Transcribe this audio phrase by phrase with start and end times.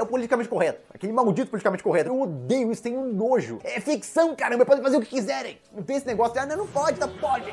[0.00, 0.80] é o politicamente correto.
[0.92, 2.08] Aquele maldito politicamente correto.
[2.08, 3.58] Eu odeio isso, tenho nojo.
[3.62, 5.58] É ficção, caramba, podem fazer o que quiserem.
[5.72, 7.52] Não tem esse negócio de, ah, não, não pode, tá, pode.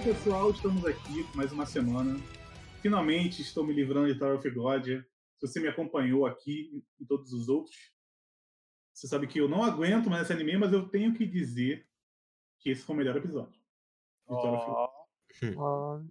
[0.00, 2.18] Aí pessoal, estamos aqui mais uma semana.
[2.80, 4.84] Finalmente estou me livrando de Tower of God.
[4.86, 5.04] Se
[5.46, 7.76] você me acompanhou aqui e todos os outros,
[8.94, 11.86] você sabe que eu não aguento mais esse anime, mas eu tenho que dizer
[12.60, 13.60] que esse foi o melhor episódio.
[14.26, 14.88] God.
[15.58, 16.02] Ah,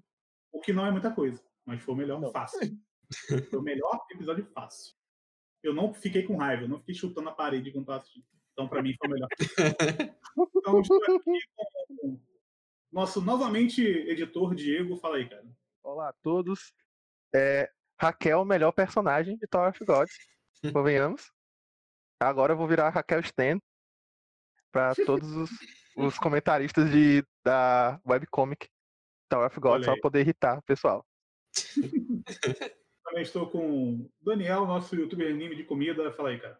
[0.52, 2.32] O que não é muita coisa, mas foi o melhor Não.
[2.32, 2.78] fácil.
[3.50, 4.94] Foi o melhor episódio fácil.
[5.64, 8.26] Eu não fiquei com raiva, eu não fiquei chutando a parede quando tava assistindo.
[8.54, 9.30] Então, pra mim, foi o melhor.
[10.56, 12.20] Então, estou aqui com
[12.92, 14.98] nosso novamente editor Diego.
[14.98, 15.46] Fala aí, cara.
[15.84, 16.74] Olá a todos.
[17.34, 20.18] É, Raquel, melhor personagem de Tower of Gods.
[20.74, 21.32] Convenhamos.
[22.20, 23.60] Agora eu vou virar Raquel Stan
[24.72, 25.50] para todos os,
[25.96, 28.68] os comentaristas de, da webcomic
[29.30, 31.06] Tower of Gods, só poder irritar o pessoal.
[33.04, 36.12] Também estou com o Daniel, nosso youtuber anime de comida.
[36.14, 36.60] Fala aí, cara.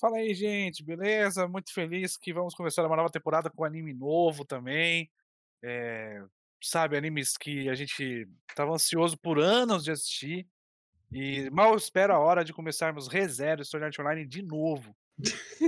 [0.00, 1.46] Fala aí, gente, beleza?
[1.46, 5.10] Muito feliz que vamos começar uma nova temporada com anime novo também.
[5.66, 6.22] É,
[6.62, 10.46] sabe, animes que a gente estava ansioso por anos de assistir.
[11.10, 14.94] E mal espero a hora de começarmos ReZero Sword Art Online de novo.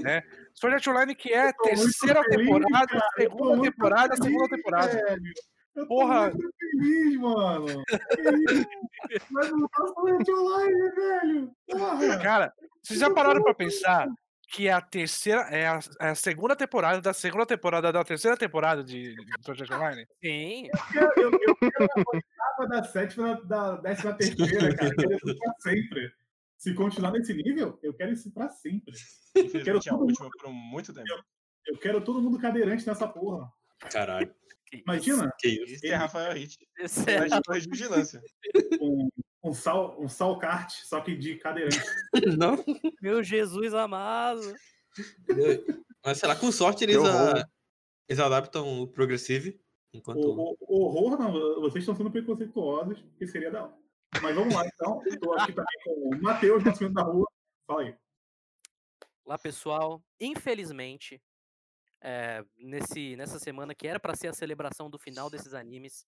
[0.02, 0.22] Né?
[0.54, 4.56] Sword Art Online que é tô terceira feliz, temporada, cara, tô segunda temporada, feliz, segunda
[4.56, 4.92] temporada.
[4.92, 5.32] velho.
[5.76, 6.30] Eu tô Porra.
[6.30, 7.66] muito feliz, mano.
[7.86, 8.66] Que isso?
[9.32, 11.52] Vai voltar Sword Art Online, velho.
[11.70, 12.18] Porra.
[12.18, 12.52] Cara,
[12.82, 14.08] vocês já pararam pra pensar
[14.48, 18.36] que é a terceira, é a, é a segunda temporada da segunda temporada da terceira
[18.36, 20.06] temporada de, de Art Online?
[20.22, 20.68] Sim.
[20.94, 24.88] Eu, eu, eu quero a oitava da sétima da décima terceira, cara.
[24.88, 26.12] Eu quero isso pra sempre.
[26.56, 28.94] Se continuar nesse nível, eu quero isso pra sempre.
[29.34, 31.08] Quero Infelizmente é a todo última por muito tempo.
[31.66, 33.50] Eu quero todo mundo cadeirante nessa porra.
[33.90, 34.32] Caralho.
[34.72, 35.74] Imagina Que isso?
[35.74, 36.56] Esse é Rafael Hit.
[36.78, 38.22] Esse é- torre de vigilância.
[38.80, 39.08] um,
[39.44, 41.78] um, sal, um sal kart, só que de cadeirante.
[42.38, 42.56] Não.
[43.00, 44.54] Meu Jesus amado.
[46.04, 47.46] Mas sei lá, com sorte eles, Que a-
[48.08, 49.60] eles adaptam o Progressive.
[49.92, 50.18] Enquanto.
[50.20, 53.74] O, o- horror, não, vocês estão sendo preconceituosos, que seria da hora.
[54.22, 55.02] Mas vamos lá, então.
[55.06, 57.26] Estou aqui também com o Matheus, nosso menino da rua.
[57.66, 57.94] Fala aí.
[59.26, 61.20] Lá, pessoal, infelizmente,
[62.02, 66.06] é, nesse, nessa semana que era pra ser a celebração do final desses animes,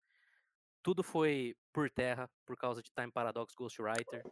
[0.83, 4.23] tudo foi por terra por causa de Time Paradox Ghostwriter,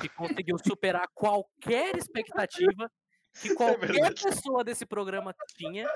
[0.00, 2.90] que conseguiu superar qualquer expectativa
[3.40, 4.22] que qualquer verdade.
[4.22, 5.88] pessoa desse programa tinha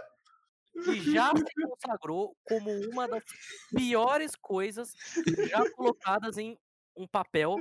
[0.88, 3.22] e já se consagrou como uma das
[3.75, 4.92] piores coisas
[5.48, 6.58] já colocadas em
[6.96, 7.56] um papel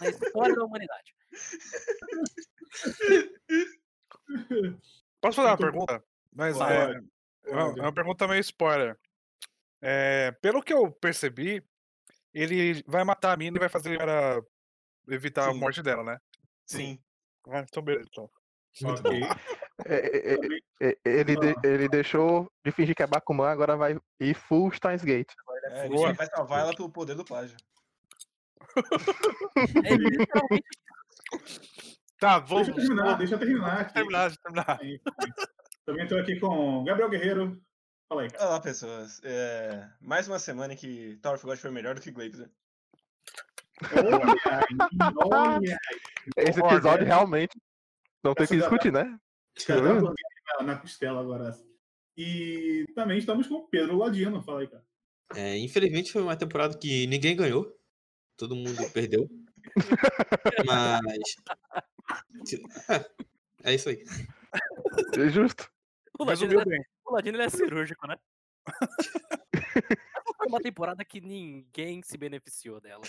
[0.00, 1.14] na história da humanidade.
[5.20, 6.04] Posso fazer uma pergunta?
[6.34, 7.00] Mas é,
[7.44, 8.96] é uma, é uma pergunta meio spoiler.
[9.80, 11.62] É, pelo que eu percebi,
[12.32, 14.40] ele vai matar a mina e vai fazer para
[15.08, 15.58] evitar a Sim.
[15.58, 16.18] morte dela, né?
[16.66, 16.98] Sim.
[17.48, 18.06] Ah, então beleza.
[18.10, 18.30] Então.
[18.84, 19.20] Ok.
[19.84, 23.76] É, é, é, Também- é, ele, de- ele deixou de fingir que é Bakuman, agora
[23.76, 25.32] vai ir full Steins Gate.
[25.64, 27.56] É, ele vai salvar ela pelo poder do plágio.
[29.84, 30.64] É literalmente
[32.18, 32.68] Tá, Deixa vamos.
[32.68, 33.94] eu terminar, deixa eu terminar aqui.
[33.94, 34.78] terminar, deixa eu terminar.
[35.84, 37.60] Também estou aqui com o Gabriel Guerreiro.
[38.08, 38.46] Fala aí, cara.
[38.46, 39.20] Olá, pessoas.
[39.24, 42.48] É, mais uma semana em que Tower of God foi melhor do que Glazer.
[43.92, 45.78] Olha aí, olha
[46.36, 47.08] Esse episódio é.
[47.08, 47.60] realmente
[48.22, 49.18] não tem Essa que discutir, né?
[49.66, 50.14] Dormida
[50.60, 51.58] na, na costela agora.
[52.16, 54.40] E também estamos com o Pedro Ladino.
[54.40, 54.84] Fala aí, cara.
[55.34, 57.76] É, infelizmente foi uma temporada que ninguém ganhou.
[58.36, 59.28] Todo mundo perdeu.
[60.64, 61.36] Mas.
[62.88, 63.10] É,
[63.72, 64.04] é isso aí.
[65.18, 65.71] É justo.
[66.18, 68.16] O Ladino, é, o Ladino, ele é cirúrgico, né?
[70.36, 73.02] Foi uma temporada que ninguém se beneficiou dela.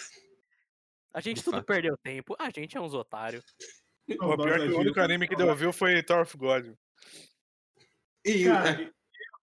[1.13, 1.65] A gente De tudo fato.
[1.65, 3.43] perdeu tempo, a gente é uns otários.
[4.19, 6.73] O pior que o único anime que deu view foi Tower of God.
[8.25, 8.91] E Cara, é,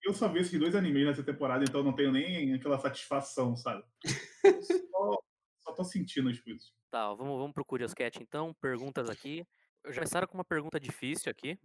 [0.03, 3.83] eu só vi esses dois animes nessa temporada, então não tenho nem aquela satisfação, sabe?
[4.91, 5.23] Só,
[5.59, 6.71] só tô sentindo as coisas.
[6.89, 8.53] Tá, vamos, vamos pro Curioscat então.
[8.61, 9.45] Perguntas aqui.
[9.83, 11.59] Eu já começaram com uma pergunta difícil aqui.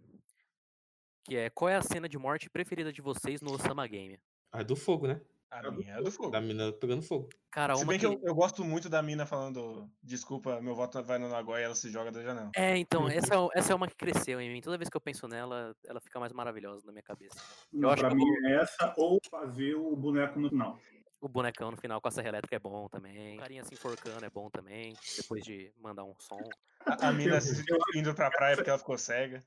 [1.23, 4.19] Que é, qual é a cena de morte preferida de vocês no Osama Game?
[4.51, 5.19] a do fogo, né?
[5.49, 6.31] A minha é do fogo.
[6.31, 7.29] Da mina pegando fogo.
[7.51, 8.07] Cara, Se bem que...
[8.07, 11.65] que eu, eu gosto muito da mina falando desculpa, meu voto vai no Nagoya e
[11.65, 12.49] ela se joga da janela.
[12.55, 14.61] É, então, essa, é essa é uma que cresceu em mim.
[14.61, 17.35] Toda vez que eu penso nela, ela fica mais maravilhosa na minha cabeça.
[17.71, 20.79] Não, acho pra que eu mim é essa ou fazer o boneco no final.
[21.21, 23.35] O bonecão no final com a serra elétrica é bom também.
[23.37, 24.95] O carinha se enforcando é bom também.
[25.17, 26.41] Depois de mandar um som.
[26.85, 27.63] A, a mina se-
[27.95, 29.41] indo pra praia porque ela ficou cega.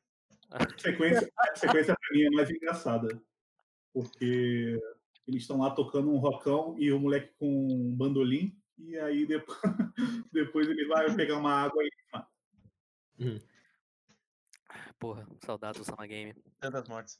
[0.51, 3.21] A sequência, a sequência pra mim é mais engraçada.
[3.93, 4.81] Porque
[5.27, 8.57] eles estão lá tocando um rockão e o moleque com um bandolim.
[8.79, 9.59] E aí depois,
[10.33, 13.41] depois ele vai pegar uma água e.
[14.99, 16.35] Porra, saudades do Sama Game.
[16.61, 17.19] Tantas mortes.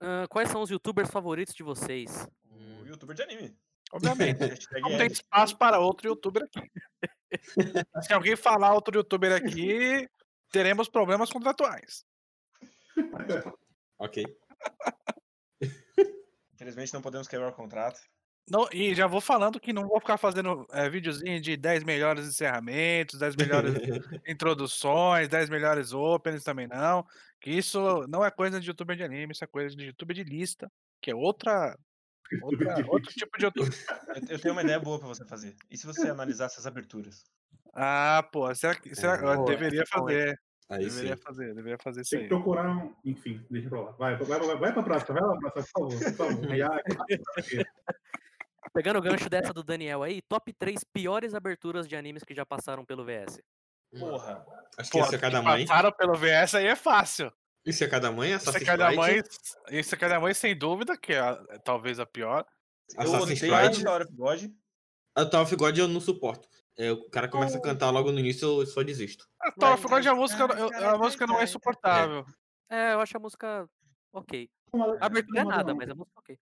[0.00, 2.28] Ah, quais são os youtubers favoritos de vocês?
[2.50, 3.56] O youtuber de anime.
[3.92, 4.38] Obviamente.
[4.82, 6.70] Não tem espaço para outro youtuber aqui.
[8.02, 10.08] Se alguém falar outro youtuber aqui,
[10.50, 12.04] teremos problemas contratuais.
[13.98, 14.24] Ok.
[16.54, 18.00] Infelizmente não podemos quebrar o contrato.
[18.50, 22.26] Não, e já vou falando que não vou ficar fazendo é, videozinho de 10 melhores
[22.26, 23.74] encerramentos, 10 melhores
[24.26, 27.06] introduções, 10 melhores openings também não.
[27.40, 30.24] Que isso não é coisa de youtuber de anime, isso é coisa de youtuber de
[30.24, 31.78] lista, que é outra,
[32.42, 33.72] outra outro tipo de youtuber.
[34.08, 35.54] Eu, eu tenho uma ideia boa pra você fazer.
[35.70, 37.24] E se você analisasse as aberturas?
[37.74, 40.96] Ah, pô, será que será, eu Boa, deveria é fazer, Aí sim.
[40.96, 42.28] deveria fazer, deveria fazer isso Tem que aí.
[42.28, 42.94] procurar um.
[43.04, 43.90] Enfim, deixa pra lá.
[43.92, 46.04] Vai, vai, vai, vai pra próxima, vai lá pra próxima, por favor.
[46.04, 46.56] Por favor.
[46.56, 46.80] Já-
[48.74, 52.44] Pegando o gancho dessa do Daniel aí, top 3 piores aberturas de animes que já
[52.44, 53.40] passaram pelo VS.
[53.98, 54.44] Porra.
[54.76, 55.66] Acho que esse é cada mãe.
[55.66, 57.32] Passaram pelo VS aí é fácil.
[57.64, 58.98] Esse é cada mãe, Esse é Assassin's cada Creed.
[58.98, 59.22] mãe,
[59.70, 62.44] esse é cada mãe sem dúvida, que é a- é talvez a pior.
[62.94, 63.82] Eu Assassin's odeio Creed.
[63.84, 64.50] Tower of God.
[65.16, 66.46] A Tower of God eu não suporto.
[66.78, 69.28] É, o cara começa a cantar logo no início, eu só desisto.
[69.40, 72.24] A Tower of God, a música, eu- a música não é insuportável.
[72.70, 73.68] É, eu acho a música
[74.12, 74.48] ok.
[75.00, 76.38] A abertura é nada, mas a música é ok.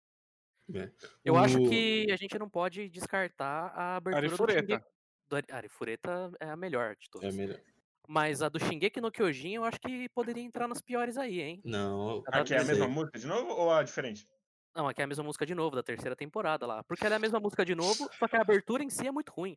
[0.74, 0.90] É.
[1.24, 4.60] Eu acho O- que a gente não pode descartar a abertura do Arifureta.
[4.60, 4.84] Shingeki.
[5.28, 7.34] Do Arifureta é a melhor de É todas.
[7.34, 7.58] melhor.
[8.06, 11.62] Mas a do Shingeki no Kyojin eu acho que poderia entrar nas piores aí, hein?
[11.64, 12.22] Não.
[12.24, 14.28] Cada Aqui é a mesma música de novo ou a diferente?
[14.74, 16.84] Não, aqui é a mesma música de novo, da terceira temporada lá.
[16.84, 19.10] Porque ela é a mesma música de novo, só que a abertura em si é
[19.10, 19.56] muito ruim.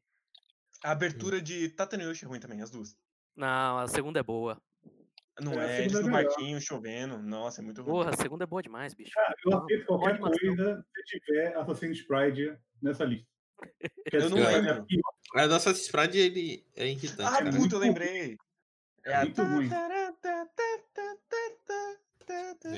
[0.83, 2.95] A abertura de Tatanoyoshi é ruim também, as duas.
[3.35, 4.61] Não, a segunda é boa.
[5.41, 7.17] Não É, a é, eles é no barquinho chovendo.
[7.17, 7.91] Nossa, é muito ruim.
[7.91, 9.11] Porra, a segunda é boa demais, bicho.
[9.45, 10.29] Eu Não, aceito qualquer ação.
[10.31, 13.27] coisa se tiver Assassin's Creed nessa lista.
[13.57, 14.69] Porque Eu não assim, lembro.
[14.69, 17.51] é a pior, A do Assassin's Creed, ele é irritante, Ah, cara.
[17.51, 18.37] puta, eu lembrei.
[19.05, 19.21] É a...
[19.21, 19.69] muito ruim.
[19.71, 20.09] É.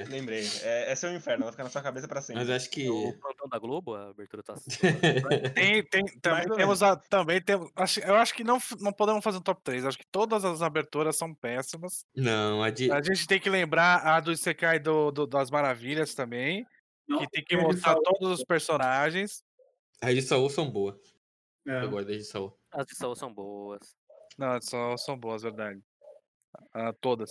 [0.10, 0.46] Lembrei.
[0.62, 2.42] É, essa é o inferno, ela fica na sua cabeça pra sempre.
[2.42, 2.90] Mas acho que.
[2.90, 4.56] O plantão da Globo, a abertura tá.
[5.56, 9.38] Tem, tem, também temos a, também temos, acho- eu acho que não, não podemos fazer
[9.38, 12.06] um top 3, acho que todas as aberturas são péssimas.
[12.16, 12.92] Não, a de.
[12.92, 16.66] A gente tem que lembrar a do Isekai do, do- das Maravilhas também,
[17.08, 18.04] não, que tem que de mostrar saúde.
[18.20, 19.44] todos os personagens.
[20.02, 20.96] As de Saul são boas.
[21.68, 21.84] É.
[21.84, 22.58] Eu gosto das de Saul.
[22.72, 23.80] As de Saul são boas.
[24.38, 25.80] Não, são, são boas, verdade.
[26.74, 27.30] Ah, todas.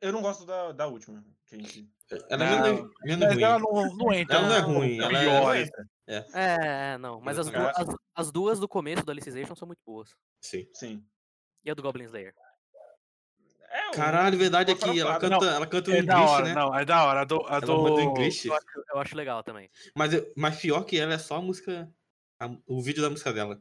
[0.00, 1.24] Eu não gosto da, da última.
[1.46, 1.88] Que a gente...
[2.28, 2.72] Ela Não, é
[3.04, 3.42] menos, ruim.
[3.42, 4.36] ela não, não entra.
[4.36, 5.24] Ela não é ruim, ela é-.
[5.26, 5.52] Não.
[6.06, 7.20] É, é, não.
[7.20, 10.14] Mas as, du- as, as duas do começo do Alicization são muito boas.
[10.40, 10.68] Sim.
[10.74, 11.06] Sim.
[11.64, 12.34] E a do Goblin Slayer?
[13.70, 14.80] É, Caralho, verdade aqui.
[14.80, 16.54] falar Ela canta, ela canta É da inglês, hora, né?
[16.54, 17.20] não, é da hora.
[17.20, 18.00] A do, a do...
[18.00, 18.44] em inglês.
[18.44, 19.70] Eu acho, eu acho legal também.
[19.94, 21.90] Mas, eu- mas pior que ela é só a música.
[22.38, 23.58] a- o vídeo da música dela.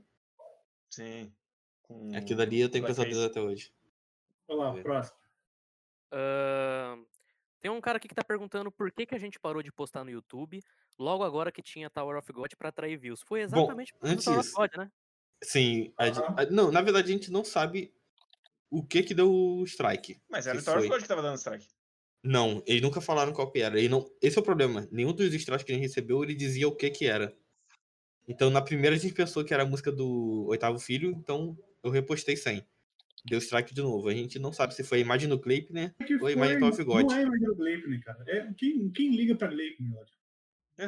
[0.89, 1.31] Sim.
[1.83, 2.13] Com...
[2.15, 3.71] Aquilo dali eu tenho pesadelo até hoje.
[4.47, 4.81] Vamos lá, É.
[4.83, 5.17] próximo.
[6.11, 7.03] Ahn,
[7.61, 10.03] tem um cara aqui que tá perguntando por que, que a gente parou de postar
[10.03, 10.61] no YouTube
[10.97, 13.21] logo agora que tinha Tower of God pra atrair views.
[13.21, 14.91] Foi exatamente causa do Tower of antes- God, né?
[15.43, 15.93] Sim.
[15.97, 16.05] a
[16.41, 17.93] a- não, na verdade a gente não sabe
[18.69, 20.21] o que que deu o strike.
[20.29, 20.95] Mas era o Tower of foi.
[20.97, 21.67] God que tava dando strike.
[22.23, 23.79] Não, eles nunca falaram qual que era.
[23.79, 24.07] Ele não...
[24.21, 24.87] Esse é o problema.
[24.91, 27.35] Nenhum dos strikes que a gente recebeu, ele dizia o que que era.
[28.27, 31.89] Então, na primeira a gente pensou que era a música do Oitavo Filho, então eu
[31.89, 32.63] repostei 100.
[33.25, 34.07] Deu strike de novo.
[34.09, 35.93] A gente não sabe se foi a imagem do clipe, né?
[35.99, 37.05] É Ou a imagem do Tower of God.
[37.05, 38.23] Não é a imagem do Gleipnir, cara.
[38.27, 40.07] É, quem, quem liga pra Gleipnir, Rod?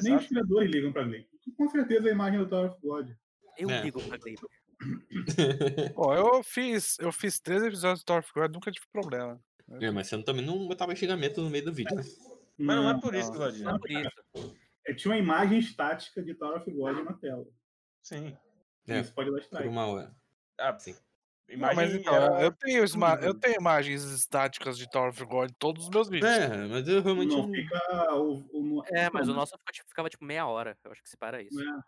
[0.01, 1.39] Nem os criadores ligam pra Gleipnir.
[1.55, 3.09] Com certeza é a imagem do Tower of God.
[3.57, 3.81] Eu É.
[3.83, 4.49] ligo pra Gleipnir.
[5.95, 9.39] Pô, eu fiz, eu fiz três episódios do Tower of God, nunca tive problema.
[9.79, 12.03] É, mas você também não botava xingamento no meio do vídeo, né?
[12.57, 13.31] Mas não é por isso.
[13.31, 13.63] Claudinho.
[13.65, 14.55] Não é por isso.
[14.85, 17.45] É, tinha uma imagem estática de Tower of God na tela.
[18.01, 18.35] Sim.
[18.87, 19.69] É, Isso pode dar Por strike.
[19.69, 20.13] uma hora.
[20.59, 20.93] Ah, Sim.
[21.47, 22.83] Não, Imagem mas então, era- eu, tenho
[23.21, 26.31] eu tenho imagens estáticas de Tower of God em todos os meus vídeos.
[26.31, 27.53] É, mas eu realmente Não não.
[27.53, 27.79] fica.
[28.15, 30.77] O, o, É, mas o não, nosso fica, tipo, ficava tipo meia hora.
[30.83, 31.53] Eu acho que se para isso.
[31.55, 31.81] não é,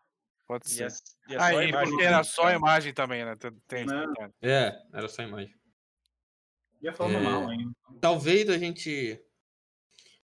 [0.48, 0.84] Pode E ser.
[0.84, 0.88] é,
[1.30, 3.36] e é Ah, e imagem porque que era não só imagem também, né?
[3.68, 4.34] Tem, detalhe.
[4.42, 5.56] É, era só a imagem.
[6.82, 7.22] E é falando É.
[7.22, 7.72] mal ainda.
[8.00, 9.20] Talvez a gente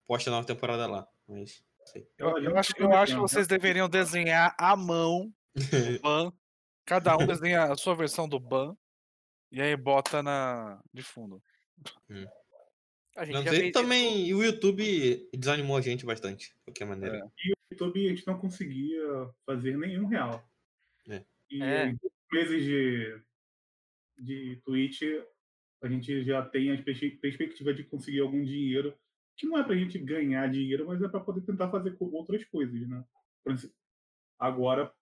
[0.08, 1.62] poste a nova temporada lá, mas.
[1.86, 2.08] sei.
[2.18, 5.56] Eu, eu eu acho, eu acho que vocês deveriam desenhar à mão o
[6.02, 6.32] ban.
[6.86, 8.78] Cada um desenha a sua versão do ban.
[9.52, 11.42] E aí bota na de fundo.
[13.18, 14.28] A gente Não já sei, fez isso- também.
[14.28, 16.54] E o YouTube desanimou a gente bastante.
[16.66, 17.32] qualquer maneira.
[17.44, 20.44] E o YouTube a gente não conseguia fazer nenhum real.
[21.08, 21.24] É.
[21.50, 21.88] E É.
[21.90, 22.00] em
[22.32, 23.22] meses de,
[24.18, 25.02] de Twitch,
[25.82, 28.98] a gente já tem a perspe- perspectiva de conseguir algum dinheiro,
[29.38, 32.88] que não é pra gente ganhar dinheiro, mas é pra poder tentar fazer outras coisas,
[32.88, 33.04] né?
[34.40, 34.94] Agora,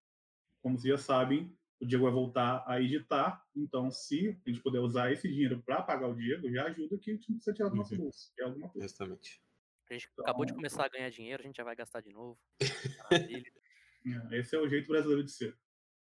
[0.61, 1.51] como vocês já sabem,
[1.83, 5.81] o Diego vai voltar a editar, então se a gente puder usar esse dinheiro pra
[5.83, 8.01] pagar o Diego, já ajuda que a gente não precisa tirar do nosso Uhum.
[8.01, 8.85] bolso, é alguma coisa.
[8.85, 9.41] Exatamente.
[9.89, 12.09] A gente acabou de Então- começar a ganhar dinheiro, a gente já vai gastar de
[12.11, 12.39] novo.
[13.37, 13.51] Maravilha.
[14.31, 15.57] É, Esse é o jeito brasileiro de ser.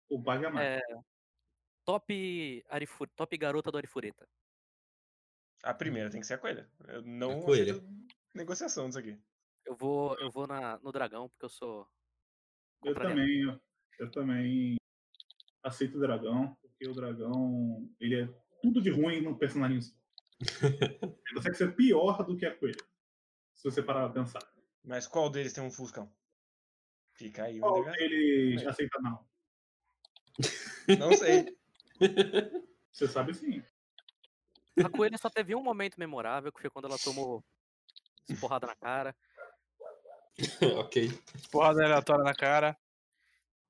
[0.08, 0.66] O paga mais.
[0.66, 0.80] É,
[1.84, 4.28] top, Arifu, top garota do Arifureta.
[5.62, 6.70] A primeira tem que ser a coelha.
[6.86, 7.74] Eu não A coelha.
[8.34, 9.18] negociação disso aqui.
[9.66, 11.88] Eu vou, eu vou na, no dragão, porque eu sou.
[12.84, 13.60] Eu também, eu,
[13.98, 14.76] eu também
[15.68, 18.28] aceito o dragão, porque o dragão, ele é
[18.62, 19.80] tudo de ruim no personagem.
[19.80, 19.92] só.
[21.26, 22.78] Ele consegue ser pior do que a coelha.
[23.54, 24.40] Se você parar pra pensar.
[24.84, 26.12] Mas qual deles tem um Fuscão?
[27.14, 28.12] Fica aí Qual interrogativo.
[28.14, 29.28] ele aceita não?
[30.98, 31.58] Não sei.
[32.92, 33.62] Você sabe sim.
[34.84, 37.44] A coelha só teve um momento memorável, que foi quando ela tomou
[38.40, 39.16] porrada na cara.
[40.78, 41.10] ok.
[41.50, 42.78] Porrada aleatória na cara.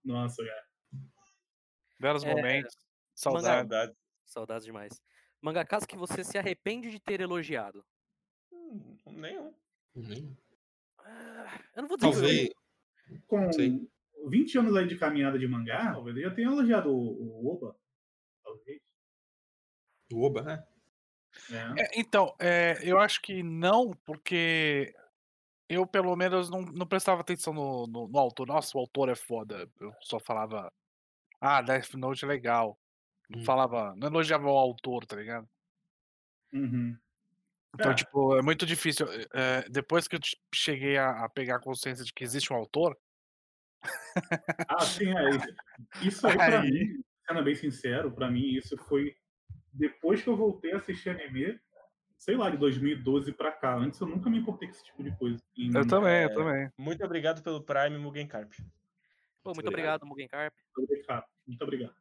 [0.04, 0.67] Nossa, cara.
[1.98, 2.76] Belos É, momentos.
[3.14, 3.46] Saudade.
[3.68, 3.92] Saudade.
[4.26, 5.02] Saudades demais.
[5.40, 7.84] Mangakas que você se arrepende de ter elogiado.
[8.52, 9.52] Hum, Nenhum.
[9.94, 10.36] Nem-
[11.00, 13.24] Ah, Eu não vou dizer que eu- Talvez.
[13.26, 13.88] Com Sim.
[14.28, 17.74] 20 anos aí de caminhada de mangá, talvez eu já tenha elogiado o, o Oba.
[18.44, 18.80] Talvez.
[20.12, 20.66] O Oba, né?
[21.50, 21.82] É.
[21.82, 24.94] É, então, é, eu acho que não, porque
[25.68, 28.46] eu pelo menos não, não prestava atenção no, no, no autor.
[28.46, 29.70] Nossa, o autor é foda.
[29.80, 30.70] Eu só falava,
[31.40, 32.78] ah, Death Note é legal.
[33.28, 33.44] Não Hum.
[33.44, 35.48] falava, não elogiava o autor, tá ligado?
[36.52, 36.96] Uhum.
[37.74, 37.94] Então, É.
[37.94, 39.06] tipo, é muito difícil.
[39.34, 40.20] é, depois que eu
[40.54, 42.96] cheguei a, a pegar consciência de que existe um autor,
[44.68, 45.46] Ah, sim, é isso.
[46.02, 46.70] Isso aí, pra Aí.
[46.70, 49.14] mim, sendo bem sincero, pra mim, isso foi
[49.72, 51.60] depois que eu voltei a assistir anime,
[52.18, 53.76] sei lá, de 2012 pra cá.
[53.76, 55.38] Antes eu nunca me importei com esse tipo de coisa.
[55.56, 56.70] E eu também, eu é, também.
[56.76, 58.52] Muito obrigado pelo Prime, Mugen Carp.
[59.42, 60.02] Pô, muito Obrigado.
[60.02, 60.54] obrigado, Mugen Carp.
[60.76, 61.24] Muito obrigado.
[61.46, 61.94] Muito obrigado.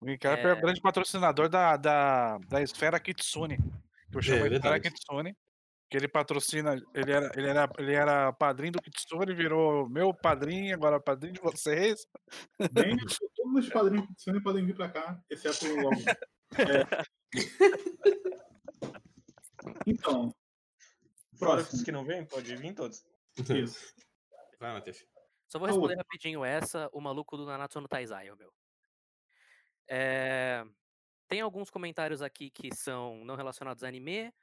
[0.00, 0.48] O Incarp é...
[0.48, 0.52] É.
[0.52, 3.56] o grande patrocinador da, da, da Esfera Kitsune.
[4.10, 4.80] Que eu chamo de Esfera.
[4.80, 5.36] Kitsune.
[5.90, 6.74] Que ele patrocina.
[6.94, 11.40] Ele era, ele, era, ele era padrinho do Kitsune, virou meu padrinho, agora padrinho de
[11.40, 12.06] vocês.
[12.72, 12.96] Bem,
[13.36, 16.04] todos os padrinhos de Sony podem vir pra cá, exceto o Alvin.
[16.58, 17.04] É.
[19.86, 20.34] Então,
[21.38, 21.78] Fora próximo.
[21.78, 23.04] os que não vêm, pode vir todos.
[23.48, 23.94] Isso.
[24.60, 25.04] Vai, Matheus.
[25.54, 28.52] Só vou responder rapidinho essa, o maluco do Nanatsu no Taizai, meu.
[29.86, 30.64] É,
[31.28, 34.34] Tem alguns comentários aqui que são não relacionados a anime.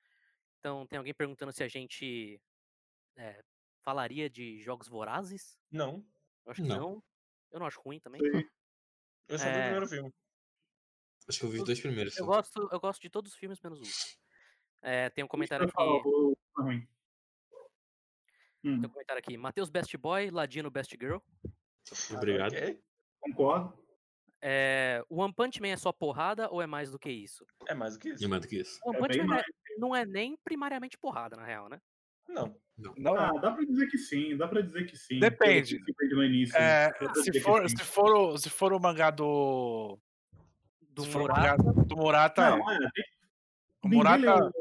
[0.60, 2.42] Então, tem alguém perguntando se a gente
[3.18, 3.44] é,
[3.82, 5.60] falaria de jogos vorazes.
[5.70, 6.06] Não.
[6.46, 6.80] Eu acho que Não.
[6.80, 7.04] não.
[7.52, 8.22] Eu não acho ruim também.
[9.28, 9.64] Eu só vi o É.
[9.64, 10.14] primeiro filme.
[11.28, 12.16] Acho que eu vi os dois primeiros.
[12.18, 12.32] Eu só.
[12.32, 14.18] gosto, eu gosto de todos os filmes menos um.
[14.82, 15.74] É, tem um comentário aqui.
[15.74, 16.88] falar, vou- tá ruim.
[18.64, 19.38] Hum, Tem um comentário aqui.
[19.38, 21.18] Matheus Best Boy, Ladino Best Girl.
[22.16, 22.54] Obrigado.
[22.54, 22.80] Ok.
[23.20, 23.80] concordo.
[24.44, 27.46] É, o One Punch Man é só porrada ou é mais do que isso?
[27.68, 28.28] É mais do que isso.
[28.30, 28.80] mais do que isso.
[28.84, 29.44] O One É Punch bem Man mais.
[29.46, 31.80] é- não é nem primariamente porrada, na real, né?
[32.28, 32.56] Não.
[32.98, 35.20] Não, Ah, dá pra dizer que sim, dá pra dizer que sim.
[35.20, 35.80] Depende.
[36.12, 37.78] No início, é, se, for, sim.
[37.78, 40.00] se, for o, se for o mangá do.
[40.82, 41.40] Do o Murata.
[41.64, 42.50] mangá do Murata, é.
[42.58, 43.06] Não, é, tem-
[43.84, 44.18] o ninguém Murata.
[44.46, 44.52] leu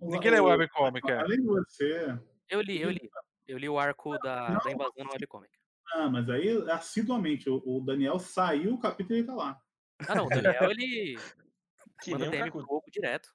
[0.00, 1.18] o- Ninguém leu o- webcomic, é.
[1.18, 2.18] Além de você.
[2.48, 3.10] Eu li, eu li.
[3.46, 4.58] Eu li o arco da, Não.
[4.60, 5.52] da invasão no webcomic.
[5.94, 9.60] Ah, mas aí, assiduamente, o, o Daniel saiu, o capítulo e ele tá lá.
[10.06, 11.16] Ah, não, o Daniel, ele
[12.02, 12.66] Que manda TM Kakuto.
[12.66, 13.28] fogo direto.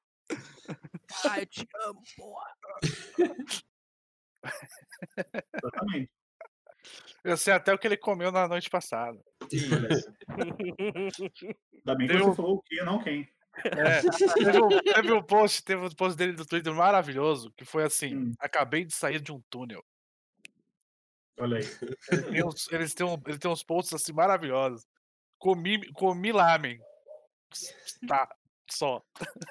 [1.26, 2.56] Ah, eu te amo, porra.
[5.54, 6.12] Exatamente.
[7.24, 9.18] Eu sei até o que ele comeu na noite passada.
[9.52, 10.14] Isso.
[11.74, 13.28] Ainda bem que Deu- você falou o que, não quem.
[13.58, 14.02] É,
[14.34, 18.16] teve, um, teve um post, teve um post dele do Twitter maravilhoso, que foi assim:
[18.16, 18.34] Hum.
[18.40, 19.84] acabei de sair de um túnel.
[21.40, 21.66] Olha aí.
[22.12, 24.86] Ele tem uns, eles têm um, ele tem uns posts assim maravilhosos.
[25.40, 26.80] Comi, comi lamen.
[28.08, 28.28] Tá,
[28.70, 29.04] só.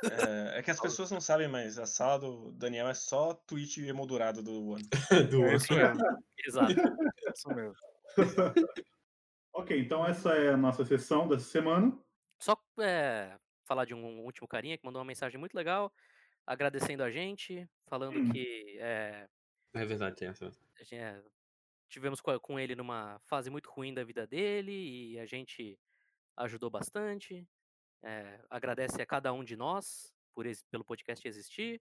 [0.05, 3.85] É, é que as pessoas não sabem, mas a sala do Daniel é só tweet
[3.87, 4.83] emoldurado do One.
[5.31, 6.03] Do É isso mesmo.
[6.47, 6.73] Exato.
[6.73, 7.75] é Isso mesmo.
[9.55, 11.97] ok, então essa é a nossa sessão dessa semana.
[12.41, 13.37] Só é,
[13.73, 15.91] falar de um último carinha que mandou uma mensagem muito legal,
[16.47, 18.31] agradecendo a gente, falando Hum.
[18.31, 19.27] que é,
[19.73, 20.51] É verdade, tem essa.
[20.93, 21.23] é,
[21.89, 24.73] tivemos co- com ele numa fase muito ruim da vida dele
[25.15, 25.79] e a gente
[26.37, 27.49] ajudou bastante.
[28.03, 31.81] É, agradece a cada um de nós por esse- pelo podcast existir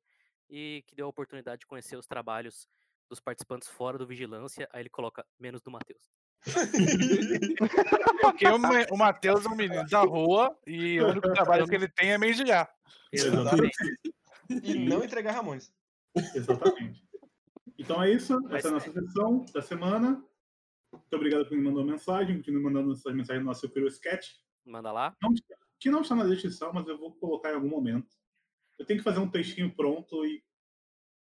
[0.50, 2.69] e que deu a oportunidade de conhecer os trabalhos
[3.10, 6.10] dos participantes fora do Vigilância, aí ele coloca menos do Matheus.
[8.21, 8.55] Porque o,
[8.91, 12.17] o Matheus é um menino da rua e o único trabalho que ele tem é
[12.17, 12.69] mendigar.
[13.12, 13.77] Exatamente.
[14.50, 15.71] E não entregar Ramones.
[16.36, 17.03] Exatamente.
[17.77, 18.38] Então é isso.
[18.50, 20.24] Essa é a nossa sessão da semana.
[20.91, 22.38] Muito obrigado por me mandar mensagem.
[22.38, 24.27] Continue mandando suas mensagens no nosso Curious Sketch.
[24.65, 25.15] Manda lá.
[25.21, 25.33] Não
[25.79, 28.15] que não está na descrição, mas eu vou colocar em algum momento.
[28.77, 30.43] Eu tenho que fazer um textinho pronto e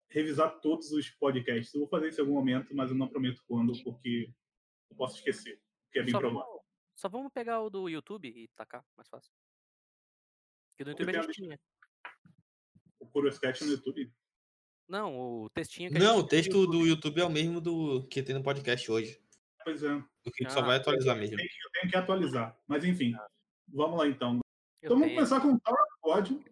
[0.10, 1.74] revisar todos os podcasts.
[1.74, 4.30] Eu vou fazer isso em algum momento, mas eu não prometo quando, porque
[4.92, 5.60] eu posso esquecer.
[5.92, 6.46] Que é bem Só provável.
[6.48, 6.62] vamos,
[6.96, 9.32] só vamos pegar o do YouTube e tacar, mais fácil.
[10.72, 11.60] Porque do Porque YouTube a gente tinha.
[13.00, 14.14] O Curious Sketch no YouTube.
[14.88, 18.06] Não, o textinho que a Não, gente o texto do YouTube é o mesmo do
[18.08, 19.22] que tem no podcast hoje.
[19.64, 19.94] Pois é.
[19.96, 21.40] O que a gente só Ah, vai atualizar mesmo.
[21.40, 22.60] Eu tenho que atualizar.
[22.68, 23.14] Mas enfim,
[23.68, 24.34] vamos lá então.
[24.36, 24.40] Eu
[24.88, 26.46] Então vamos tenho- começar com Tower of God.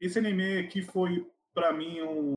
[0.00, 2.34] Esse anime aqui foi, pra mim, um,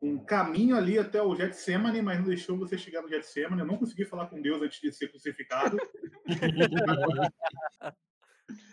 [0.00, 3.60] um caminho ali até o Getsemane, mas não deixou você chegar no Getsemane.
[3.60, 5.76] Eu não consegui falar com Deus antes de ser crucificado.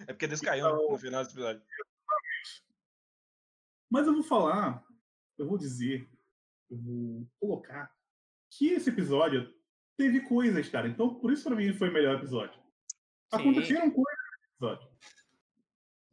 [0.07, 1.63] É porque Deus caiu né, no final desse episódio.
[3.89, 4.85] Mas eu vou falar,
[5.37, 6.07] eu vou dizer,
[6.69, 7.91] eu vou colocar
[8.49, 9.53] que esse episódio
[9.97, 10.87] teve coisas, cara.
[10.87, 12.59] Então, por isso pra mim foi o melhor episódio.
[13.31, 14.89] Aconteceram coisas nesse episódio.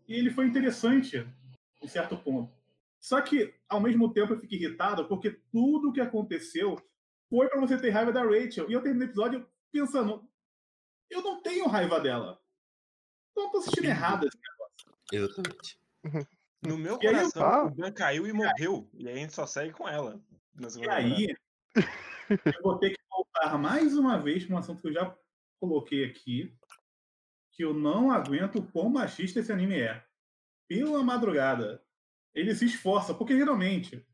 [0.08, 1.26] E ele foi interessante,
[1.80, 2.59] em certo ponto.
[3.00, 6.76] Só que, ao mesmo tempo, eu fico irritado porque tudo o que aconteceu
[7.30, 8.70] foi pra você ter raiva da Rachel.
[8.70, 10.28] E eu terminei o episódio pensando,
[11.08, 12.40] eu não tenho raiva dela.
[13.30, 14.38] Então eu tô assistindo errado esse
[15.12, 15.80] Exatamente.
[16.62, 18.88] No meu E coração, o Dan caiu e morreu.
[18.92, 20.20] E aí a gente só segue com ela.
[20.78, 21.34] E aí,
[22.58, 25.16] eu vou ter que voltar mais uma vez para um assunto que eu já
[25.58, 26.54] coloquei aqui,
[27.52, 30.04] que eu não aguento o quão machista esse anime é.
[30.68, 31.82] Pela madrugada,
[32.34, 34.04] ele se esforça, porque geralmente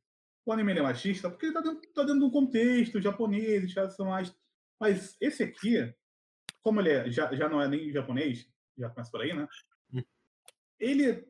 [0.45, 4.07] o anime é machista porque ele tá dentro, tá dentro de um contexto japonês, são
[4.07, 4.35] mais...
[4.79, 5.93] Mas esse aqui,
[6.63, 9.49] como ele é, já, já não é nem japonês, já começa por aí, né?
[9.93, 10.03] Hum.
[10.79, 11.27] Ele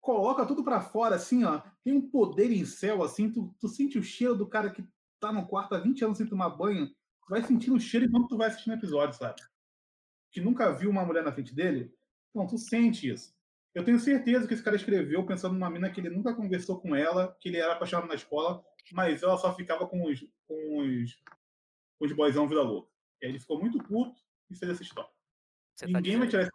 [0.00, 1.62] coloca tudo pra fora, assim, ó.
[1.84, 3.30] Tem um poder em céu, assim.
[3.30, 4.84] Tu, tu sente o cheiro do cara que
[5.20, 6.88] tá no quarto há 20 anos sem tomar banho.
[6.88, 9.40] Tu vai sentindo o cheiro enquanto tu vai assistindo episódio, sabe?
[10.32, 11.94] Que nunca viu uma mulher na frente dele.
[12.30, 13.34] Então, tu sente isso.
[13.74, 16.94] Eu tenho certeza que esse cara escreveu pensando numa mina que ele nunca conversou com
[16.96, 21.14] ela, que ele era apaixonado na escola, mas ela só ficava com os, com os,
[21.98, 22.90] com os boyzão vida louca.
[23.22, 25.10] E aí ele ficou muito puto e fez essa história.
[25.74, 26.50] Você tá Ninguém vai tirar esse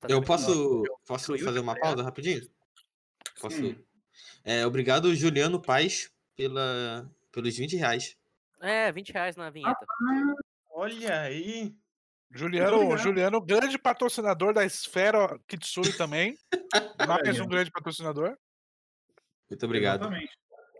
[0.00, 0.50] tá Eu posso,
[0.84, 2.42] eu- posso fazer uma pausa rapidinho?
[3.40, 3.64] Posso?
[3.64, 3.82] Hum.
[4.44, 8.16] É, obrigado, Juliano Paz, pela, pelos 20 reais.
[8.60, 9.86] É, 20 reais na vinheta.
[10.70, 11.74] Olha aí.
[12.32, 12.96] Juliano.
[12.96, 16.36] Juliano, grande patrocinador da Esfera Kitsune também.
[17.08, 18.36] Mais um grande patrocinador.
[19.50, 20.02] Muito obrigado.
[20.02, 20.32] Exatamente.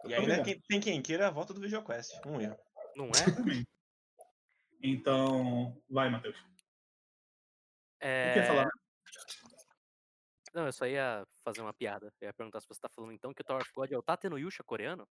[0.04, 2.12] E ainda quem- tem quem queira a volta do VideoQuest.
[2.26, 2.56] Um erro.
[2.96, 3.10] Não é?
[3.10, 3.68] Exatamente.
[4.82, 6.36] Então, vai, Matheus.
[6.38, 6.44] O
[8.00, 8.28] É...
[8.32, 8.68] que quer falar?
[10.54, 12.12] Não, eu só ia fazer uma piada.
[12.20, 14.02] Eu ia perguntar se você tá falando então que o Tower of God é o
[14.02, 15.06] Tate no Yusha coreano?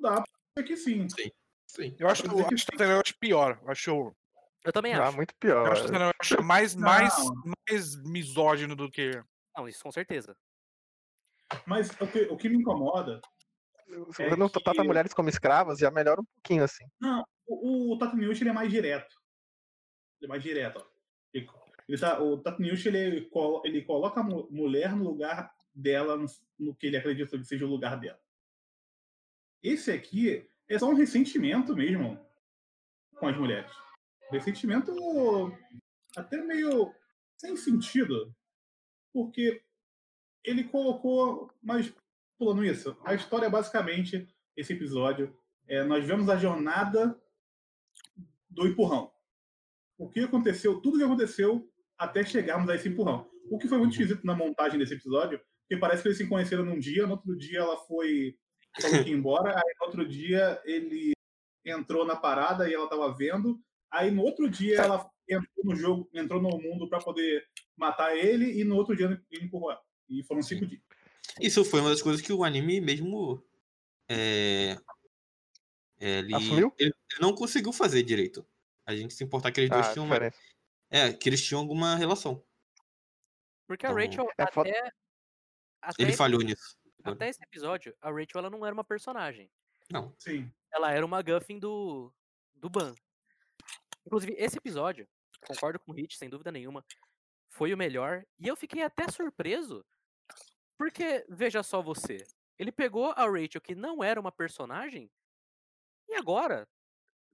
[0.00, 0.22] Dá
[0.54, 1.06] pra que sim.
[1.66, 1.94] Sim.
[1.98, 3.60] Eu acho, eu que acho que o Tenel pior.
[3.62, 4.16] Eu acho,
[4.64, 5.16] eu Eu também Ah, acho.
[5.16, 5.70] muito pior.
[5.72, 6.12] acho que o Tenel
[6.44, 6.82] mais, Não.
[6.82, 7.14] mais,
[7.66, 9.10] mais misógino do que.
[9.56, 10.36] Não, isso com certeza.
[11.66, 13.20] Mas o que, o que me incomoda.
[14.12, 16.84] Se é você não que- trata mulheres como escravas, já melhora um pouquinho, assim.
[17.00, 19.16] Não, o, o Tatuniushi ele é mais direto.
[20.20, 20.78] Ele é mais direto.
[20.78, 20.84] Ó.
[21.32, 21.48] Ele,
[21.88, 26.26] ele tá, o Tatuniushi ele, colo- ele coloca a mu- mulher no lugar dela, no,
[26.58, 28.20] no que ele acredita que seja o lugar dela.
[29.62, 32.20] Esse aqui é só um ressentimento mesmo
[33.18, 33.72] com as mulheres.
[34.30, 34.92] Ressentimento
[36.16, 36.92] até meio
[37.36, 38.34] sem sentido.
[39.12, 39.62] Porque
[40.44, 41.50] ele colocou.
[41.62, 41.92] Mas,
[42.38, 45.36] pulando isso, a história é basicamente esse episódio.
[45.66, 47.20] É, nós vemos a jornada
[48.48, 49.12] do empurrão.
[49.96, 53.28] O que aconteceu, tudo que aconteceu até chegarmos a esse empurrão.
[53.50, 56.64] O que foi muito esquisito na montagem desse episódio, porque parece que eles se conheceram
[56.64, 58.36] num dia, no outro dia ela foi
[59.08, 61.12] embora, aí no outro dia ele
[61.64, 63.60] entrou na parada e ela tava vendo,
[63.90, 67.46] aí no outro dia ela entrou no jogo, entrou no mundo para poder
[67.76, 69.82] matar ele e no outro dia ele empurrou ela.
[70.08, 70.80] E foram cinco dias.
[71.40, 73.44] Isso foi uma das coisas que o anime mesmo.
[74.08, 74.78] É,
[76.00, 76.72] é, ele, Assumiu?
[76.78, 78.46] ele ele não conseguiu fazer direito.
[78.86, 80.06] A gente se importar que eles dois Ah, tinham.
[80.06, 80.32] uma-.
[80.90, 82.42] É, que eles tinham alguma relação.
[83.66, 84.92] Porque a Então, Rachel, é foda- até,
[85.82, 86.78] até, Ele esse, falhou nisso.
[87.04, 89.50] até esse episódio, a Rachel ela não era uma personagem.
[89.90, 90.14] Não.
[90.18, 90.50] Sim.
[90.72, 92.10] Ela era uma Guffin do,
[92.54, 92.94] do Ban.
[94.08, 95.06] Inclusive, esse episódio,
[95.46, 96.82] concordo com o Hit, sem dúvida nenhuma,
[97.50, 98.24] foi o melhor.
[98.38, 99.84] E eu fiquei até surpreso,
[100.78, 102.26] porque, veja só você,
[102.58, 105.10] ele pegou a Rachel, que não era uma personagem,
[106.08, 106.66] E agora,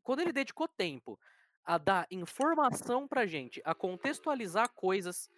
[0.03, 1.19] quando ele dedicou tempo
[1.65, 5.31] a dar informação pra gente, a contextualizar coisas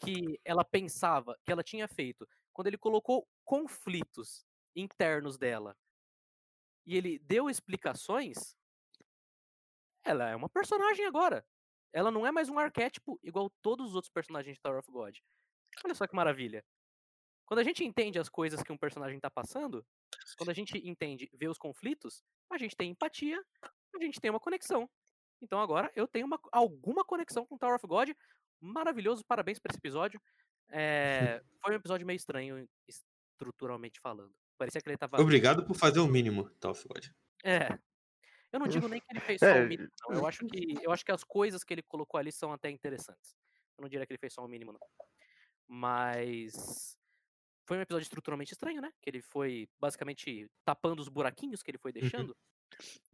[0.00, 4.46] que ela pensava, que ela tinha feito, quando ele colocou conflitos
[4.76, 5.76] internos dela
[6.86, 8.56] e ele deu explicações,
[10.04, 11.44] ela é uma personagem agora.
[11.92, 15.16] Ela não é mais um arquétipo igual todos os outros personagens de Tower of God.
[15.84, 16.64] Olha só que maravilha.
[17.46, 19.84] Quando a gente entende as coisas que um personagem tá passando,
[20.38, 24.38] quando a gente entende, vê os conflitos, a gente tem empatia, a gente tem uma
[24.38, 24.88] conexão.
[25.42, 28.10] Então agora eu tenho uma, alguma conexão com Tower of God.
[28.60, 30.20] Maravilhoso, parabéns por esse episódio.
[30.68, 34.32] É, foi um episódio meio estranho, estruturalmente falando.
[34.56, 35.20] Parecia que ele tava.
[35.20, 37.06] Obrigado por fazer o mínimo, Tal God.
[37.42, 37.78] É.
[38.52, 40.16] Eu não digo nem que ele fez só É, o mínimo, não.
[40.16, 43.36] Eu acho, que, eu acho que as coisas que ele colocou ali são até interessantes.
[43.78, 44.80] Eu não diria que ele fez só o mínimo, não.
[45.68, 46.98] Mas.
[47.66, 48.90] Foi um episódio estruturalmente estranho, né?
[49.00, 52.36] Que ele foi basicamente tapando os buraquinhos que ele foi deixando.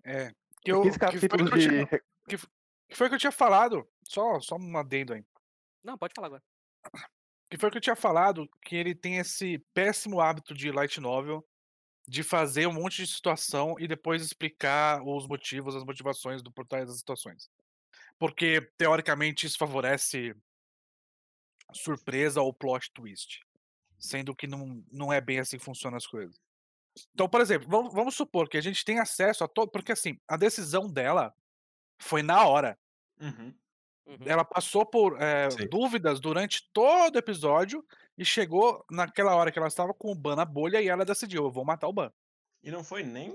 [0.03, 0.33] É.
[0.63, 1.87] Que, eu, 15 que, foi que, eu tinha,
[2.89, 3.87] que foi que eu tinha falado.
[4.03, 5.25] Só, só um adendo aí.
[5.85, 6.43] Não, pode falar agora.
[7.51, 11.47] Que foi que eu tinha falado que ele tem esse péssimo hábito de light novel
[12.07, 16.67] de fazer um monte de situação e depois explicar os motivos, as motivações do por
[16.67, 17.51] trás das situações.
[18.19, 20.35] Porque, teoricamente, isso favorece
[21.73, 23.41] surpresa ou plot twist.
[23.99, 26.39] Sendo que não, não é bem assim que funcionam as coisas.
[27.13, 29.71] Então, por exemplo, vamos, vamos supor que a gente tem acesso a todo.
[29.71, 31.35] Porque assim, a decisão dela
[31.99, 32.79] foi na hora.
[33.21, 33.55] Uhum.
[34.07, 34.19] Uhum.
[34.25, 35.19] Ela passou por
[35.51, 35.67] Sim.
[35.69, 37.85] dúvidas durante todo o episódio
[38.19, 41.45] e chegou naquela hora que ela estava com o Ban na bolha e ela decidiu:
[41.45, 42.13] eu vou matar o Ban.
[42.63, 43.35] E não foi nem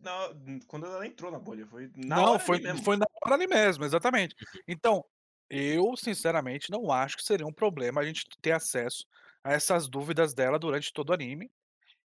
[0.00, 0.30] na-
[0.66, 2.82] quando ela entrou na bolha, foi na Não, hora foi, ali mesmo.
[2.82, 4.34] foi na hora ali mesmo, exatamente.
[4.66, 5.04] Então,
[5.50, 9.04] eu, sinceramente, não acho que seria um problema a gente ter acesso
[9.44, 11.50] a essas dúvidas dela durante todo o anime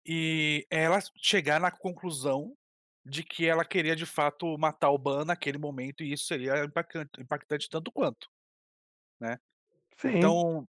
[0.06, 2.56] e ela chegar na conclusão
[3.04, 7.20] de que ela queria de fato matar o Ban naquele momento e isso seria impactante,
[7.20, 8.28] impactante tanto quanto.
[9.98, 10.40] Sim.
[10.42, 10.66] Então,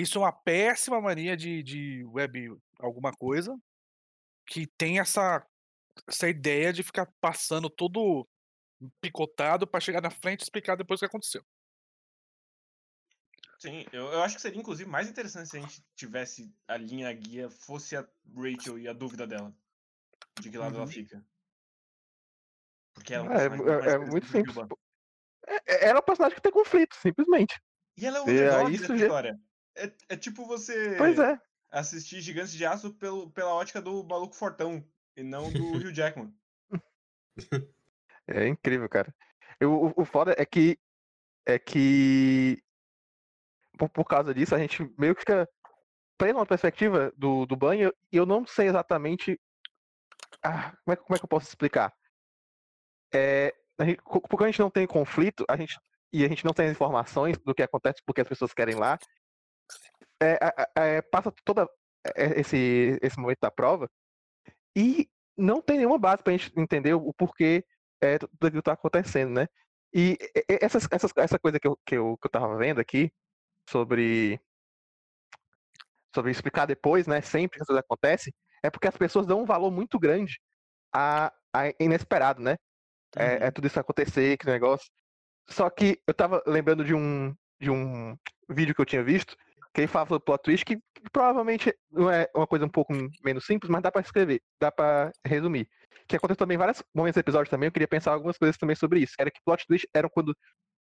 [0.00, 3.58] isso é uma péssima mania de, de web alguma coisa
[4.46, 5.44] que tem essa,
[6.06, 8.26] essa ideia de ficar passando todo
[9.00, 11.44] picotado pra chegar na frente e explicar depois o que aconteceu.
[13.58, 17.12] Sim, eu, eu acho que seria inclusive mais interessante se a gente tivesse a linha
[17.12, 19.52] guia, fosse a Rachel e a dúvida dela.
[20.40, 20.90] De que lado ela Uhum.
[20.90, 21.26] fica.
[22.94, 24.56] Porque ela é um É, mais é- é interessante muito simples.
[25.48, 27.60] É- é- Ela é um personagem que tem conflito, simplesmente.
[27.96, 29.40] E ela é o aí dessa isso já- história.
[29.78, 31.40] É, é tipo você Pois é.
[31.70, 34.84] assistir Gigantes de Aço pelo, pela ótica do maluco fortão
[35.16, 36.34] e não do Hugh Jackman.
[38.26, 39.14] É incrível, cara.
[39.60, 40.78] Eu, o, o foda é que.
[41.46, 42.62] É que.
[43.78, 45.48] Por, por causa disso, a gente meio que fica
[46.18, 49.40] preso numa perspectiva do, do banho e eu não sei exatamente.
[50.42, 51.92] Ah, como, é, que- como é que eu posso explicar?
[53.14, 55.78] É, gente- porque a gente não tem conflito, a gente,
[56.12, 58.98] e a gente não tem as informações do que acontece porque as pessoas querem lá.
[60.22, 61.68] É, a- a- é, passa toda
[62.16, 63.90] é, esse, esse momento da prova
[64.76, 67.64] e não tem nenhuma base pra gente entender o porquê
[68.00, 69.46] é, tudo aquilo que tá acontecendo, né?
[69.94, 70.16] E
[70.48, 73.10] essas, essas, essa coisa que eu, que, eu, que eu tava vendo aqui
[73.68, 74.40] sobre
[76.14, 77.20] sobre explicar depois, né?
[77.20, 80.40] Sempre que as coisas acontecem, é porque as pessoas dão um valor muito grande
[80.94, 82.56] a, a inesperado, né?
[83.16, 84.88] É, é tudo isso acontecer, que negócio.
[85.50, 88.16] Só que eu tava lembrando de um, de um
[88.50, 89.36] vídeo que eu tinha visto,
[89.78, 90.80] que ele sobre plot twist, que
[91.12, 92.92] provavelmente não é uma coisa um pouco
[93.24, 95.68] menos simples, mas dá pra escrever, dá pra resumir.
[96.08, 98.74] Que aconteceu também em vários momentos do episódio também, eu queria pensar algumas coisas também
[98.74, 99.14] sobre isso.
[99.18, 100.36] Era que plot twist eram quando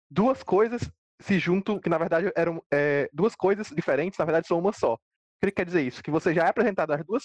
[0.09, 4.59] duas coisas se juntam, que na verdade eram é, duas coisas diferentes, na verdade são
[4.59, 4.95] uma só.
[4.95, 4.97] O
[5.39, 6.03] que ele quer dizer isso?
[6.03, 7.23] Que você já é apresentado as duas,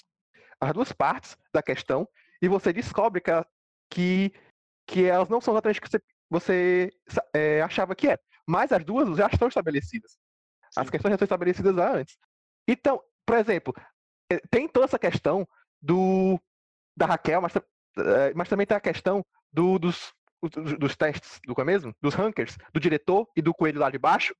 [0.61, 2.07] as duas partes da questão
[2.41, 3.31] e você descobre que,
[3.89, 4.31] que,
[4.87, 6.91] que elas não são exatamente o que você, você
[7.33, 8.21] é, achava que era.
[8.47, 10.17] Mas as duas já estão estabelecidas.
[10.75, 10.91] As Sim.
[10.91, 12.17] questões já estão estabelecidas lá antes.
[12.67, 13.73] Então, por exemplo,
[14.31, 15.47] eh, tem toda essa questão
[15.81, 16.39] do
[16.95, 21.53] da Raquel, mas, eh, mas também tem a questão do- dos, dos, dos testes, do
[21.53, 21.93] que é mesmo?
[22.01, 24.33] Dos rankers, do diretor e do coelho lá de baixo,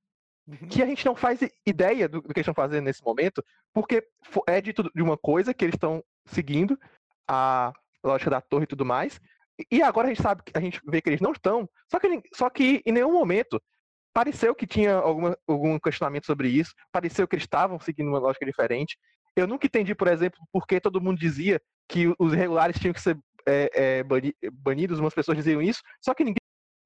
[0.70, 4.06] que a gente não faz ideia do, do que eles estão fazendo nesse momento, porque
[4.46, 6.78] é dito de uma coisa que eles estão seguindo,
[7.28, 9.20] a lógica da torre e tudo mais,
[9.70, 12.22] e- agora a gente sabe, que- a gente vê que eles não estão, só que,
[12.34, 13.62] só que em nenhum momento
[14.12, 18.44] pareceu que tinha alguma, algum questionamento sobre isso, pareceu que eles estavam seguindo uma lógica
[18.44, 18.96] diferente.
[19.36, 23.00] Eu nunca entendi, por exemplo, por que todo mundo dizia que os irregulares tinham que
[23.00, 26.36] ser é, é, bani- banidos, umas pessoas diziam isso, só que ninguém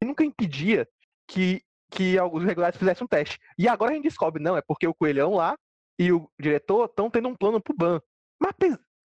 [0.03, 0.87] nunca impedia
[1.27, 3.39] que, que os irregulares fizessem um teste.
[3.59, 5.57] E agora a gente descobre, não, é porque o Coelhão lá
[5.99, 8.01] e o diretor estão tendo um plano pro ban.
[8.41, 8.55] Mas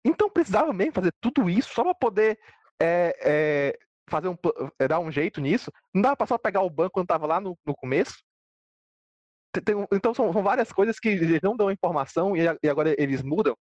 [0.06, 2.40] então precisava mesmo fazer tudo isso só para poder
[2.82, 4.38] é, é, fazer um,
[4.80, 5.72] é, dar um jeito nisso.
[5.94, 8.18] Não dava pra só pegar o banco quando tava lá no, no começo.
[9.64, 13.22] Tem- então são, são várias coisas que eles não dão informação e, e agora eles
[13.24, 13.56] mudam.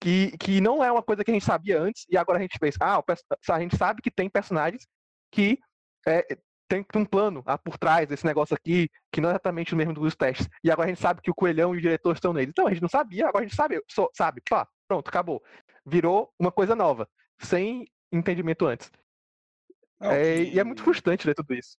[0.00, 2.58] Que, que não é uma coisa que a gente sabia antes e agora a gente
[2.58, 3.04] pensa, ah, o
[3.52, 4.84] a gente sabe que tem personagens
[5.30, 5.58] que
[6.06, 6.26] é,
[6.72, 9.92] tem um plano ah, por trás desse negócio aqui, que não é exatamente o mesmo
[9.92, 10.48] dos testes.
[10.64, 12.50] E agora a gente sabe que o coelhão e o diretor estão nele.
[12.50, 15.42] Então, a gente não sabia, agora a gente sabe, só, sabe, pá, pronto, acabou.
[15.84, 17.06] Virou uma coisa nova,
[17.38, 18.90] sem entendimento antes.
[20.02, 21.78] Não, É, E é que- muito frustrante ler tudo isso.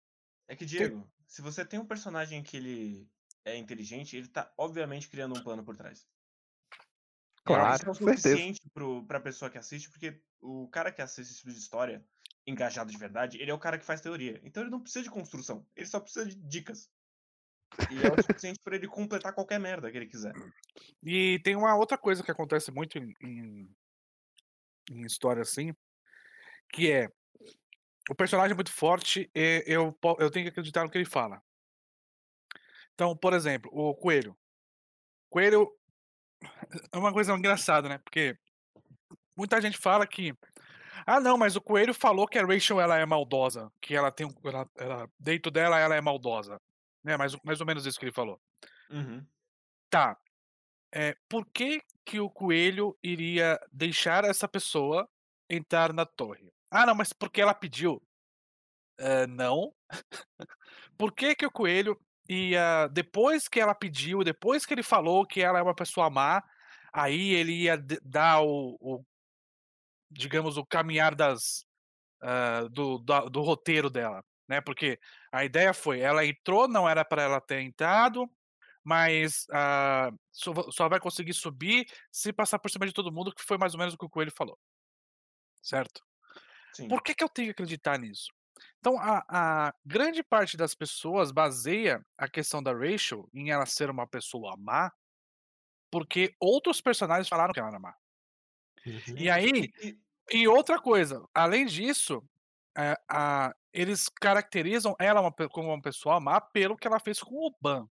[0.49, 3.09] É que, Diego, se você tem um personagem que ele
[3.45, 6.07] é inteligente, ele tá obviamente criando um plano por trás.
[7.45, 8.29] Claro, Isso é o com certeza.
[8.29, 12.05] suficiente pro, pra pessoa que assiste, porque o cara que assiste esse tipo de história,
[12.47, 14.41] engajado de verdade, ele é o cara que faz teoria.
[14.45, 16.89] Então ele não precisa de construção, ele só precisa de dicas.
[17.91, 20.35] E é o suficiente pra ele completar qualquer merda que ele quiser.
[21.03, 23.77] E tem uma outra coisa que acontece muito em, em,
[24.91, 25.75] em história assim,
[26.73, 27.09] que é
[28.11, 31.43] o personagem é muito forte e eu, eu tenho que acreditar no que ele fala.
[32.95, 34.37] Então, por exemplo, o Coelho.
[35.31, 35.71] Coelho
[36.93, 37.99] é uma coisa engraçada, né?
[37.99, 38.37] Porque
[39.37, 40.35] muita gente fala que
[41.07, 44.27] ah, não, mas o Coelho falou que a Rachel ela é maldosa, que ela tem
[44.27, 46.61] um, ela, ela- dentro dela ela é maldosa,
[47.03, 47.17] né?
[47.17, 48.41] Mais, ou- mais ou menos isso que ele falou.
[48.91, 49.27] Uhum.
[49.91, 50.17] Tá.
[50.95, 55.09] É, por que, que o coelho iria deixar essa pessoa
[55.49, 56.53] entrar na torre?
[56.73, 58.03] Ah, não, mas porque ela pediu.
[58.99, 59.75] É, não.
[60.99, 62.89] por que, que o coelho ia.
[62.89, 66.43] Depois que ela pediu, depois que ele falou que ela é uma pessoa má,
[66.93, 68.77] aí ele ia dar o.
[68.81, 69.05] o-
[70.11, 71.65] digamos, o caminhar das.
[72.23, 74.25] ah, do, da- do roteiro dela.
[74.49, 74.61] Né?
[74.63, 75.01] Porque
[75.33, 78.31] a ideia foi: ela entrou, não era para ela ter entrado
[78.85, 83.43] mas ah, só, só vai conseguir subir se passar por cima de todo mundo, que
[83.43, 84.59] foi mais ou menos o que o Coelho falou.
[85.71, 86.03] Certo?
[86.73, 86.89] Sim.
[86.89, 88.33] Por que, que eu tenho que acreditar nisso?
[88.79, 89.25] Então, a,
[89.69, 94.57] a grande parte das pessoas baseia a questão da Rachel em ela ser uma pessoa
[94.59, 94.93] má,
[95.91, 97.95] porque outros personagens falaram que ela era má.
[98.87, 99.17] Uhum.
[99.17, 99.73] E aí,
[100.33, 102.23] E- outra coisa, além disso,
[102.77, 107.35] é, a- eles caracterizam ela uma como uma pessoa má pelo que ela fez com
[107.37, 107.89] o Ban.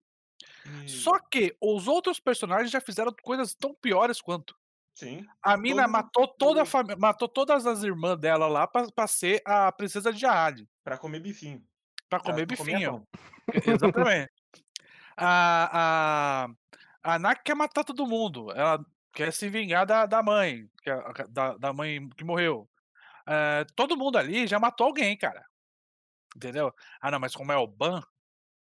[0.66, 4.56] e- Só que os outros personagens já fizeram coisas tão piores quanto.
[4.98, 5.24] Sim.
[5.44, 9.06] A mina Todo- matou toda a família, matou todas as irmãs dela lá pra, pra
[9.06, 11.64] ser a princesa de Jade, Pra comer bifinho.
[12.10, 13.08] pra comer pra bifinho.
[13.54, 14.32] Exatamente.
[15.16, 16.48] A,
[17.04, 18.52] a, a Nak quer matar todo mundo.
[18.54, 18.84] Ela
[19.14, 22.68] quer se vingar da, da mãe, é da, da mãe que morreu.
[23.28, 25.46] Eh, todo mundo ali já matou alguém, cara.
[26.36, 26.74] Entendeu?
[27.00, 28.02] Ah, não, mas como é o Ban,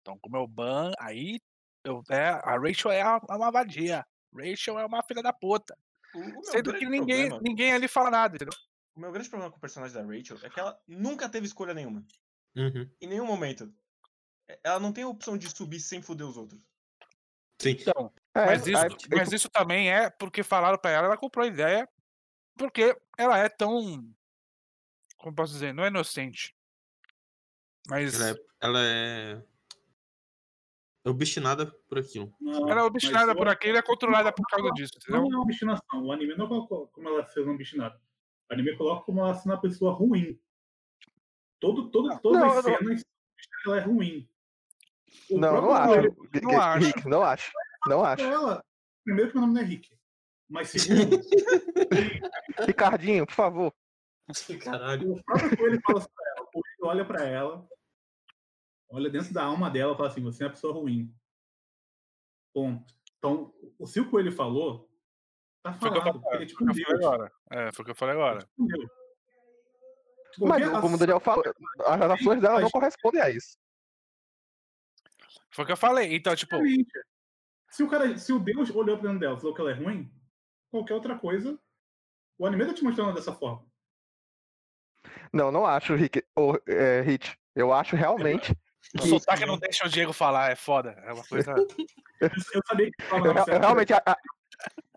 [0.02, 1.42] então como é o Ban, aí
[1.84, 4.06] eu, é, a Rachel é, a, é uma vadia.
[4.34, 5.78] Rachel é uma filha da puta.
[6.14, 8.54] O, o meu Sendo que ninguém, problema- ninguém ali fala nada, entendeu?
[8.96, 11.74] O meu grande problema com o personagem da Rachel é que ela nunca teve escolha
[11.74, 12.06] nenhuma.
[12.56, 12.90] Uhum.
[13.00, 13.74] Em nenhum momento.
[14.64, 16.60] Ela não tem a opção de subir sem foder os outros.
[17.62, 17.70] Sim.
[17.80, 21.46] Então, É, mas, isso, aí- mas isso também é porque falaram pra ela, ela comprou
[21.46, 21.88] a ideia,
[22.58, 24.06] porque ela é tão.
[25.18, 25.74] Como posso dizer?
[25.74, 26.54] Não é inocente.
[27.88, 29.44] Mas Ela é, ela é
[31.10, 32.34] obstinada por aquilo.
[32.40, 35.22] Não, ela é obstinada eu- por aquilo e é controlada por causa disso, entendeu?
[35.24, 36.04] Não é uma obstinação.
[36.06, 38.00] O anime não coloca como ela sendo obstinada.
[38.50, 40.40] O anime coloca como ela sendo uma pessoa ruim.
[41.60, 43.06] Todo, todo, todas Não, as não- cenas
[43.66, 44.28] ela é ruim.
[45.30, 46.02] O Não, não acho.
[46.02, 46.86] Ri- não acho.
[46.88, 47.52] Rick, não acho.
[47.88, 48.24] Não acho.
[48.24, 48.66] pra ela,
[49.04, 49.90] primeiro que meu nome não é Rick.
[50.50, 51.20] Mas segundo,
[52.68, 53.74] Ricardinho, por favor.
[54.64, 55.14] Caralho.
[55.14, 56.42] o próprio Coelho fala pra ela.
[56.42, 57.68] O Coelho olha pra ela,
[58.92, 61.14] olha dentro da alma dela e fala assim, você é uma pessoa ruim.
[62.54, 62.94] Ponto.
[63.18, 64.90] Então, o- se o Coelho falou,
[65.64, 67.32] tá Foi o é tipo foi o que eu falei agora.
[67.50, 68.50] É, foi o que eu falei agora.
[68.58, 68.90] Entendeu?
[70.40, 71.44] Mas, Qualquer como o Daniel falou,
[71.86, 73.58] as ações dela não correspondem a isso.
[75.54, 76.16] Foi o que eu falei.
[76.16, 76.56] Então, tipo.
[77.70, 79.74] Se o, cara, se o Deus olhou pra dentro dela e falou que ela é
[79.74, 80.10] ruim,
[80.70, 81.60] qualquer outra coisa,
[82.38, 83.66] o anime tá te mostrando dessa forma.
[85.34, 86.24] Não, não acho, Rick.
[86.36, 87.38] Ô, é, Hit.
[87.56, 88.56] Eu acho realmente.
[88.96, 90.92] O que- sotaque não deixa o Diego falar, é foda.
[91.06, 91.52] É uma coisa.
[91.52, 91.68] Eu,
[92.56, 93.94] eu sabia que Eu, eu realmente.
[93.94, 94.18] a- a-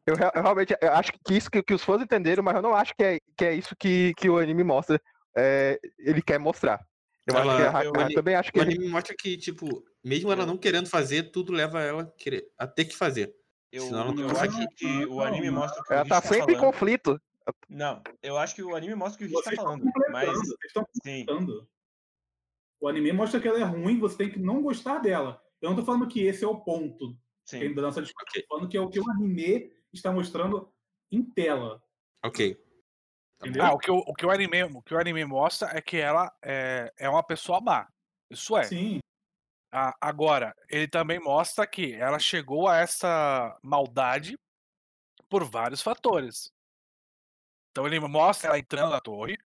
[0.07, 2.61] Eu, rea- eu realmente eu acho que isso que, que os fãs entenderam, mas eu
[2.63, 5.01] não acho que é, que é isso que, que o anime mostra.
[5.37, 6.81] é, ele quer mostrar.
[7.27, 9.15] Eu, acho Ela- que a, eu- a- ele- também acho que O ele, anime mostra
[9.19, 12.95] que, tipo, mesmo ela não querendo fazer, tudo leva ela a, querer, a ter que
[12.95, 13.35] fazer.
[13.73, 14.59] Eu, Senão ela não eu consegue.
[14.59, 16.73] acho que o anime mostra o que o ela tá tá sempre em falando.
[16.73, 17.21] conflito.
[17.69, 19.85] Não, eu acho que o anime mostra o que o Rich tá falando.
[20.13, 20.29] Mas,
[21.03, 21.25] sim.
[22.85, 25.43] O anime mostra que ela é ruim, você tem que não gostar dela.
[25.59, 27.73] Eu não tô falando que esse é o ponto sim.
[27.73, 28.27] da nossa discussão.
[28.29, 28.43] Ok.
[28.43, 30.71] Tô falando que é o que o anime está mostrando
[31.11, 31.83] em tela.
[32.23, 32.63] Ok.
[33.41, 33.65] Entendeu?
[33.65, 35.97] Ah, o que o, o que o anime, o que o anime mostra é que
[35.97, 37.89] ela é, é uma pessoa má.
[38.31, 38.65] Isso é.
[38.65, 38.99] Sim,
[39.73, 44.39] Ah, agora, ele também mostra que ela chegou a essa maldade
[45.31, 46.53] por vários fatores.
[47.71, 49.39] Então ele mostra ela entrando na torre,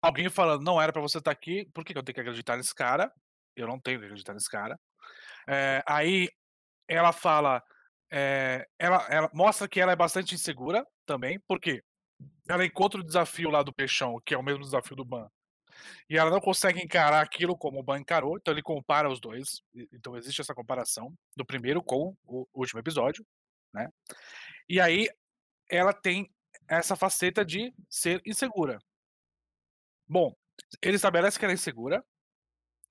[0.00, 2.74] alguém falando, não era pra você estar aqui, por que, eu tenho que acreditar nesse
[2.74, 3.12] cara?
[3.56, 4.78] Eu não tenho que acreditar nesse cara.
[5.48, 6.28] É, aí
[6.86, 7.62] ela fala,
[8.10, 11.82] é, ela, ela mostra que ela é bastante insegura também, porque
[12.48, 15.28] ela encontra o desafio lá do peixão, que é o mesmo desafio do Ban.
[16.08, 19.62] E ela não consegue encarar aquilo como o Ban encarou, então ele compara os dois.
[19.92, 23.24] Então existe essa comparação do primeiro com o último episódio,
[23.72, 23.88] né?
[24.68, 25.08] E aí
[25.70, 26.30] ela tem
[26.68, 28.78] essa faceta de ser insegura.
[30.08, 30.34] Bom,
[30.82, 32.04] ele estabelece que ela é insegura.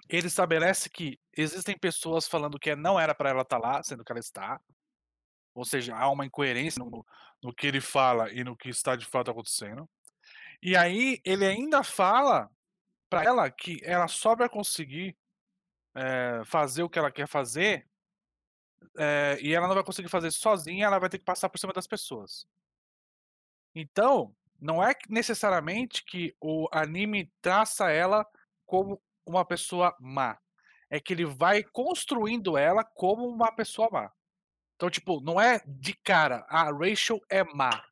[0.09, 4.11] Ele estabelece que existem pessoas falando que não era para ela estar lá, sendo que
[4.11, 4.61] ela está.
[5.53, 7.05] Ou seja, há uma incoerência no,
[7.41, 9.89] no que ele fala e no que está de fato acontecendo.
[10.61, 12.49] E aí ele ainda fala
[13.09, 15.17] para ela que ela só vai conseguir
[15.95, 17.87] eh, fazer o que ela quer fazer
[18.97, 21.73] eh, e ela não vai conseguir fazer sozinha, ela vai ter que passar por cima
[21.73, 22.47] das pessoas.
[23.73, 28.25] Então, não é necessariamente que o anime traça ela
[28.65, 30.37] como uma pessoa má.
[30.89, 34.11] É que ele vai construindo ela como uma pessoa má.
[34.75, 37.83] Então, tipo, não é de cara, a Rachel é má.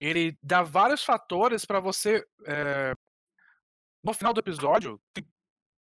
[0.00, 2.26] Ele dá vários fatores para você.
[2.46, 2.94] eh,
[4.02, 5.26] no final do episódio, tem-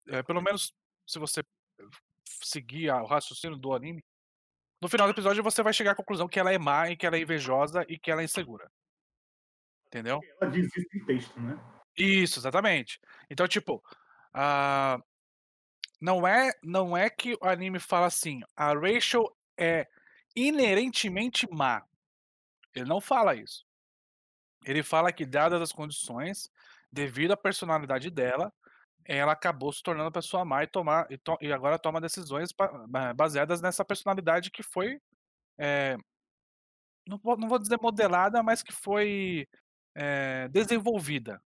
[0.08, 0.72] eh, pelo menos
[1.06, 1.42] se você
[2.42, 4.04] seguir o raciocínio do anime,
[4.82, 7.06] no final do episódio você vai chegar à conclusão que ela é má e que
[7.06, 8.70] ela é invejosa e que ela é insegura.
[9.94, 10.20] Entendeu?
[10.40, 11.56] ela diz isso em texto, né?
[11.96, 12.98] Isso, exatamente.
[13.30, 13.80] Então, tipo,
[14.32, 14.98] ah,
[16.00, 19.86] não é não é que o anime fala assim, a Rachel é
[20.34, 21.84] inerentemente má.
[22.74, 23.64] Ele não fala isso.
[24.64, 26.50] Ele fala que, dadas as condições,
[26.90, 28.52] devido à personalidade dela,
[29.04, 32.50] ela acabou se tornando uma pessoa má e, tomar, e, to- e agora toma decisões
[32.50, 35.00] ba- ba- baseadas nessa personalidade que foi.
[35.56, 35.96] eh,
[37.06, 39.46] não, vou, não vou dizer modelada, mas que foi
[39.96, 41.40] eh, desenvolvida.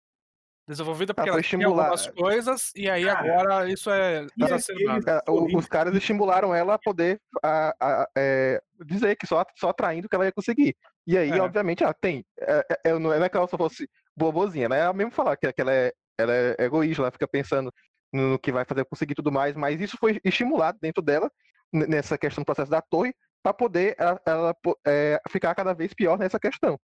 [0.68, 5.06] Desenvolvida porque foi ela tinha algumas coisas e aí Cara, agora isso é e exacerbado.
[5.06, 9.70] Cara, o- os caras estimularam ela a poder a- a- é, dizer que só, só
[9.70, 10.76] atraindo que ela ia conseguir.
[11.06, 11.42] E aí, É.
[11.42, 12.26] obviamente, ela tem.
[12.38, 15.52] É, é, é, não é que ela só fosse bobozinha, ela é mesmo falar que,
[15.54, 17.72] que ela, é, ela é egoísta, ela fica pensando
[18.12, 21.32] no que vai fazer conseguir tudo mais, mas isso foi estimulado dentro dela,
[21.72, 24.56] nessa questão do processo da torre, para poder ela, ela
[24.86, 26.78] é, ficar cada vez pior nessa questão.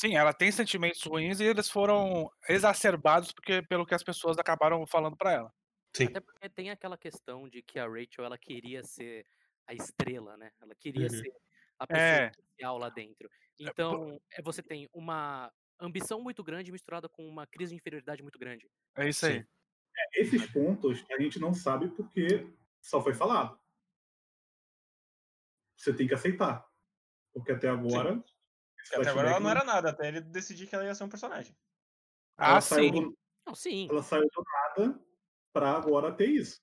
[0.00, 4.86] Sim, ela tem sentimentos ruins e eles foram exacerbados porque, pelo que as pessoas acabaram
[4.86, 5.52] falando pra ela.
[5.96, 6.04] Sim.
[6.04, 9.26] Até porque tem aquela questão de que a Rachel ela queria ser
[9.66, 10.52] a estrela, né?
[10.62, 11.10] Ela queria Uhum.
[11.10, 11.32] ser
[11.78, 12.30] a pessoa É.
[12.30, 13.28] especial lá dentro.
[13.58, 18.38] Então, é, você tem uma ambição muito grande misturada com uma crise de inferioridade muito
[18.38, 18.68] grande.
[18.96, 19.42] É isso aí.
[19.42, 19.48] Sim.
[20.14, 22.46] Esses pontos a gente não sabe porque
[22.80, 23.58] só foi falado.
[25.78, 26.66] Você tem que aceitar.
[27.34, 28.16] Porque até agora.
[28.16, 28.37] Porque
[28.92, 31.56] até agora ela não era nada, até ele decidir que ela ia ser um personagem.
[32.38, 33.02] ela Ah, saiu sim.
[33.02, 33.88] do- Não, sim.
[33.90, 35.00] ela saiu do nada
[35.52, 36.60] pra agora ter isso.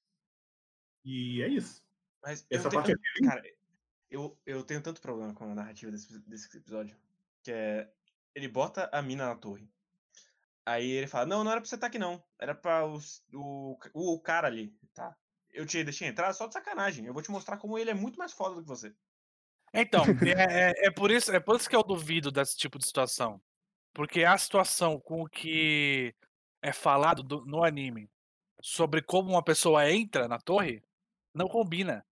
[1.04, 1.84] E é isso.
[2.23, 3.56] Mas eu Essa tenho parte é tanto- cara,
[4.10, 6.97] eu, eu tenho tanto problema com a narrativa desse, desse episódio.
[7.43, 7.91] Que é.
[8.34, 9.69] Ele bota a mina na torre.
[10.65, 12.23] Aí ele fala, não, não era pra você estar aqui, não.
[12.39, 15.15] Era pra os, o, o, o cara ali, tá?
[15.51, 17.06] Eu te deixei entrar só de sacanagem.
[17.06, 18.93] Eu vou te mostrar como ele é muito mais foda do que você.
[19.76, 20.04] Então,
[20.40, 23.42] é, é- é por isso, é por isso que eu duvido desse tipo de situação.
[23.94, 26.14] Porque a situação com o que
[26.62, 28.10] é falado do- no anime
[28.62, 30.84] sobre como uma pessoa entra na torre
[31.34, 32.06] não combina.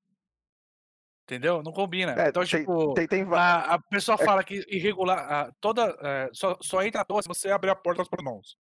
[1.24, 1.64] Entendeu?
[1.64, 2.12] Não combina.
[2.22, 5.20] É, então, tem- tipo, Tem, tem a, a pessoa É- fala que irregular.
[5.32, 8.58] a- toda, é, só, só entra na torre se você abrir a porta aos mãos.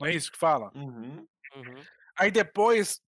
[0.00, 0.70] Não é isso que fala?
[0.74, 1.26] Uhum.
[1.56, 1.82] Uhum.
[2.16, 3.00] Aí depois,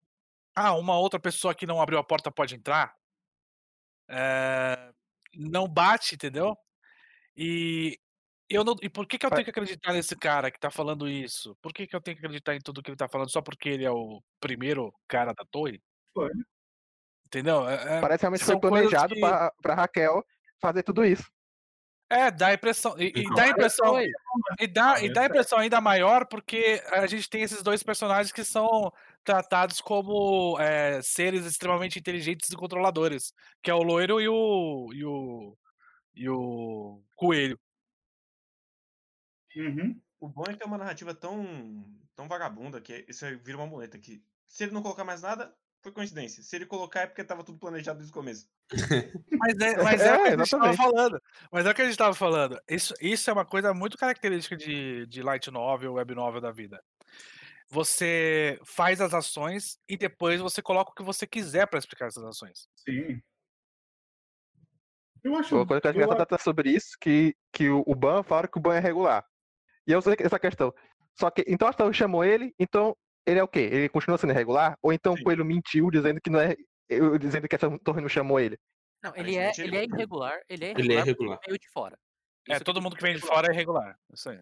[0.54, 2.94] ah, uma outra pessoa que não abriu a porta pode entrar.
[4.10, 4.90] Eh,
[5.36, 6.56] não bate, entendeu?
[7.36, 7.98] E
[8.48, 11.08] eu não, e por que, que eu tenho que acreditar nesse cara que tá falando
[11.08, 11.56] isso?
[11.62, 13.68] Por que, que eu tenho que acreditar em tudo que ele tá falando só porque
[13.68, 15.80] ele é o primeiro cara da torre?
[16.12, 16.30] Foi.
[17.26, 17.68] Entendeu?
[17.68, 20.24] É, é- parece realmente foi planejado que- pra, pra Raquel
[20.60, 21.30] fazer tudo isso.
[22.12, 22.96] É, dá a impressão.
[22.98, 24.00] E, e dá a impressão.
[24.00, 25.24] E dá, e dá a sério.
[25.26, 28.92] impressão ainda maior porque a gente tem esses dois personagens que são
[29.24, 35.04] tratados como é, seres extremamente inteligentes e controladores, que é o loiro e o e
[35.04, 35.56] o
[36.14, 37.58] e o coelho.
[39.56, 40.00] Uhum.
[40.20, 43.98] O bom é que é uma narrativa tão, tão vagabunda que isso vira uma muleta
[43.98, 46.42] que se ele não colocar mais nada, foi coincidência.
[46.42, 48.46] Se ele colocar é porque tava tudo planejado desde o começo.
[49.38, 51.22] Mas é, mas é, É, o que a gente estava falando.
[51.50, 52.60] Mas é o que a gente estava falando.
[52.68, 56.82] Isso, isso é uma coisa muito característica de, de light novel, web novel da vida.
[57.70, 62.24] Você faz as ações e depois você coloca o que você quiser para explicar essas
[62.24, 62.66] ações.
[62.76, 63.20] Sim.
[65.22, 65.54] Eu acho.
[65.54, 68.22] Uma coisa que eu acho eu engraçada até sobre isso, que, que o, o Ban
[68.22, 69.24] falaram que o Ban é regular.
[69.86, 70.74] E eu sei que essa questão.
[71.18, 72.96] Só que, então a Torre chamou ele, então
[73.26, 73.60] ele é o quê?
[73.60, 74.76] Ele continua sendo irregular?
[74.82, 75.20] Ou então Sim.
[75.20, 76.56] o Coelho mentiu dizendo que não é.
[76.88, 78.58] eu- Dizendo que essa torre não chamou ele?
[79.02, 81.10] Não, ele é, Aparentemente ele ele é é irregular, ele é Ele é irregular, porque
[81.10, 81.38] irregular.
[81.46, 81.98] veio de fora.
[82.48, 83.36] É, Isso todo mundo que vem de irregular.
[83.42, 83.98] fora é irregular.
[84.12, 84.40] Isso aí.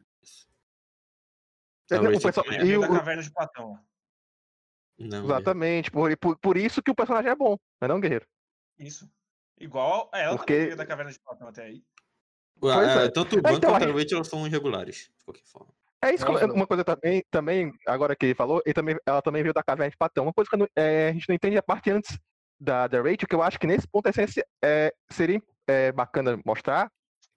[1.91, 3.79] É, Não, o pessoal- Ele e o- da caverna de Platão.
[4.99, 5.91] Não, Exatamente.
[5.91, 8.27] Por, por, por isso que o personagem é bom, mas não guerreiro.
[8.79, 9.09] Isso.
[9.59, 11.83] Igual a ela Porque- da caverna de Platão até aí.
[12.61, 13.09] Pois Ah, é.
[13.11, 15.73] Tanto o Ban então, quanto a Rachel são irregulares, de qualquer forma.
[16.03, 19.43] É isso, eu- uma coisa também, também, agora que ele falou, ele também, ela também
[19.43, 20.25] veio da caverna de Platão.
[20.25, 22.17] Uma coisa que eu não- é, a gente não entende é a parte antes
[22.61, 24.13] da, da Rachel, que eu acho que nesse ponto é,
[24.65, 26.91] é, seria é, bacana mostrar,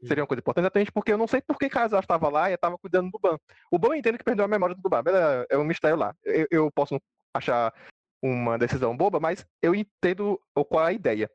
[0.08, 2.50] seria uma coisa importante, exatamente porque eu não sei por que caso ela estava lá
[2.50, 3.38] e estava cuidando do Ban.
[3.70, 5.04] O Ban eu entendo que perdeu a memória do Ban,
[5.50, 6.16] é um mistério lá.
[6.24, 7.02] Eu, eu posso
[7.34, 7.74] achar
[8.22, 10.40] uma decisão boba, mas eu entendo
[10.70, 11.30] qual é a ideia.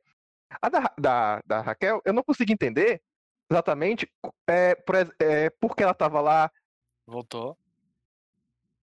[0.62, 3.02] A da, da, da Raquel, eu não consigo entender
[3.50, 4.08] exatamente
[4.46, 6.50] é, por, é, por que ela estava lá,
[7.06, 7.56] Voltou.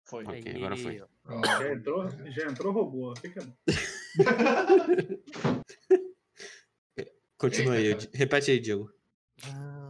[0.05, 0.23] Foi.
[0.23, 1.01] Ok, agora foi.
[1.01, 1.07] Aí.
[1.45, 3.15] Já entrou, já entrou robô.
[3.15, 3.55] Fica bom.
[7.37, 7.97] Continua aí.
[8.13, 8.93] Repete aí, Diego.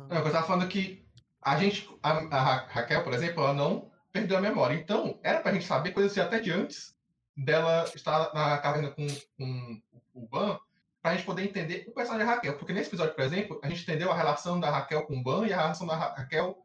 [0.09, 1.05] Não, eu tava falando que
[1.41, 4.75] a gente, a, a Ra- Raquel, por exemplo, ela não perdeu a memória.
[4.75, 6.95] Então, era pra gente saber coisas assim, até de antes
[7.35, 9.81] dela estar na caverna com, com
[10.13, 10.57] o Ban,
[11.01, 12.57] pra gente poder entender o personagem da Raquel.
[12.57, 15.45] Porque nesse episódio, por exemplo, a gente entendeu a relação da Raquel com o Ban
[15.47, 16.57] e a relação da Ra- Raquel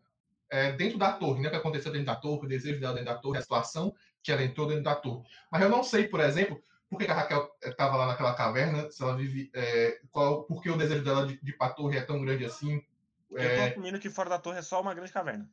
[0.50, 1.48] é, dentro da torre, né?
[1.48, 4.30] O que aconteceu dentro da torre, o desejo dela dentro da torre, a situação que
[4.30, 5.24] ela entrou dentro da torre.
[5.50, 9.02] Mas eu não sei, por exemplo, por que a Raquel estava lá naquela caverna, se
[9.02, 9.50] ela vive.
[9.54, 12.44] É, qual, por que o desejo dela de, de ir pra torre é tão grande
[12.44, 12.82] assim.
[13.30, 15.48] Eu É, tô assumindo que fora da torre é só uma grande caverna.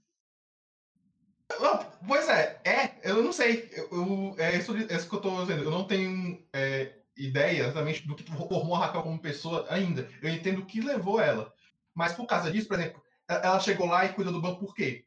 [1.59, 3.69] Não, pois é, é, eu não sei.
[3.71, 5.63] Eu, eu- é, isso, é isso que eu tô dizendo.
[5.63, 10.09] Eu não tenho é, ideia exatamente do que formou a Raquel como pessoa ainda.
[10.21, 11.53] Eu entendo o que levou ela.
[11.93, 15.05] Mas por causa disso, por exemplo, ela chegou lá e cuidou do banco por quê?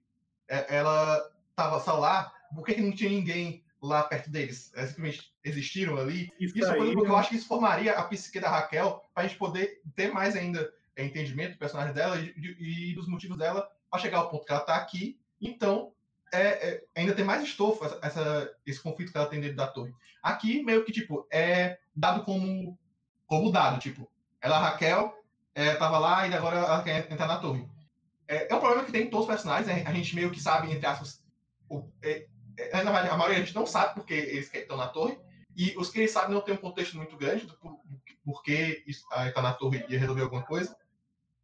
[0.48, 4.72] É, Ela tava só lá, por que, que não tinha ninguém lá perto deles?
[4.74, 6.30] Elas simplesmente existiram ali.
[6.38, 9.36] Isso, Isso é aí, eu acho que isso formaria a psique da Raquel pra gente
[9.36, 12.56] poder ter mais ainda é, entendimento do personagem dela e, de-
[12.90, 15.18] e dos motivos dela pra chegar ao ponto que ela tá aqui.
[15.40, 15.92] Então,
[16.32, 19.66] é, é, ainda tem mais estofo essa, essa- esse conflito que ela tem dentro da
[19.68, 19.94] torre.
[20.22, 22.76] Aqui, meio que, tipo, é dado como,
[23.26, 24.10] como dado, tipo,
[24.40, 25.14] ela, a Raquel,
[25.54, 27.66] é, tava lá e agora ela quer entrar na torre.
[28.26, 29.84] É, é um problema que tem em todos os personagens, né?
[29.86, 31.22] a gente meio que sabe, entre aspas,
[31.68, 32.26] o, é, é,
[32.72, 35.18] a maioria a gente não sabe porque eles que estão na torre,
[35.56, 37.80] e os que eles sabem não tem um contexto muito grande do por-
[38.24, 40.76] porque isso- ah, na torre e resolver alguma coisa.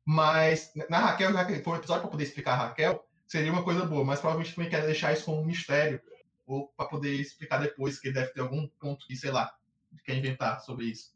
[0.04, 3.64] Mas na Raquel, já que for um episódio para poder explicar a Raquel, seria uma
[3.64, 6.00] coisa boa, mas provavelmente também quer deixar isso como um mistério,
[6.46, 9.56] ou para poder explicar depois, que deve ter algum ponto que, sei lá,
[10.04, 11.14] quer inventar sobre isso.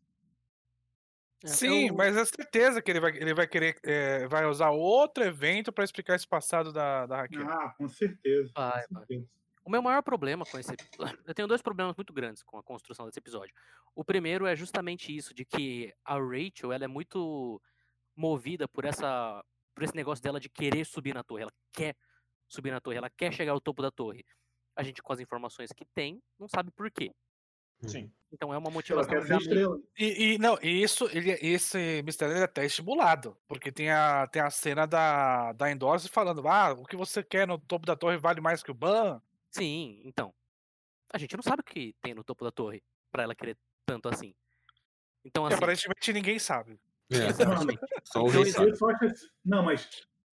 [1.45, 4.71] É, Sim, eu- mas é certeza que ele vai, ele vai querer, é, vai usar
[4.71, 7.49] outro evento para explicar esse passado da, da Raquel.
[7.49, 8.51] Ah, com certeza.
[8.57, 9.07] Vai, com vai.
[9.07, 9.29] certeza.
[9.69, 10.71] O meu maior problema com esse.
[11.29, 13.55] Eu tenho dois problemas muito grandes com a construção desse episódio.
[13.95, 17.61] O primeiro é justamente isso, de que a Rachel ela é muito
[18.17, 19.45] movida por essa.
[19.75, 21.43] por esse negócio dela de querer subir na torre.
[21.43, 21.95] Ela quer
[22.49, 24.25] subir na torre, ela quer chegar ao topo da torre.
[24.75, 27.13] A gente, com as informações que tem, não sabe por quê.
[27.87, 28.11] Sim.
[28.33, 29.79] Então é uma Ela motivação quer ser realmente- estrela.
[29.99, 34.27] E, e, não, e isso, ele, esse mistério ele é até estimulado, porque tem a,
[34.29, 37.95] tem a cena da, da Endorse falando, ah, o que você quer no topo da
[37.95, 39.21] torre vale mais que o Ban.
[39.59, 40.33] Sim, então.
[41.13, 43.57] A gente não sabe o que tem no topo da torre pra ela querer
[43.87, 44.35] tanto assim.
[45.25, 45.57] Então, E assim.
[45.57, 46.79] aparentemente ninguém sabe.
[47.11, 47.81] É, Exatamente.
[48.05, 48.73] só o Então, sabe.
[48.73, 49.89] Acho Não, mas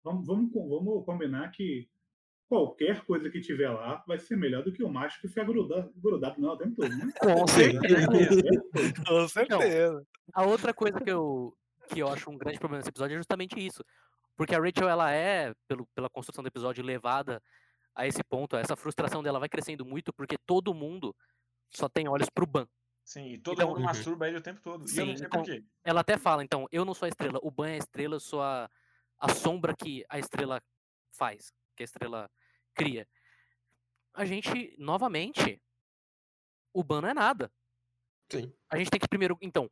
[0.03, 1.87] vamos, vamos, vamos combinar que
[2.49, 5.91] qualquer coisa que tiver lá vai ser melhor do que o macho que fica grudado,
[5.95, 6.95] grudado não, o tempo todo.
[6.95, 7.11] Né?
[7.19, 8.43] Com certeza.
[9.07, 10.07] Com certeza.
[10.33, 11.55] A outra coisa que eu,
[11.89, 13.83] que eu acho um grande problema nesse episódio é justamente isso.
[14.35, 17.41] Porque a Rachel, ela é, pelo, pela construção do episódio, levada
[17.95, 18.55] a esse ponto.
[18.55, 21.15] Essa frustração dela vai crescendo muito porque todo mundo
[21.73, 22.67] só tem olhos pro Ban.
[23.05, 23.83] Sim, e todo Então- mundo Uhum.
[23.83, 24.85] masturba ele o tempo todo.
[24.89, 25.63] e eu não Sim, sei então- por quê.
[25.83, 28.19] Ela até fala, então, eu não sou a estrela, o Ban é a estrela, eu
[28.19, 28.69] sou a,
[29.19, 30.61] a sombra que a estrela
[31.11, 32.31] faz, que a estrela
[32.73, 33.07] cria.
[34.13, 35.61] A gente, novamente,
[36.73, 37.51] o Ban não é nada.
[38.31, 38.53] Sim.
[38.69, 39.69] A gente tem que primeiro, então,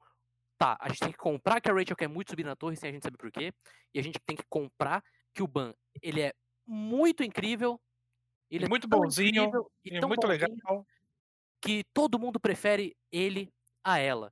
[0.58, 2.90] tá, a gente tem que comprar que a Rachel quer muito subir na torre sem
[2.90, 3.54] a gente saber por quê,
[3.94, 5.04] e a gente tem que comprar
[5.34, 6.34] que o Ban, ele é
[6.68, 7.80] muito incrível,
[8.56, 10.86] ele é muito bonzinho, incrível e tão muito bonzinho legal.
[11.62, 13.50] que todo mundo prefere ele
[13.84, 14.32] a ela.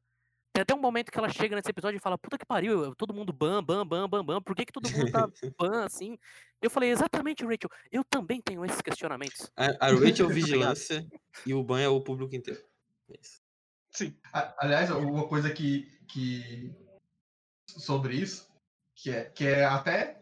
[0.52, 3.14] Tem até um momento que ela chega nesse episódio e fala, puta que pariu, todo
[3.14, 6.18] mundo ban, ban, ban, ban, ban, por que, que todo mundo tá ban assim?
[6.62, 9.50] Eu falei, exatamente, Rachel, eu também tenho esses questionamentos.
[9.56, 11.08] A, a Rachel é o vigilância
[11.46, 12.62] e o Ban é o público inteiro.
[13.10, 13.40] É isso.
[13.92, 14.18] Sim.
[14.34, 16.74] A- Aliás, uma coisa que, que
[17.68, 18.50] sobre isso,
[18.96, 20.22] que é, que é até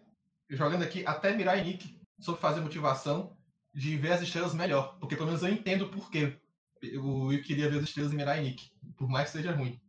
[0.49, 3.36] jogando aqui, até Mirai Nick sobre fazer motivação
[3.77, 6.35] de ver as estrelas melhor, porque pelo menos eu entendo o porquê
[6.99, 9.79] o Will queria ver as estrelas em Mirai Nick, por mais que seja ruim.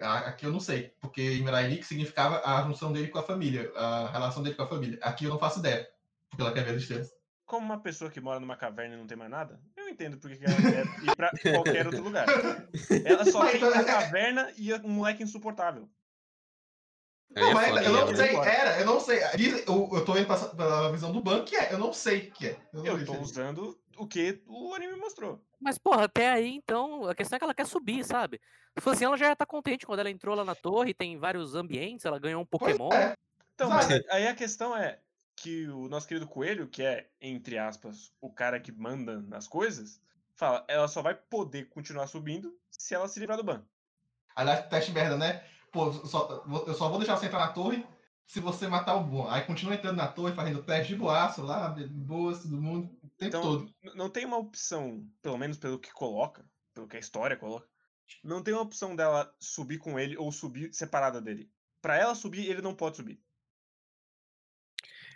[0.00, 3.22] A- Aqui eu não sei, porque em Mirai Nick significava a junção dele com a
[3.22, 4.98] família, a relação dele com a família.
[5.02, 5.86] Aqui eu não faço ideia,
[6.30, 7.10] porque ela quer ver as estrelas.
[7.44, 10.36] Como uma pessoa que mora numa caverna e não tem mais nada, eu entendo porque
[10.36, 12.24] que ela quer ir pra qualquer outro lugar.
[13.04, 15.90] Ela só Mas, tem então, uma é- caverna e um moleque insuportável.
[17.34, 19.20] Não, é mas eu não é- sei, era, eu não sei.
[19.66, 22.48] Eu, eu tô indo pela, pela visão do banco que é, eu não sei que
[22.48, 22.56] é.
[22.72, 25.40] Eu, Eu tô usando o que o anime mostrou.
[25.60, 28.40] Mas, porra, até aí, então, a questão é que ela quer subir, sabe?
[28.76, 31.54] Se fosse assim, ela já tá contente quando ela entrou lá na torre, tem vários
[31.54, 32.92] ambientes, ela ganhou um Pokémon.
[32.92, 33.14] é.
[33.54, 34.98] Então, mas aí a questão é
[35.36, 40.00] que o nosso querido Coelho, que é, entre aspas, o cara que manda nas coisas,
[40.34, 43.62] fala, ela só vai poder continuar subindo se ela se livrar do ban.
[44.34, 45.44] Aliás, teste merda, né?
[45.70, 47.86] Pô, só- eu só vou deixar você entrar na torre
[48.26, 49.28] se você matar o bom.
[49.28, 53.24] Aí continua entrando na torre, fazendo teste de boaço lá, boas, todo mundo, o tempo
[53.36, 53.74] Então, todo.
[53.94, 56.44] não tem uma opção, pelo menos pelo que coloca,
[56.74, 57.68] pelo que a história coloca,
[58.24, 61.50] não tem uma opção dela subir com ele ou subir separada dele.
[61.80, 63.20] Pra ela subir, ele não pode subir.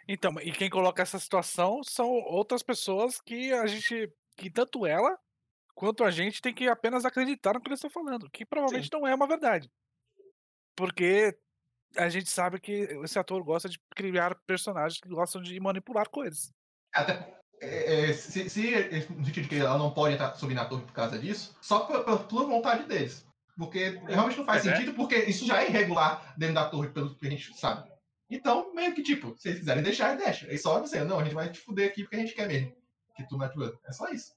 [0.07, 5.19] Então, e quem coloca essa situação são outras pessoas que a gente, que tanto ela
[5.75, 9.07] quanto a gente tem que apenas acreditar no que eles estão falando, que provavelmente não
[9.07, 9.71] é uma verdade.
[10.77, 11.37] Porque
[11.97, 12.73] a gente sabe que
[13.05, 16.53] esse ator gosta de criar personagens que gostam de manipular coisas.
[16.93, 18.71] Até é, é, se, se
[19.11, 21.81] no sentido de que ela não pode entrar, subir na torre por causa disso, só
[21.81, 23.27] por, por, por vontade deles.
[23.57, 24.77] Porque realmente não faz É, é.
[24.77, 27.89] sentido, porque isso já é irregular dentro da torre, pelo que a gente sabe.
[28.29, 30.53] Então, meio que tipo, se eles quiserem deixar, deixa.
[30.53, 32.75] É só dizer, não, a gente vai te fuder aqui porque a gente quer mesmo.
[33.17, 33.79] Que tu mete o outro.
[33.87, 34.33] É só isso.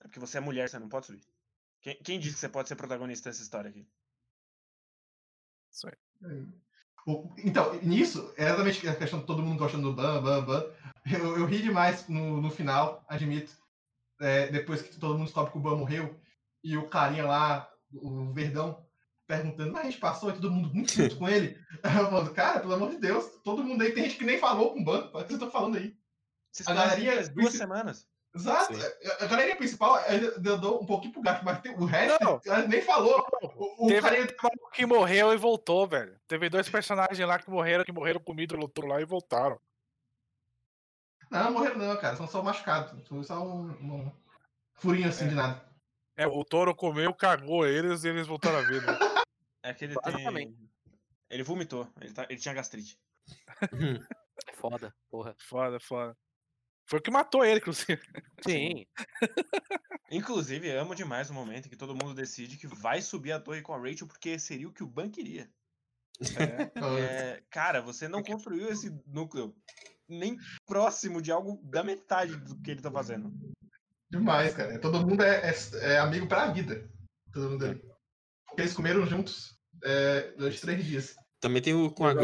[0.00, 1.22] É porque você é mulher, você não pode subir.
[1.80, 3.86] Quem, quem disse que você pode ser protagonista dessa história aqui?
[7.06, 10.64] O- Então, nisso, é exatamente a questão de todo mundo gostando do Ban, Ban, Ban.
[11.12, 13.52] Eu, eu ri demais no, no final, admito.
[14.20, 16.18] É, depois que todo mundo descobre que o Ban morreu.
[16.64, 18.84] E o carinha lá, o Verdão,
[19.26, 21.56] perguntando, mas a gente passou e todo mundo muito puto com ele.
[21.82, 24.72] Eu falo, cara, pelo amor de Deus, todo mundo aí tem gente que nem falou
[24.72, 24.98] com o Ban.
[24.98, 25.96] O que vocês estão falando aí?
[26.50, 28.08] Vocês A galerinha duas semanas.
[28.36, 28.74] Exato.
[29.20, 32.40] A a galerinha principal ainda eu dou um pouquinho pro gato, mas o resto Não.
[32.44, 33.26] ela nem falou.
[33.42, 36.18] O, o Teve carinha um que morreu e voltou, velho.
[36.28, 39.58] Teve dois personagens lá que morreram, que morreram comido, lutou lá e voltaram.
[41.30, 42.16] Não, morreram não, cara.
[42.16, 43.08] São só machucados.
[43.08, 44.12] Foi só um, um
[44.74, 45.64] furinho assim de nada.
[46.16, 48.86] É, o touro comeu, cagou eles e eles voltaram à vida.
[49.62, 50.56] É que ele tem.
[51.28, 52.96] Ele vomitou, ele, tá- ele tinha gastrite.
[54.46, 55.34] É foda, porra.
[55.40, 56.16] Foda, foda.
[56.88, 58.00] Foi o que matou ele, inclusive.
[58.46, 58.86] Sim.
[60.10, 63.60] Inclusive, amo demais o momento em que todo mundo decide que vai subir a torre
[63.60, 65.50] com a Rachel porque seria o que o Ban queria.
[66.20, 69.54] É, cara, você não construiu esse núcleo
[70.08, 73.32] nem próximo de algo da metade do que ele tá fazendo.
[74.08, 74.78] Demais, cara.
[74.78, 76.88] Todo mundo é, é- é amigo pra vida.
[77.32, 77.82] Todo mundo ali.
[78.46, 81.16] Porque eles comeram juntos é, durante três dias.
[81.40, 82.14] Também tem o com a.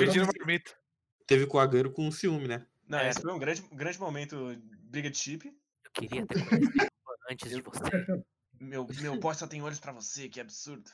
[1.27, 2.67] Teve com o Agüero com ciúme, né?
[2.93, 3.09] Não, É.
[3.09, 5.47] esse foi um grande, grande momento briga de chip.
[5.84, 6.86] Eu queria ter conhecido
[7.30, 8.24] antes de você.
[8.61, 10.90] Meu, meu boss só tem olhos pra você, que absurdo.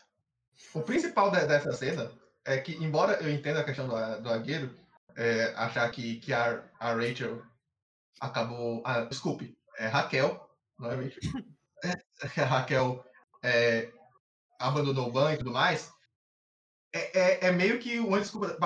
[0.72, 2.12] O principal de- dessa cena
[2.44, 4.72] é que, embora eu entenda a questão do, do Agueiro,
[5.16, 7.42] é, achar que, que a, a Rachel
[8.20, 8.80] acabou.
[8.86, 11.20] ah, desculpe, é Raquel, não é Rachel.
[11.84, 11.92] É,
[12.44, 13.04] Raquel
[13.42, 13.92] é,
[14.60, 15.92] abandonou o banho e tudo mais.
[16.92, 18.56] É, é, é meio que uma desculpa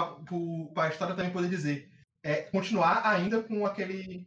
[0.74, 1.90] para a história também poder dizer.
[2.22, 4.26] É continuar ainda com aquele,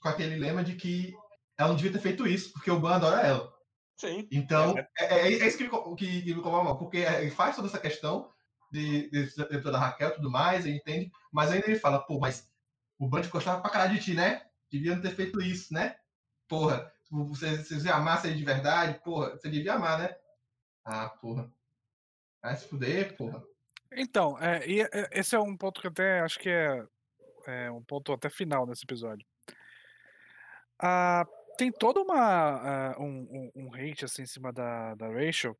[0.00, 1.14] com aquele lema de que
[1.58, 3.52] ela não devia ter feito isso, porque o Ban adora ela.
[3.96, 4.28] Sim.
[4.30, 4.88] Então, É.
[4.98, 7.68] é, é- é isso que me, que, que me incomoda mal, porque ele faz toda
[7.68, 8.32] essa questão
[8.70, 12.18] de, de, de da Raquel e tudo mais, ele entende, mas ainda ele fala, pô,
[12.18, 12.48] mas
[12.98, 14.46] o Band gostava pra caralho de ti, né?
[14.70, 15.96] Devia não ter feito isso, né?
[16.48, 20.16] Porra, você, se você amasse ele de verdade, porra, você devia amar, né?
[20.84, 21.50] Ah, porra.
[22.42, 23.42] Vai se fuder, porra.
[23.92, 26.84] Então, é, e é, esse é um ponto que até acho que é,
[27.46, 29.26] é um ponto até final nesse episódio.
[30.78, 31.26] Ah,
[31.56, 35.56] tem toda uma ah, um, um, um hate assim em cima da, da Rachel,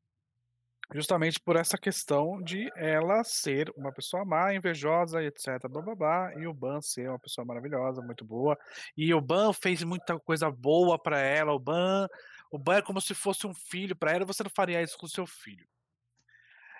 [0.93, 6.33] justamente por essa questão de ela ser uma pessoa má, invejosa, etc, blá, blá, blá,
[6.35, 8.57] e o Ban ser uma pessoa maravilhosa, muito boa,
[8.95, 12.07] e o Ban fez muita coisa boa pra ela, o Ban,
[12.51, 15.07] o Ban é como se fosse um filho pra ela, você não faria isso com
[15.07, 15.67] seu filho.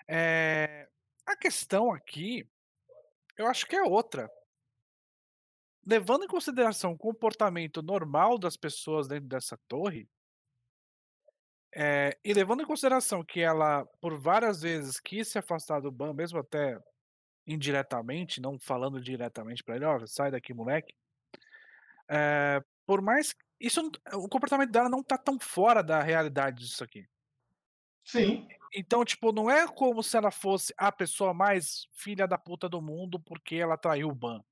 [0.08, 0.88] É,
[1.26, 2.48] a questão aqui,
[3.36, 4.30] eu acho que é outra.
[5.86, 10.08] Levando em consideração o comportamento normal das pessoas dentro dessa torre,
[11.78, 16.14] é, e levando em consideração que ela, por várias vezes, quis se afastar do Ban,
[16.14, 16.78] mesmo até
[17.46, 20.94] indiretamente, não falando diretamente pra ele, ó, sai daqui, moleque.
[22.08, 23.34] É, por mais.
[23.60, 23.80] Isso,
[24.14, 27.06] o comportamento dela não tá tão fora da realidade disso aqui.
[28.04, 28.46] Sim.
[28.74, 32.80] Então, tipo, não é como se ela fosse a pessoa mais filha da puta do
[32.80, 34.42] mundo porque ela traiu o Ban.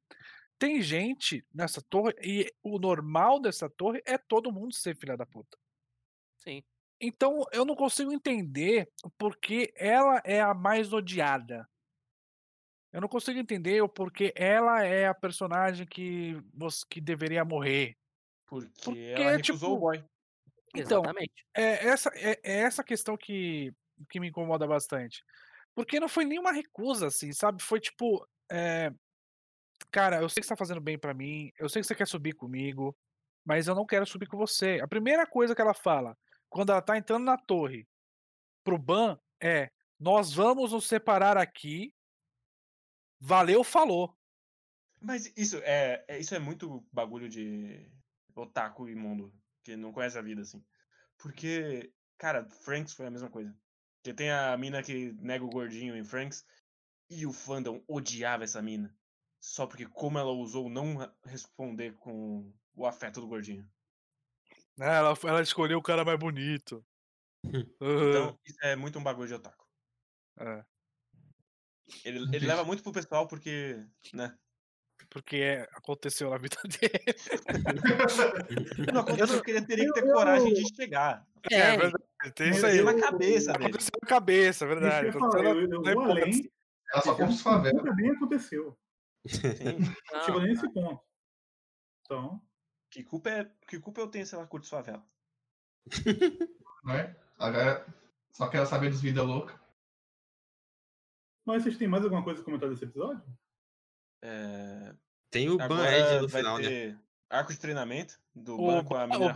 [0.64, 5.26] Tem gente nessa torre, e o normal dessa torre é todo mundo ser filha da
[5.26, 5.58] puta.
[6.38, 6.64] Sim.
[6.98, 11.68] Então, eu não consigo entender porque ela é a mais odiada.
[12.90, 17.94] Eu não consigo entender o porquê ela é a personagem que, você, que deveria morrer.
[18.46, 20.04] Porque, Porque, ela recusou o tipo, boy.
[20.74, 21.46] Então, Exatamente.
[21.54, 23.70] é essa, é, é essa questão que,
[24.08, 25.22] que me incomoda bastante.
[25.74, 27.62] Porque não foi nenhuma recusa, assim, sabe?
[27.62, 28.26] Foi tipo.
[28.50, 28.90] é,
[29.90, 32.06] cara, eu sei que você tá fazendo bem pra mim, eu sei que você quer
[32.06, 32.96] subir comigo,
[33.44, 34.80] mas eu não quero subir com você.
[34.82, 36.16] A primeira coisa que ela fala,
[36.48, 37.86] quando ela tá entrando na torre
[38.64, 41.94] pro Ban, é: Nós vamos nos separar aqui.
[43.20, 44.16] Valeu, falou.
[45.00, 47.90] Mas isso é, é- isso é muito bagulho de
[48.34, 50.64] otaku imundo, que não conhece a vida, assim.
[51.18, 53.54] Porque, cara, Franks foi a mesma coisa.
[53.96, 56.44] Porque tem a mina que nega o gordinho em Franks,
[57.08, 58.94] e o fandom odiava essa mina.
[59.46, 63.68] Só porque como ela ousou não responder com o afeto do gordinho.
[64.78, 66.82] Ela, ela escolheu o cara mais bonito.
[67.78, 69.66] Então, isso é muito um bagulho de otaku.
[70.40, 70.64] É,
[72.06, 73.84] Ele, ele leva muito pro pessoal porque,
[74.14, 74.34] né?
[75.10, 77.04] porque é- aconteceu na vida dele.
[78.94, 81.26] Não aconteceu porque ele teria que ter eu- coragem de chegar.
[81.50, 82.04] É, É, verdade.
[82.34, 82.76] Tem isso eu- aí.
[82.78, 83.64] Pela cabeça dele.
[83.66, 85.10] Aconteceu na cabeça, é verdade.
[85.10, 86.22] que eu falar, na- eu, eu na vou hipótese.
[86.40, 86.52] além.
[86.94, 87.84] Ela só os favela.
[87.84, 88.78] Também aconteceu.
[89.26, 89.78] Sim.
[90.12, 91.02] não, Chegou nesse ponto.
[92.02, 92.40] Então,
[92.90, 95.04] Que culpa é, que culpa eu tenho se ela curte favela?
[96.84, 97.16] né?
[97.38, 97.86] Agora
[98.32, 99.60] só quero saber dos vida louca.
[101.44, 103.22] mas vocês têm mais alguma coisa a comentar desse episódio?
[104.22, 104.94] É,
[105.30, 106.98] Tem o Ban agora Ed no final, né?
[107.28, 109.34] arco de treinamento do O Ban com a Ban- mina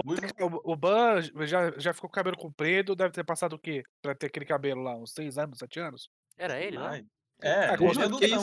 [0.64, 3.82] o Ban o- já, já ficou com o cabelo comprido, deve ter passado o quê?
[4.00, 6.08] Pra ter aquele cabelo lá, uns 6 anos, 7 anos?
[6.36, 7.04] Era ele, né?
[7.42, 7.76] É, Ah, é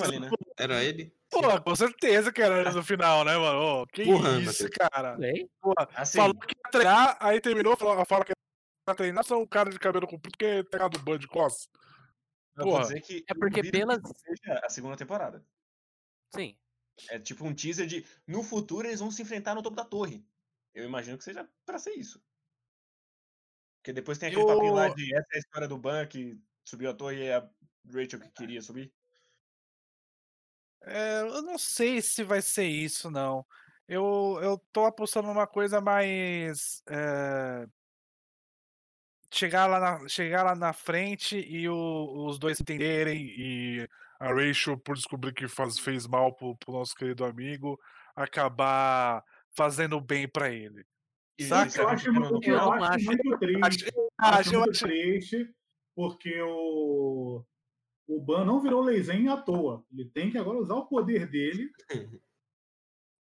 [0.03, 0.29] ali, né?
[0.57, 1.13] Era ele?
[1.41, 3.81] Pô, com certeza que era no final, né, mano?
[3.81, 4.69] Ô, que Porra, isso, Matheus.
[4.71, 5.17] cara.
[5.61, 8.31] Porra, Assim, falou que ia treinar, aí terminou, falou, fala que
[8.87, 11.67] ia treinar, só um cara de cabelo comprido que tá ligado do Ban de costas.
[12.57, 12.83] eu vou porra.
[12.83, 15.45] dizer que É porque pelas- seja a segunda temporada.
[16.33, 16.57] Sim.
[17.09, 20.25] É tipo um teaser de no futuro eles vão se enfrentar no topo da torre.
[20.73, 22.21] Eu imagino que seja pra ser isso.
[23.79, 26.39] Porque depois tem aquele Eu- papinho lá de essa é a história do Ban que
[26.67, 27.49] subiu a torre e é a
[27.87, 28.91] Rachel que queria subir.
[30.85, 33.45] É, eu não sei se vai ser isso, não.
[33.87, 36.81] Eu, eu tô apostando numa coisa mais.
[36.87, 37.67] é,
[39.31, 44.77] chegar, lá na, chegar lá na frente e o- os dois entenderem e a Rachel,
[44.77, 47.79] por descobrir que faz, fez mal pro, pro nosso querido amigo,
[48.15, 49.23] acabar
[49.55, 50.85] fazendo bem pra ele.
[51.37, 51.81] E Saca?
[51.81, 53.05] Eu acho muito, eu acho acho.
[53.05, 53.61] muito triste.
[53.63, 53.85] Acho,
[54.17, 55.53] Acho, acho, muito acho- triste,
[55.93, 57.43] porque o,
[58.07, 59.83] o Ban não virou Leizen à toa.
[59.91, 61.69] Ele tem que agora usar o poder dele,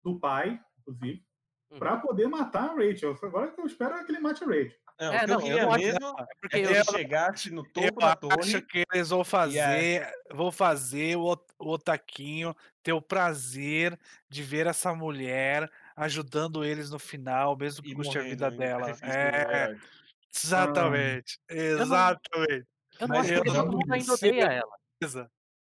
[0.04, 1.24] do pai, inclusive,
[1.70, 1.78] Uhum.
[1.78, 3.18] pra poder matar a Rachel.
[3.22, 4.78] Agora o que eu espero é que ele mate a Rachel.
[5.00, 7.50] Não, É, que não, eu não mesmo É é porque que eu, ele eu- chegasse
[7.50, 8.38] no Eu topo da torre.
[8.38, 14.42] acho que eles vão a- fazer, vão fazer o, o Otaquinho ter o prazer de
[14.44, 18.58] ver essa mulher ajudando eles no final, mesmo que e custe a morrendo vida em
[18.58, 18.94] dela.
[18.94, 19.86] sacrifício É, heróico.
[20.32, 22.66] exatamente, exatamente.
[23.00, 24.76] Eu não Mas acho que todo não mundo ainda odeia ela.
[25.00, 25.30] Beleza.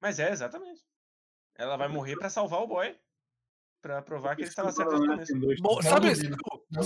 [0.01, 0.83] Mas é, exatamente.
[1.57, 2.97] Ela vai morrer pra salvar o boy.
[3.81, 5.33] Pra provar que ele estava certo não desde o é começo.
[5.33, 6.15] assim, dois- Bom, Não sabe,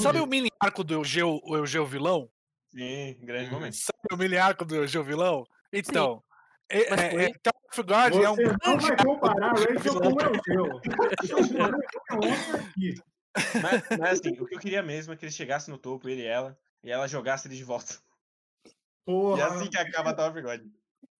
[0.02, 2.28] sabe- o mini arco do Eugeu, o Eugeu vilão?
[2.74, 3.54] Sim, grande Uhum.
[3.54, 3.74] momento.
[3.76, 5.44] Sabe o mini arco do Eugeu vilão?
[5.72, 6.22] Então,
[6.68, 10.20] é, é, é, Tower of God é um Você não vai comparar Rachel com o
[10.20, 10.80] Eugeu.
[13.62, 16.26] mas assim, o que eu queria mesmo é que ele chegasse no topo, ele e
[16.26, 17.94] ela, e ela jogasse ele de volta.
[19.08, 20.60] E Porra, é assim que acaba a Tower of God.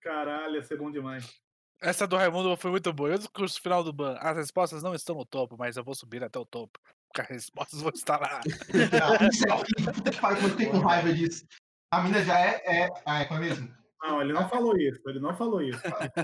[0.03, 1.41] caralho, ia ser bom demais.
[1.81, 3.09] Essa do Raimundo foi muito boa.
[3.09, 4.17] Eu discurso final do Ban.
[4.21, 6.79] As respostas não estão no topo, mas eu vou subir até o topo.
[7.07, 8.41] Porque as respostas vão estar lá.
[8.45, 9.93] É.
[9.93, 11.47] Puta que pariu, eu fiquei com raiva disso.
[11.91, 12.63] A mina já é.
[12.67, 13.75] é ah, é como é mesmo?
[14.03, 15.01] Não, ele não falou isso.
[15.07, 15.81] Ele não falou isso.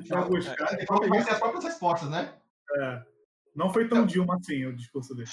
[0.08, 0.74] Vai buscar.
[0.74, 2.34] Ele falou que vai ser as próprias respostas, né?
[2.76, 3.02] É.
[3.54, 5.30] Não foi tão Dilma assim o discurso dele.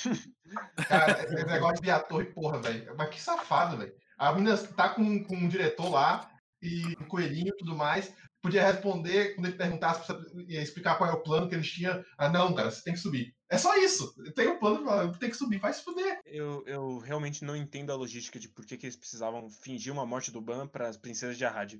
[0.87, 2.95] Cara, esse negócio de ator e porra, velho.
[2.95, 3.93] Mas que safado, velho.
[4.21, 8.13] A menina tá com, com um diretor lá, e coelhinho e tudo mais.
[8.39, 10.11] Podia responder quando ele perguntasse,
[10.47, 12.03] ia explicar qual é o plano que eles tinham.
[12.17, 13.35] Ah, não, cara, você tem que subir.
[13.49, 14.13] É só isso.
[14.35, 16.19] Tem um plano, tem que subir, vai se fuder.
[16.25, 20.05] Eu, eu realmente não entendo a logística de por que, que eles precisavam fingir uma
[20.05, 21.79] morte do Ban para as princesas de Arrad.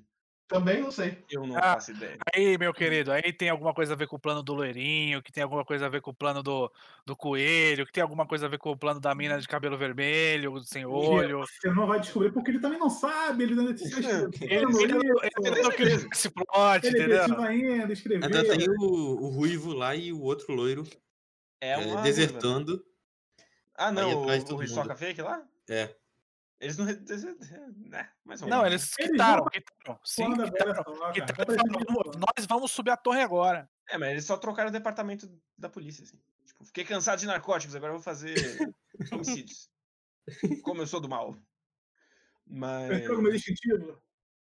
[0.52, 1.24] Também não sei.
[1.30, 2.18] Eu não Ah, faço ideia.
[2.34, 5.32] Aí, meu querido, aí tem alguma coisa a ver com o plano do loirinho, que
[5.32, 6.70] tem alguma coisa a ver com o plano do,
[7.06, 9.78] do coelho, que tem alguma coisa a ver com o plano da mina de cabelo
[9.78, 11.40] vermelho, sem olho.
[11.40, 13.98] Você não vai descobrir porque ele também não sabe, ele ainda está
[14.42, 17.40] Ele, ele, não- ele queria esse plot, Ele é entendeu?
[17.40, 18.24] ainda, escreveu.
[18.24, 20.84] Ainda tem o, o Ruivo lá e o outro loiro
[21.60, 22.02] É é, né?
[22.02, 22.84] desertando.
[23.74, 24.62] Ah, não, o, o.
[24.62, 25.46] Hisoka fake lá?
[25.68, 25.94] É.
[26.62, 26.86] Eles não.
[26.86, 29.44] né, mais ou Não, menos, eles quitaram.
[30.04, 30.84] Sim, Quando a velha quitaram.
[30.96, 31.52] só, quitaram cara.
[31.52, 33.68] e falaram, "Vamos- nós vamos subir a torre agora.
[33.88, 36.20] É, mas eles só trocaram o departamento da polícia, assim.
[36.46, 38.34] Tipo, fiquei cansado de narcóticos, agora eu vou fazer
[39.12, 39.68] homicídios.
[40.62, 41.36] Como eu sou do mal.
[42.46, 42.88] Mas.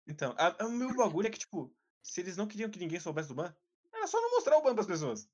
[0.07, 2.99] Então, a- a- o meu bagulho é que, tipo, se eles não queriam que ninguém
[2.99, 3.53] soubesse do ban,
[3.93, 5.29] era só não mostrar o ban pras pessoas.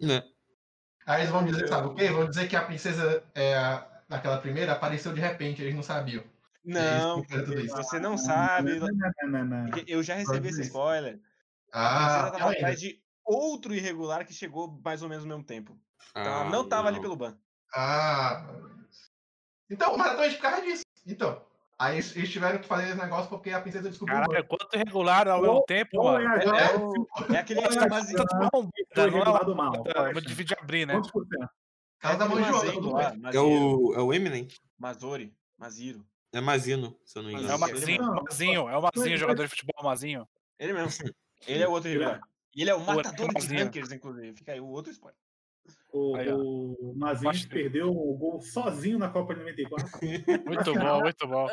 [0.00, 0.22] Né?
[1.04, 2.08] Aí eles vão dizer, sabe o quê?
[2.10, 6.22] Vão dizer que a princesa, é, a- naquela primeira, apareceu de repente, eles não sabiam.
[6.64, 7.24] Não,
[7.74, 8.78] você não sabe.
[8.78, 8.88] Não,
[9.28, 11.18] não, não, Eu já recebi esse spoiler.
[11.72, 12.56] A Ah, princesa tava ainda.
[12.58, 15.76] atrás de outro irregular que chegou mais ou menos no mesmo tempo.
[16.10, 17.36] Então ela Ah, não tava ali pelo ban.
[17.74, 18.46] Ah.
[19.70, 20.82] Então, mas exatamente por causa disso.
[21.06, 21.44] Então.
[21.78, 24.56] Aí eles tiveram que fazer esse negócio porque a princesa descobriu o Caralho, banco.
[24.56, 26.36] quanto irregular ao mesmo tempo, Ou é mano.
[26.36, 29.72] É, Joyce, É aquele mas- Tá não é regulado do mal.
[29.72, 30.94] uma- Vamos dividir abrir, né?
[30.94, 31.48] Quantos por cento?
[32.02, 32.26] É Ela tá
[32.72, 33.12] tudo lá.
[33.12, 34.48] É Maziro, o, é o Eminem?
[34.78, 36.04] Mazori, Maziro.
[36.32, 37.56] É Mazino, se eu não me É engano.
[37.56, 40.28] o Mazinho, Não, o Mazinho, é o Mazinho, mas- jogador de futebol, o Mazinho.
[40.58, 40.88] Ele mesmo.
[41.46, 42.00] Ele é o outro Ele é.
[42.06, 42.28] irregular.
[42.54, 43.64] E ele é o O matador de Mazinho.
[43.64, 44.32] rankers, inclusive.
[44.36, 45.18] Fica aí o outro spoiler.
[45.92, 49.88] O, Aí, o Mazinho que- perdeu o gol sozinho na Copa de 94.
[50.46, 51.46] Muito bom, muito bom,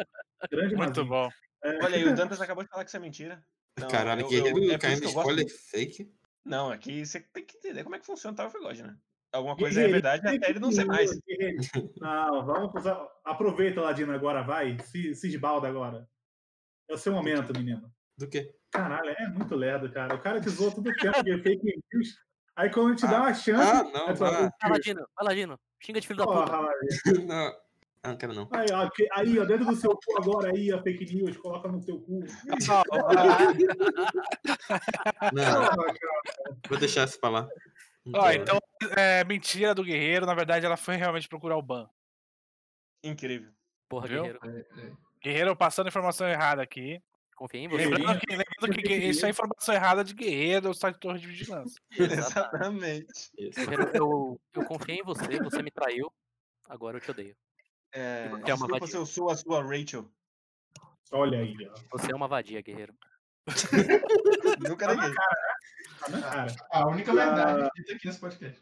[0.50, 1.06] Grande muito Mazinho.
[1.08, 1.30] bom.
[1.64, 3.44] É, Olha aí, o Dantas acabou de falar que isso é mentira.
[3.78, 6.12] Não, Caralho, eu- que ele é caindo que spoiler fake.
[6.46, 8.98] Não, aqui você tem que entender como é que funciona o Tower of God, né?
[9.32, 11.12] Alguma coisa é verdade até ele não ser mais.
[12.02, 13.08] Não, vamos usar.
[13.24, 14.78] Aproveita, Ladino, agora, vai.
[14.80, 16.08] Se, se esbalda agora.
[16.90, 17.92] É o seu momento, menino.
[18.18, 18.52] Do quê?
[18.72, 20.16] Caralho, é muito lerdo, cara.
[20.16, 22.16] O cara que zoou todo o tempo que é fake news.
[22.56, 23.72] Aí quando a gente dá uma chance.
[23.72, 24.70] Ah, não, fala, ah.
[24.70, 25.60] Ladino, vai, Ladino.
[25.80, 26.46] Xinga de filho da puta.
[26.46, 26.70] Porra,
[27.26, 27.70] não.
[28.02, 28.48] Ah, não quero não.
[28.52, 31.82] Aí, ó, aí, ó, dentro do seu cu agora aí, a fake news, coloca no
[31.82, 32.24] seu cu.
[35.34, 35.76] Não, cara.
[36.70, 37.50] vou deixar isso pra lá.
[38.12, 38.42] Quero.
[38.42, 38.60] então,
[38.96, 41.90] é mentira do guerreiro, na verdade ela foi realmente procurar o ban.
[43.04, 43.52] Incrível.
[43.88, 44.24] Porra, Viu?
[44.24, 44.40] guerreiro.
[44.44, 44.92] É, é.
[45.22, 47.02] Guerreiro passando informação errada aqui.
[47.36, 47.86] Confia em você.
[47.86, 51.82] Lembrando que, lembrando que isso é informação errada de guerreiro, está de torre de vigilância.
[51.98, 53.32] Exatamente.
[53.38, 53.60] Isso.
[53.60, 56.12] Guerreiro, eu, eu confiei em você, você me traiu.
[56.66, 57.36] Agora eu te odeio.
[57.92, 58.88] É, Você é uma vadia.
[58.88, 60.12] se eu sou a sua Rachel.
[61.12, 61.98] Olha aí, ó.
[61.98, 62.94] Você é uma vadia, guerreiro.
[64.60, 65.02] Nunca neguei.
[65.02, 65.49] Tá na cara.
[66.72, 68.62] A única verdade dita aqui nesse podcast.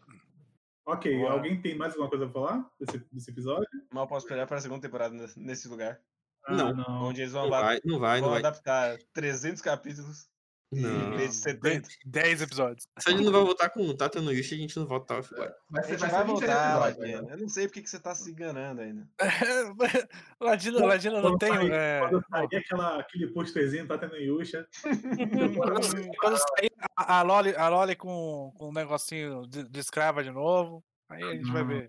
[0.86, 3.68] Ok, alguém tem mais alguma coisa pra falar desse, desse episódio?
[3.92, 6.00] Mal posso esperar para a segunda temporada nesse- lugar.
[6.46, 6.74] Ah, Não.
[6.74, 7.04] não.
[7.10, 8.40] Onde eles vão, Não vai, não vai, não vão vai.
[8.40, 10.30] adaptar 300 capítulos
[10.72, 11.16] Não.
[11.16, 11.90] vez de 70.
[12.06, 12.88] 10 episódios.
[13.00, 15.16] Se a gente não vai voltar com o Tata no Yushi, a gente não volta
[15.16, 15.50] ao Fugai.
[15.70, 17.22] Vai A ser, gente vai vai ser 26 voltar, episódios, Ladino.
[17.28, 17.34] né?
[17.34, 19.08] Eu não sei porque que você tá se enganando ainda.
[20.42, 21.54] Ladino, Ladino não Quando tem.
[21.54, 24.68] sair- é, Quando sair aquela, aquele posterzinho, tá tendo Yusha.
[24.82, 30.24] Quando, quando sair a, a Loli, a Loli com, com um negocinho de, de escrava
[30.24, 31.68] de novo, aí a gente vai Hum.
[31.68, 31.88] ver.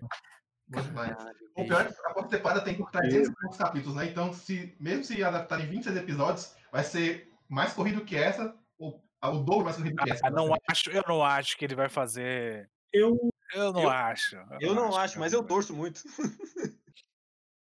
[0.69, 1.17] Demais.
[1.17, 4.05] Caralho, O pior é que a quarta temporada tem 300 e poucos capítulos, né?
[4.05, 9.65] Então, se, mesmo se adaptarem 26 episódios, vai ser mais corrido que essa, o dobro
[9.65, 10.27] mais corrido que essa.
[10.27, 12.69] Ah, não acho, eu não acho que ele vai fazer.
[12.93, 13.17] Eu,
[13.53, 14.35] Eu não Eu- acho.
[14.61, 16.01] Eu não acho, mas eu torço muito.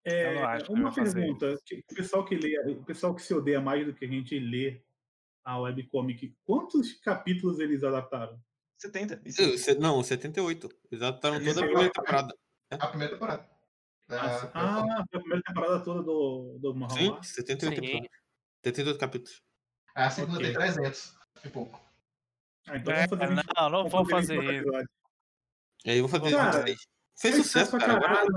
[0.05, 1.59] é, Eu não acho que uma pergunta.
[1.67, 4.39] que O pessoal que lê, o pessoal que se odeia mais do que a gente
[4.39, 4.83] lê
[5.45, 8.39] a webcomic, quantos capítulos eles adaptaram?
[8.79, 9.21] 70.
[9.27, 9.43] Isso.
[9.43, 10.69] Eu- se- Não, 78.
[10.91, 12.35] Eles adaptaram toda a Esse primeira é o- temporada.
[12.71, 13.51] A primeira temporada.
[14.13, 17.23] Ah, Ah, ah, foi a primeira temporada toda do, do Mahou Sim, lá.
[17.23, 17.85] 78 Sim.
[17.85, 18.11] episódios.
[18.65, 19.43] 78 capítulos.
[19.95, 20.47] A segunda Ok.
[20.47, 21.15] tem 300
[21.45, 21.81] e pouco.
[22.69, 24.89] Ah, então É, vamos fazer 20 não, não vamos fazer fazer 20 isso.
[25.85, 26.87] E aí eu vou fazer Cara, 26.
[27.21, 28.01] Fez sucesso, pra cara.
[28.01, 28.33] Caralho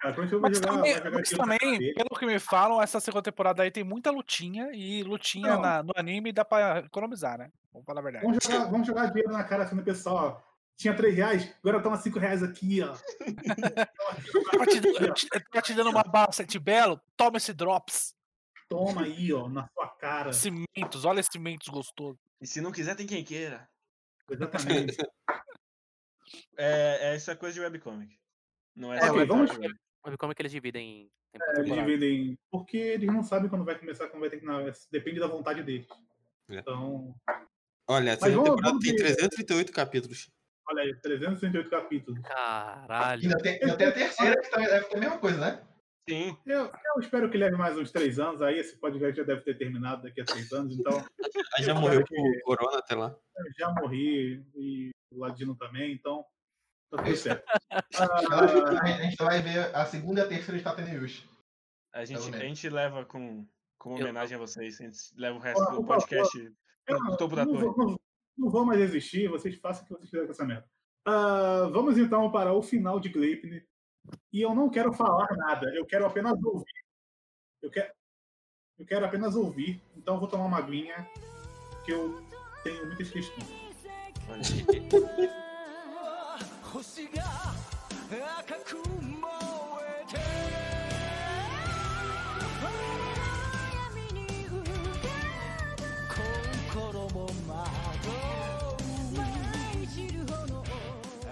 [0.00, 0.14] cara.
[0.14, 3.82] Crunchyroll Mas jogar, também, mas também, pelo que me falam, essa segunda temporada aí tem
[3.84, 7.50] muita lutinha e lutinha na- no anime dá pra economizar, né?
[7.72, 8.26] Vamos falar a verdade.
[8.26, 10.42] Vamos jogar, vamos jogar dinheiro na cara assim do pessoal.
[10.44, 10.48] ó.
[10.76, 12.94] Tinha 3 reais, agora toma 5 reais aqui, ó.
[14.52, 18.14] Tava te, dando- te- dando uma bala sete belo, toma esse drops.
[18.68, 20.32] Toma aí, ó, na sua cara.
[20.32, 22.18] Cimentos, olha esse cimentos gostoso.
[22.40, 23.68] E se não quiser, tem quem queira.
[24.30, 24.96] Exatamente.
[26.58, 28.18] É, é, isso é coisa de webcomic.
[28.76, 29.80] Não é Ok, só vamos- webcomic.
[30.04, 31.10] Sabe como é que eles dividem
[31.56, 32.38] Eles dividem.
[32.50, 34.62] Porque eles não sabem quando vai começar, quando vai terminar.
[34.90, 35.86] Depende da vontade deles.
[36.50, 36.56] É.
[36.58, 37.14] Então,
[37.86, 38.98] Olha, a Mas segunda vamos- temporada vamos tem ver.
[39.16, 40.30] 338 capítulos.
[40.68, 42.20] olha aí, 368 capítulos.
[42.22, 43.22] Caralho.
[43.22, 45.67] Ainda tem, ainda tem a terceira que também deve ter a mesma coisa, né?
[46.08, 46.36] Sim.
[46.46, 48.40] Eu, eu espero que leve mais uns três anos.
[48.42, 50.76] Aí esse podcast já deve ter terminado daqui a três anos.
[50.78, 50.92] Então,
[51.56, 53.14] Aí já Eu morreu com corona até lá.
[53.36, 55.92] eu já morri e o Ladino também.
[55.92, 56.24] Então,
[56.90, 57.44] tá tudo certo.
[57.70, 61.28] A Ah, gente- a gente vai ver a segunda e a terceira de Tateneush.
[61.92, 62.46] A gente, Pelo a menos.
[62.46, 63.46] gente leva com,
[63.78, 64.80] como Eu- homenagem a vocês.
[64.80, 66.52] A gente leva o resto Ó, do podcast
[66.88, 67.64] eu no topo da não, torre.
[67.64, 68.00] vou, não-
[68.38, 69.28] não vou mais existir.
[69.28, 70.66] Vocês façam o que vocês quiserem com essa merda.
[71.06, 73.66] Ah, vamos então para o final de Gleipnir.
[74.32, 76.84] E eu não quero falar nada, eu quero apenas ouvir.
[77.62, 77.92] Eu quero,
[78.78, 81.08] eu quero apenas ouvir, então eu vou tomar uma aguinha,
[81.84, 82.22] que eu
[82.62, 83.48] tenho muitas questões.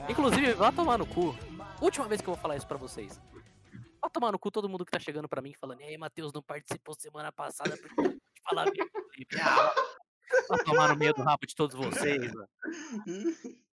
[0.08, 1.36] Inclusive, vá tomar no cu.
[1.80, 3.20] Última vez que eu vou falar isso pra vocês.
[4.00, 6.32] Vá tomar no cu todo mundo que tá chegando pra mim falando, e aí, Matheus,
[6.32, 9.36] não participou semana passada porque eu te falar bem, Felipe.
[9.40, 9.74] Ah,
[10.48, 12.48] vá tomar no meio do rabo de todos vocês, mano.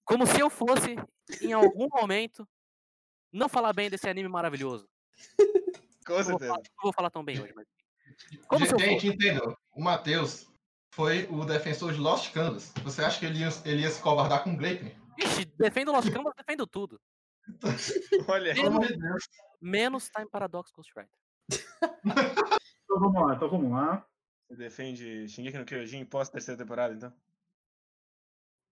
[0.05, 0.96] Como se eu fosse,
[1.40, 2.46] em algum momento,
[3.32, 4.88] não falar bem desse anime maravilhoso.
[6.07, 6.51] Com Não vou, certeza.
[6.51, 7.66] falar, não vou falar tão bem hoje, mas.
[8.46, 9.14] Como se eu Gente, fosse.
[9.14, 9.57] entendeu?
[9.72, 10.46] O Matheus
[10.92, 12.72] foi o defensor de Lost Canvas.
[12.82, 14.96] Você acha que ele ia, ele ia se covardar com o Gleipnir?
[15.18, 17.01] Ixi, defendo Lost Canvas, defendo tudo.
[18.28, 19.28] Olha, de Deus.
[19.61, 21.12] Menos Time Paradox Ghostwriter.
[22.90, 24.05] Então vamos lá, então vamos lá.
[24.48, 27.12] você defende Shingeki no Kyojin pós terceira temporada, então?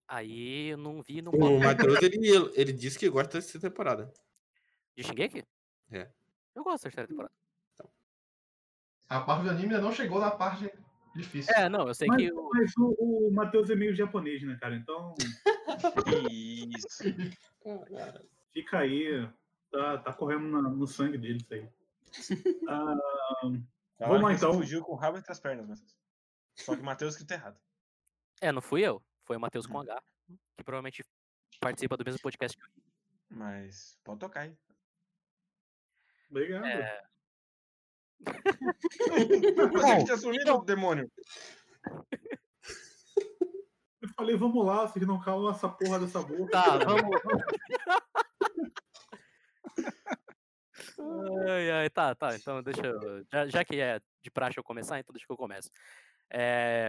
[0.08, 1.60] Aí eu não vi, não O.
[1.60, 2.18] Matheus, ele,
[2.56, 4.12] ele disse que gosta dessa temporada.
[4.96, 5.44] De Shingeki?
[5.92, 6.10] É.
[6.52, 7.32] Eu gosto da terceira temporada.
[9.08, 10.68] A parte do anime ainda não chegou na parte
[11.14, 11.54] difícil.
[11.54, 12.50] É, não, eu sei Mas, que o.
[12.52, 14.74] mas o, o Matheus é meio japonês, né, cara?
[14.74, 15.14] Então
[16.30, 17.04] Isso.
[18.62, 19.28] Fica aí.
[19.70, 21.68] Tá, tá correndo na- no sangue dele isso aí.
[22.68, 22.94] Ah,
[24.00, 24.54] Na Vamos lá, então.
[24.54, 25.96] fugiu com o rabo entre as pernas, Matheus.
[26.56, 27.58] Só que o Matheus escrito errado.
[28.40, 29.02] É, não fui eu.
[29.24, 30.00] Foi o Matheus com H,
[30.56, 31.04] que provavelmente
[31.60, 32.70] participa do mesmo podcast que eu.
[33.30, 34.56] Mas pode tocar aí.
[36.30, 36.64] obrigado.
[36.64, 37.02] É,
[39.72, 41.10] Você que tinha sumido, então- demônio.
[44.00, 46.50] Eu falei, vamos lá, vocês não calam essa porra dessa boca.
[46.52, 47.20] Tá, vamos.
[51.48, 52.34] ai, ai, tá, tá.
[52.36, 53.24] Então deixa eu.
[53.32, 55.68] Já, já que é de praxe eu começar, então deixa que eu começo.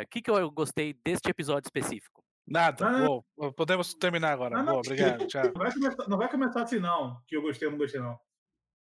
[0.04, 2.24] O que, que eu gostei deste episódio específico?
[2.48, 2.88] Nada.
[2.88, 3.54] Ah, Boa.
[3.54, 4.58] Podemos terminar agora.
[4.58, 4.74] Ah, não.
[4.74, 5.28] Boa, obrigado.
[5.28, 5.44] Tchau.
[5.46, 7.22] Não vai, começar, não vai começar assim, não.
[7.28, 8.20] Que eu gostei ou não gostei, não.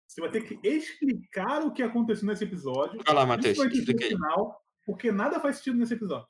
[0.07, 3.01] Você vai ter que explicar o que aconteceu nesse episódio.
[3.05, 6.27] Vai lá, Matheus, final, porque nada faz sentido nesse episódio.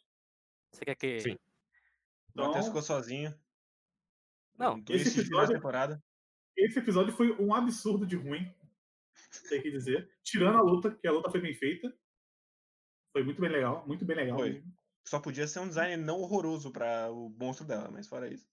[0.74, 1.20] Você quer que.
[1.20, 1.38] Sim.
[2.36, 3.34] O Matheus Então, ficou sozinho.
[4.58, 6.04] Não, esse episódio- temporada.
[6.58, 8.52] Esse episódio foi um absurdo de ruim.
[9.50, 10.10] Tem que dizer.
[10.24, 11.94] Tirando a luta, que a luta foi bem feita.
[13.14, 14.38] Foi muito bem legal, muito bem legal.
[14.38, 14.54] Foi.
[14.54, 14.74] mesmo.
[15.06, 18.48] Só podia ser um design não horroroso pra o monstro dela, mas fora isso.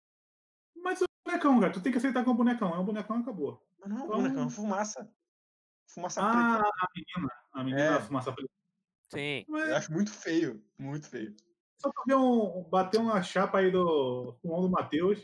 [0.76, 2.72] Mas o bonecão, cara, tu tem que aceitar que é um bonecão.
[2.74, 3.66] É um bonecão e acabou.
[3.80, 5.12] Mas não é um Então- boneco, é uma fumaça.
[5.88, 6.70] Fumaça Ah, preta.
[6.78, 7.32] a menina.
[7.52, 7.90] A menina É.
[7.90, 8.50] da fumaça preta.
[9.10, 9.44] Sim.
[9.48, 10.64] Mas Eu acho muito feio.
[10.78, 11.34] Muito feio.
[11.78, 15.18] só pra ver um, bater uma chapa aí do pulmão do Matheus.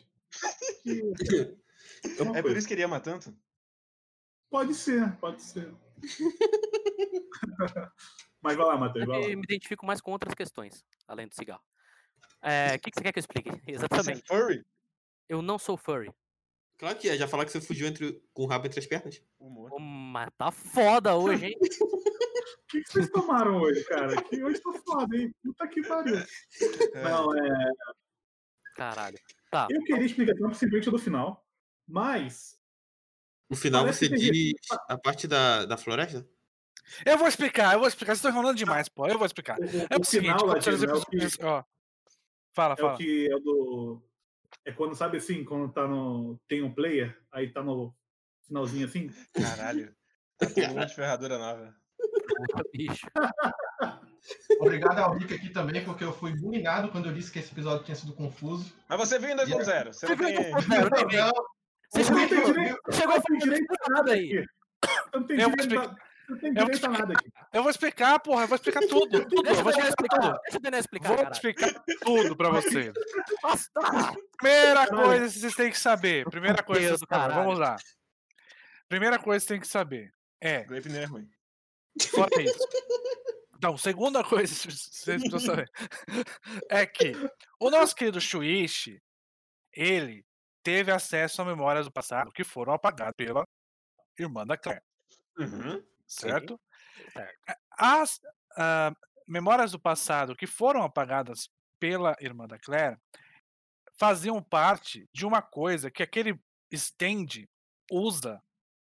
[0.82, 1.02] que-
[2.20, 3.34] uma É por isso que ele ama tanto?
[4.50, 5.72] Pode ser, pode ser.
[8.42, 9.26] Mas vai lá, Matheus, vai lá.
[9.28, 11.62] Eu me identifico mais com outras questões, além do cigarro.
[12.42, 13.50] O que, que você quer que eu explique?
[13.64, 14.26] Você é Exatamente.
[14.26, 14.64] furry?
[15.28, 16.10] Eu não sou furry.
[16.78, 19.22] Claro que é, já falar que você fugiu entre, com o rabo entre as pernas?
[19.38, 19.70] Humor.
[19.70, 21.56] Ô, Mas tá foda hoje, hein?
[22.40, 24.22] O que, que vocês tomaram hoje, cara?
[24.22, 25.34] Que hoje tô foda, hein?
[25.42, 26.14] Puta que pariu.
[26.94, 27.72] Não, é.
[28.76, 29.18] Caralho.
[29.50, 29.66] Tá.
[29.68, 31.44] Eu queria explicação simplesmente do final,
[31.90, 32.58] mas.
[33.48, 34.54] No final você diz
[34.88, 36.26] a parte da, da floresta?
[37.04, 38.12] Eu vou explicar, eu vou explicar.
[38.12, 39.06] Vocês estão enrolando demais, pô.
[39.06, 39.58] Eu vou explicar.
[39.58, 41.64] O, É o o seguinte, final, Ladino, é o que, ó.
[42.52, 42.94] Fala, é fala.
[42.94, 44.02] o que é do.
[44.64, 46.38] É quando, sabe assim, quando tá no.
[46.48, 47.94] Tem um player, aí tá no
[48.46, 49.10] finalzinho assim.
[49.32, 49.94] Caralho.
[50.38, 51.74] Tá todo mundo de ferradura nova.
[51.98, 53.06] Puta, bicho.
[54.60, 57.84] Obrigado ao Rick aqui também, porque eu fui bullyingado quando eu disse que esse episódio
[57.84, 58.72] tinha sido confuso.
[58.88, 59.92] Mas você viu em 2.0.
[59.92, 61.32] Você Você não tem...
[61.94, 64.28] Não, Você Você não tem chegou, direito, chegou não tem direito a nada aí.
[64.32, 65.96] Você não tem Eu vou direito a, não
[66.30, 67.32] eu vou direito a nada aqui.
[67.52, 68.42] Eu vou explicar, porra.
[68.44, 69.24] Eu vou explicar tudo.
[69.28, 69.42] tudo.
[69.42, 70.20] Deixa Eu vou explicar explicar.
[70.20, 70.40] tudo.
[70.42, 71.32] Deixa o Daniel explicar, Vou caralho.
[71.34, 72.92] explicar tudo pra você.
[73.42, 74.14] Nossa, tá.
[74.38, 76.24] Primeira coisa que vocês têm que saber.
[76.30, 77.34] Primeira coisa que Deus vocês do têm que saber.
[77.34, 77.76] Vamos lá.
[78.88, 80.62] Primeira coisa que vocês têm que saber é.
[80.64, 81.28] Grape não é ruim.
[82.10, 82.58] Fora isso.
[83.56, 85.70] Então, segunda coisa, que vocês precisam saber,
[86.70, 87.12] é que
[87.58, 89.02] o nosso querido Shuichi,
[89.72, 90.24] ele
[90.62, 93.44] teve acesso a memórias do passado que foram apagadas pela
[94.18, 94.82] irmã da Claire,
[95.38, 95.82] Uhum.
[96.06, 96.60] certo?
[97.12, 97.40] Certo.
[97.78, 98.20] A- As
[98.56, 98.92] ah,
[99.26, 101.48] memórias do passado que foram apagadas
[101.78, 102.98] pela irmã da Claire
[103.94, 106.38] faziam parte de uma coisa que aquele
[106.70, 107.46] stand
[107.90, 108.42] usa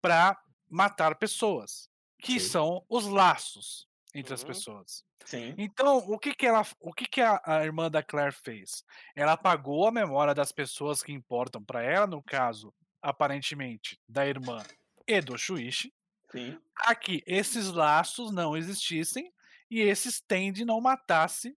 [0.03, 2.49] para matar pessoas, que Sim.
[2.49, 4.45] são os laços entre as Uhum.
[4.45, 5.05] pessoas.
[5.25, 5.57] Sim.
[5.57, 8.85] Então, o que que ela, o que que a, a irmã da Claire fez?
[9.17, 14.63] Ela apagou a memória das pessoas que importam para ela, no caso, aparentemente, da irmã
[15.07, 15.93] e do Shuichi,
[16.31, 16.61] Sim.
[16.75, 19.33] para que esses laços não existissem
[19.71, 21.57] e esse stand não matasse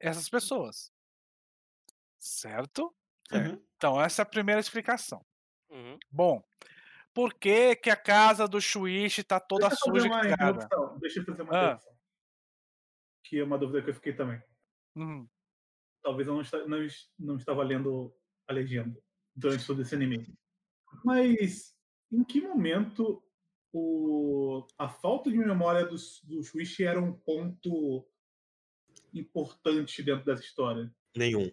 [0.00, 0.92] essas pessoas.
[2.18, 2.94] Certo?
[3.32, 3.66] Uhum.
[3.76, 5.24] Então, essa é a primeira explicação.
[5.70, 5.98] Uhum.
[6.10, 6.42] Bom,
[7.14, 10.68] por que, que a casa do Shuichi tá toda Deixa suja e uma cagada?
[11.00, 11.64] Deixa eu fazer uma Ah.
[11.64, 11.94] interrupção.
[13.24, 14.42] Que é uma dúvida que eu fiquei também.
[14.96, 15.28] Uhum.
[16.02, 16.78] Talvez eu não, esta- não
[17.18, 18.14] não estava lendo
[18.48, 19.00] a legenda
[19.36, 20.34] durante todo esse anime.
[21.04, 21.76] Mas
[22.10, 23.22] em que momento
[23.72, 25.94] o, a falta de memória do,
[26.24, 28.08] do Shuichi era um ponto
[29.14, 30.92] importante dentro dessa história?
[31.16, 31.50] Nenhum.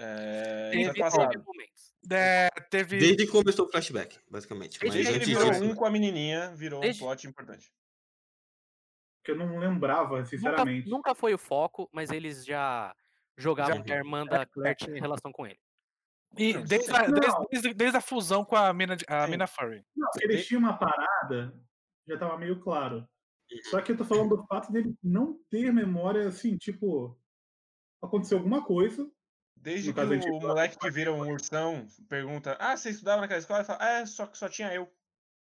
[0.00, 1.94] É, Teve- já Teve momentos.
[2.10, 2.98] É, teve.
[2.98, 4.78] Desde que começou o flashback, basicamente.
[4.78, 7.72] Desde Mas ele antes virou disso, um com a menininha, virou Desde- um plot importante.
[9.24, 10.88] Que eu não lembrava, Nunca, sinceramente.
[10.88, 12.94] nunca foi o foco, mas eles já
[13.36, 15.58] jogavam Já- que a irmã da Claire tinha relação com ele.
[16.36, 19.30] E desde, a, desde, desde, desde a fusão com a mina, a Sim.
[19.32, 19.84] mina Furry.
[19.96, 21.52] Não, eles tinham uma parada,
[22.06, 23.06] já estava meio claro.
[23.70, 27.18] Só que eu tô falando do fato dele não ter memória, assim, tipo.
[28.02, 29.10] Aconteceu alguma coisa.
[29.68, 30.00] Desde que
[30.30, 33.60] o moleque que vira um ursão pergunta: Ah, você estudava naquela escola?
[33.60, 34.90] Ele fala: É, só que só tinha eu.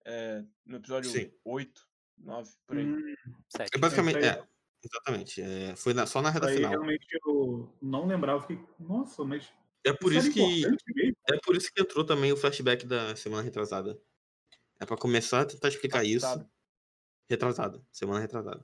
[0.05, 1.31] É, no episódio Sim.
[1.43, 2.85] 8, 9, por aí.
[2.85, 3.15] Hum,
[3.49, 3.71] Sete.
[3.75, 4.17] é basicamente.
[4.19, 4.43] É,
[4.83, 5.41] exatamente.
[5.41, 6.71] é, foi na- só na reta aí final.
[6.71, 8.41] realmente eu não lembrava.
[8.41, 9.51] Fiquei, nossa, mas.
[9.83, 10.63] É por isso que.
[11.29, 13.99] É por isso que entrou também o flashback da semana retrasada.
[14.79, 16.25] É pra começar a tentar explicar isso.
[17.29, 17.83] Retrasada.
[17.91, 18.63] Semana retrasada.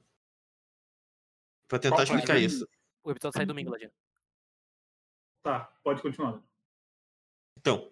[1.67, 2.67] Pra tentar Qual explicar isso.
[3.03, 3.91] O episódio sai domingo, Ladino.
[5.43, 6.41] Tá, pode continuar.
[7.59, 7.91] Então,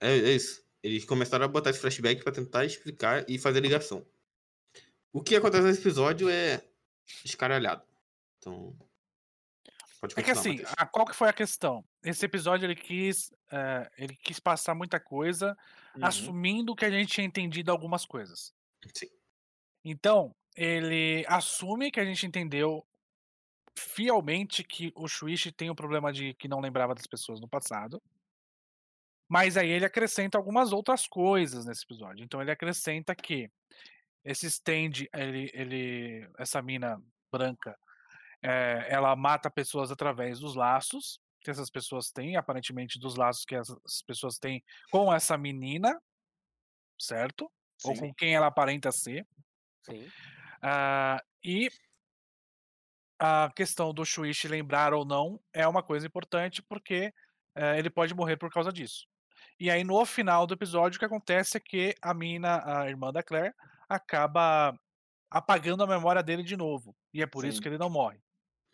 [0.00, 0.64] é, é isso.
[0.82, 4.06] Eles começaram a botar esse flashback pra tentar explicar e fazer ligação.
[5.12, 6.62] O que acontece nesse episódio é
[7.24, 7.82] escaralhado.
[8.38, 8.76] Então.
[10.00, 11.82] Pode É que assim, a- qual que foi a questão?
[12.04, 15.56] Esse episódio ele quis, eh, ele quis passar muita coisa,
[15.96, 16.04] Uhum.
[16.04, 18.54] assumindo que a gente tinha entendido algumas coisas.
[18.94, 19.08] Sim.
[19.82, 22.86] Então, ele assume que a gente entendeu
[23.76, 28.02] fielmente que o Shuichi tem o problema de que não lembrava das pessoas no passado.
[29.28, 32.24] Mas aí ele acrescenta algumas outras coisas nesse episódio.
[32.24, 33.50] Então ele acrescenta que
[34.24, 37.00] esse stand, ele, ele, essa mina
[37.30, 37.76] branca,
[38.42, 43.54] eh, ela mata pessoas através dos laços que essas pessoas têm, aparentemente dos laços que
[43.54, 45.96] essas pessoas têm com essa menina,
[47.00, 47.50] certo?
[47.84, 48.00] Ou Sim.
[48.00, 49.24] com quem ela aparenta ser.
[49.84, 50.10] Sim.
[50.60, 51.70] Ah, e
[53.18, 57.12] a questão do Shuichi lembrar ou não é uma coisa importante porque
[57.54, 59.06] eh, ele pode morrer por causa disso.
[59.58, 63.10] E aí no final do episódio o que acontece é que a mina, a irmã
[63.12, 63.54] da Claire,
[63.88, 64.78] acaba
[65.30, 66.94] apagando a memória dele de novo.
[67.12, 67.62] E é por isso Sim.
[67.62, 68.18] que ele não morre.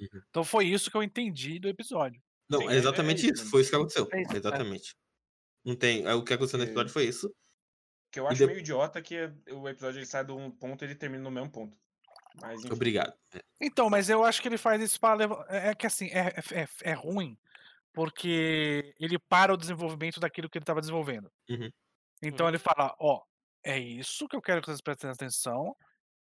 [0.00, 0.20] Uhum.
[0.30, 2.20] Então foi isso que eu entendi do episódio.
[2.50, 3.42] Não, Sim, é é- é exatamente isso isso.
[3.44, 3.50] mesmo.
[3.50, 4.08] Foi isso que aconteceu.
[4.12, 4.36] É isso, é.
[4.36, 4.96] Exatamente.
[5.64, 6.04] Não tem.
[6.04, 6.64] é, O que aconteceu É.
[6.64, 7.32] episódio foi isso.
[8.10, 9.16] Que eu acho de- meio idiota que
[9.52, 11.76] o episódio ele sai de um ponto e ele termina no mesmo ponto.
[12.40, 12.72] Mas, enfim.
[12.72, 13.12] Obrigado.
[13.34, 15.44] É, Então, mas eu acho que ele faz isso para levar.
[15.48, 17.36] É é que assim, é, é, é- é ruim,
[17.92, 21.30] porque ele para o desenvolvimento daquilo que ele estava desenvolvendo.
[21.50, 21.70] Uhum.
[22.22, 22.50] Então Uhum.
[22.50, 23.22] ele fala: ó,
[23.64, 25.76] é isso que eu quero que vocês prestem atenção,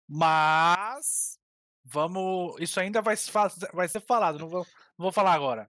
[0.08, 1.38] mas
[1.84, 2.56] vamos.
[2.60, 3.14] Isso ainda vai,
[3.72, 4.66] vai ser falado, não vou,
[4.98, 5.68] não vou falar agora.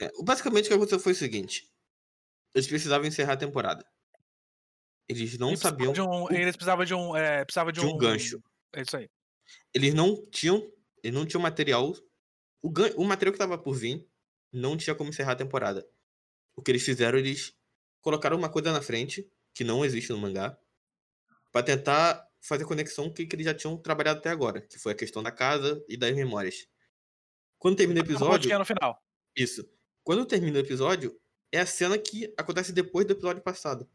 [0.00, 1.68] É, basicamente o que aconteceu foi o seguinte.
[2.54, 3.84] Eles precisavam encerrar a temporada.
[5.08, 6.06] Eles não Ele precisava sabiam.
[6.06, 7.16] um- o- eles precisavam de um.
[7.16, 8.42] É, precisava de, de um gancho.
[8.74, 9.08] É isso aí.
[9.74, 10.70] Eles não tinham.
[11.02, 11.94] Eles não tinham material.
[12.62, 14.06] O, o material que tava por vir
[14.52, 15.86] não tinha como encerrar a temporada.
[16.56, 17.56] O que eles fizeram, eles
[18.00, 20.58] colocaram uma coisa na frente, que não existe no mangá,
[21.52, 24.78] pra tentar fazer conexão com o que que eles já tinham trabalhado até agora, que
[24.78, 26.66] foi a questão da casa e das memórias.
[27.58, 28.40] Quando termina o episódio.
[28.40, 29.02] pontinha no final.
[29.36, 29.68] Isso.
[30.02, 31.18] Quando termina o episódio,
[31.52, 33.88] é a cena que acontece depois do episódio passado.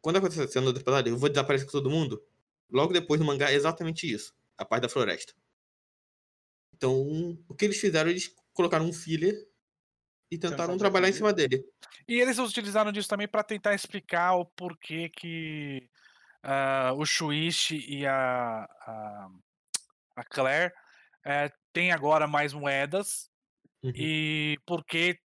[0.00, 2.22] Quando acontece a cena do episódio, eu vou desaparecer com todo mundo.
[2.70, 4.34] Logo depois no mangá é exatamente isso.
[4.58, 5.32] A paz da floresta.
[6.74, 9.34] Então, o que eles fizeram, eles colocaram um filler
[10.30, 11.64] e tentaram trabalhar em cima dele.
[12.06, 15.88] E eles utilizaram disso também para tentar explicar o porquê que
[16.42, 19.28] ah, o Shuichi e a, a,
[20.16, 20.72] a Claire,
[21.24, 23.28] eh, tem agora mais moedas
[23.82, 23.92] Uhum.
[23.94, 25.20] e porque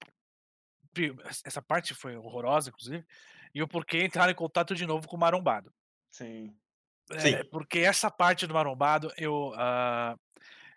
[1.46, 3.06] essa parte foi horrorosa, inclusive,
[3.54, 5.74] e o porquê entraram em contato de novo com o marombado.
[6.10, 6.54] Sim.
[7.14, 9.53] É, porque essa parte do marombado, eu.
[9.55, 10.16] ah,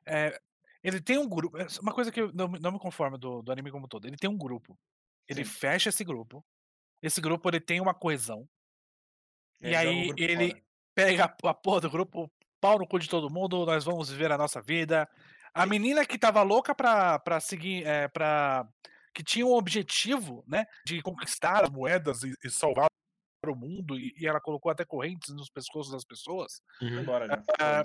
[0.07, 0.39] é,
[0.82, 1.57] ele tem um grupo.
[1.59, 3.89] é Uma coisa que eu não, me- não me conformo do, do anime como um
[3.89, 4.07] todo.
[4.07, 4.78] Ele tem um grupo.
[5.28, 5.51] Ele Sim.
[5.51, 6.45] fecha esse grupo.
[7.03, 8.47] Esse grupo ele tem uma coesão.
[9.61, 10.62] E, ele aí ele fora.
[10.95, 12.30] pega a, a porra do grupo,
[12.61, 15.09] pau no cu de todo mundo, nós vamos viver a nossa vida.
[15.55, 17.87] A menina que tava louca pra, pra seguir.
[17.87, 18.66] É, pra,
[19.14, 20.66] que tinha um objetivo, né?
[20.85, 22.89] De conquistar as moedas e, e salvar
[23.53, 26.61] o mundo, e, e ela colocou até correntes nos pescoços das pessoas.
[26.80, 27.01] Uhum.
[27.01, 27.42] embora já.
[27.61, 27.84] Ah,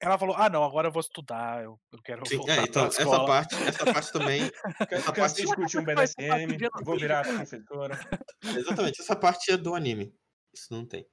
[0.00, 2.86] ela falou: Ah, não, agora eu vou estudar, eu, eu quero Sim, voltar é, então,
[2.86, 3.26] essa escola.
[3.26, 4.40] parte, essa parte também.
[4.90, 7.98] Essa parte, curtir um parte BDSM, vou virar professora.
[8.56, 10.14] exatamente, essa parte é do anime.
[10.54, 11.06] Isso não tem.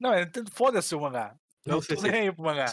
[0.00, 1.36] Não, é, foda-se o mangá.
[1.66, 2.10] Não sei tô se.
[2.10, 2.66] nem aí pro mangá.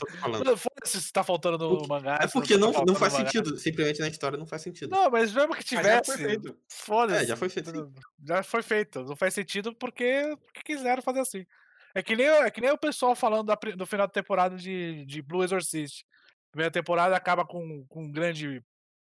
[0.57, 2.19] Foda-se se tá faltando no Porque- mangá.
[2.21, 3.57] É se não porque tá não, faz sentido.
[3.57, 4.89] Simplesmente na história não faz sentido.
[4.91, 7.23] Não, mas mesmo que tivesse, foda-se.
[7.23, 7.93] É, já foi feito sim.
[8.23, 9.03] Já foi feito.
[9.03, 11.45] Não faz sentido porque, porque quiseram fazer assim.
[11.93, 15.05] É que nem, é que nem o pessoal falando da do final da temporada de,
[15.05, 16.05] de Blue Exorcist.
[16.51, 18.63] Primeira temporada acaba com, com um grande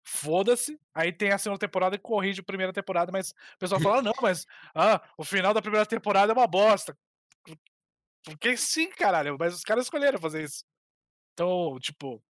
[0.04, 0.80] foda-se.
[0.94, 4.14] Aí tem a segunda temporada que corrige a primeira temporada, mas o pessoal fala, não,
[4.22, 6.98] mas ah, o final da primeira temporada é uma bosta.
[8.24, 10.64] Porque sim, caralho, mas os caras escolheram fazer isso.
[11.34, 12.22] Então, tipo,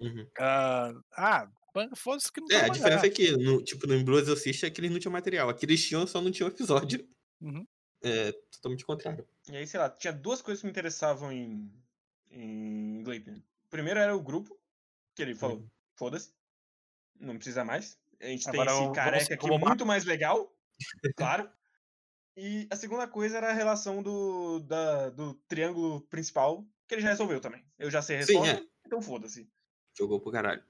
[0.00, 0.28] Uhum.
[0.38, 4.18] ah, ah ban- foda-se que não É, a diferença é que, no, tipo, no Blue
[4.18, 5.48] Exorcist é que eles não tinham material.
[5.48, 7.08] Aqui eles tinham, só não tinham episódio.
[7.40, 7.66] Uhum.
[8.02, 9.26] É totalmente contrário.
[9.48, 11.72] E aí, sei lá, tinha duas coisas que me interessavam em,
[12.30, 13.42] em Gleipnir.
[13.70, 14.58] Primeiro era o grupo,
[15.14, 15.68] que ele falou, Uhum.
[15.96, 16.32] foda-se,
[17.18, 17.98] não precisa mais.
[18.20, 20.52] A gente Agora tem esse careca aqui muito mais legal,
[21.16, 21.50] claro.
[22.36, 27.08] E a segunda coisa era a relação do, da, do triângulo principal, que ele já
[27.08, 27.64] resolveu também.
[27.78, 28.66] Eu já sei a Sim, resposta, é.
[28.86, 29.50] então foda-se.
[29.96, 30.62] Jogou pro caralho.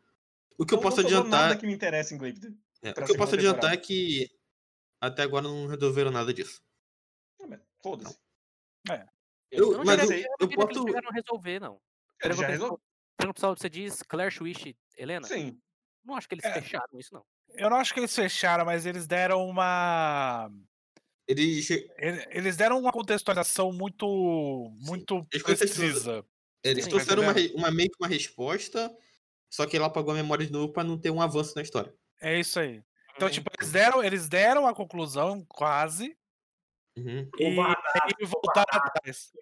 [0.59, 1.31] O que eu Então posso não adiantar.
[1.49, 2.55] nada que me interessa em Gleipnir.
[2.83, 4.31] é, o que eu posso adiantar é que
[5.01, 6.63] até agora não resolveram nada disso.
[7.83, 8.19] Foda-se.
[8.91, 9.07] É.
[9.51, 11.81] Eu- Eu não mas eu- eu eu não que eles a resolver, não.
[12.23, 12.81] Ele já resolveu?
[13.17, 15.27] Principal, você diz Claire Swish, Helena?
[15.27, 15.61] Sim.
[16.05, 16.53] Não acho que eles É.
[16.55, 17.25] fecharam isso, não.
[17.51, 20.51] Eu não acho que eles fecharam, mas eles deram uma.
[21.29, 24.07] Che- ele- Eles deram uma contextualização muito.
[24.79, 26.25] muito precisa.
[26.63, 28.97] eles Sim, trouxeram uma, uma meio que uma resposta,
[29.51, 31.95] só que ele apagou a memória de novo pra não ter um avanço na história.
[32.21, 32.83] É isso aí.
[33.15, 33.33] Então, Uhum.
[33.35, 36.17] tipo, eles deram, eles deram a conclusão, quase,
[36.97, 37.29] Uhum.
[37.39, 39.33] e aí voltaram atrás.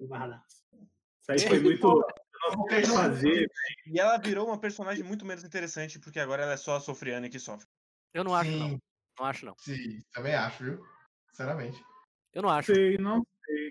[0.00, 2.04] Isso aí foi muito.
[2.70, 3.50] Eu não fazer.
[3.86, 7.28] E ela virou uma personagem muito menos interessante, porque agora ela é só a Sofriane
[7.28, 7.66] que sofre.
[8.14, 8.50] Eu não acho.
[8.50, 8.80] Sim, Não
[9.24, 9.54] acho, não.
[9.58, 10.84] sim, também acho, viu?
[11.30, 11.82] Sinceramente.
[12.32, 12.74] Eu não acho.
[12.74, 13.26] Sei, não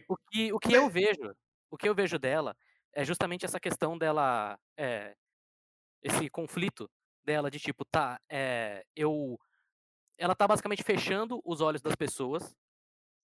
[0.09, 1.35] O que, o que eu vejo,
[1.69, 2.55] o que eu vejo dela
[2.93, 5.15] é justamente essa questão dela, é,
[6.01, 6.89] esse conflito
[7.23, 9.37] dela de tipo, tá, é, eu,
[10.17, 12.43] ela tá basicamente fechando os olhos das pessoas,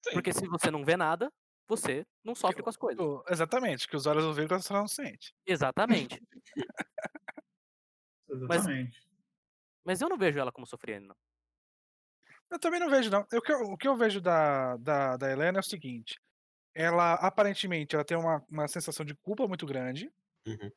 [0.04, 0.14] Sim.
[0.14, 1.32] porque se você não vê nada,
[1.68, 3.00] você não sofre com as coisas.
[3.04, 5.34] O- Exatamente, que os olhos não veem quando você não sente.
[5.46, 6.22] Exatamente.
[8.30, 9.08] Exatamente.
[9.84, 11.16] Mas eu não vejo ela como sofrendo, não.
[12.52, 13.22] Eu também não vejo, não.
[13.22, 16.20] O que eu, o que eu vejo da, da, da Helena é o seguinte:
[16.76, 20.12] ela aparentemente ela tem uma, uma sensação de culpa muito grande.
[20.46, 20.72] Uhum.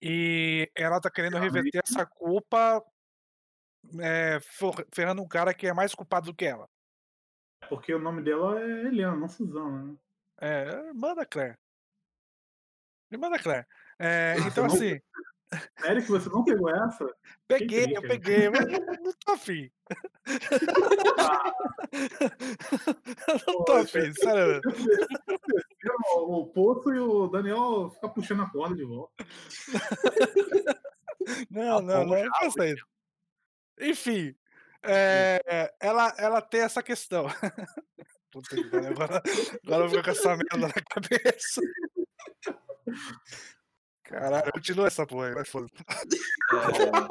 [0.00, 2.80] E ela tá querendo reverter essa culpa
[4.00, 4.38] é,
[4.94, 6.68] ferrando um cara que é mais culpado do que ela.
[7.68, 9.96] Porque o nome dela é Helena, não Suzana, né?
[10.40, 11.58] É, manda Claire.
[13.10, 13.66] Me manda Claire.
[13.98, 15.00] É, então, assim,
[15.80, 17.06] Sério que você não pegou essa?
[17.46, 18.08] peguei, eu né?
[18.08, 19.70] peguei, mas não tô afim.
[23.28, 24.60] Eu não tô afim, sério.
[26.16, 29.24] O, Poço e o Daniel ficam puxando a corda de volta.
[31.50, 32.86] Não, não, não, não faça isso.
[33.80, 34.34] Enfim,
[34.82, 37.26] é, ela, ela tem essa questão.
[38.30, 39.22] Puta que pariu, agora,
[39.64, 41.62] agora eu vou com essa merda na cabeça.
[44.08, 45.68] Caralho, continua essa porra aí, vai foda.
[46.50, 47.08] É, ou é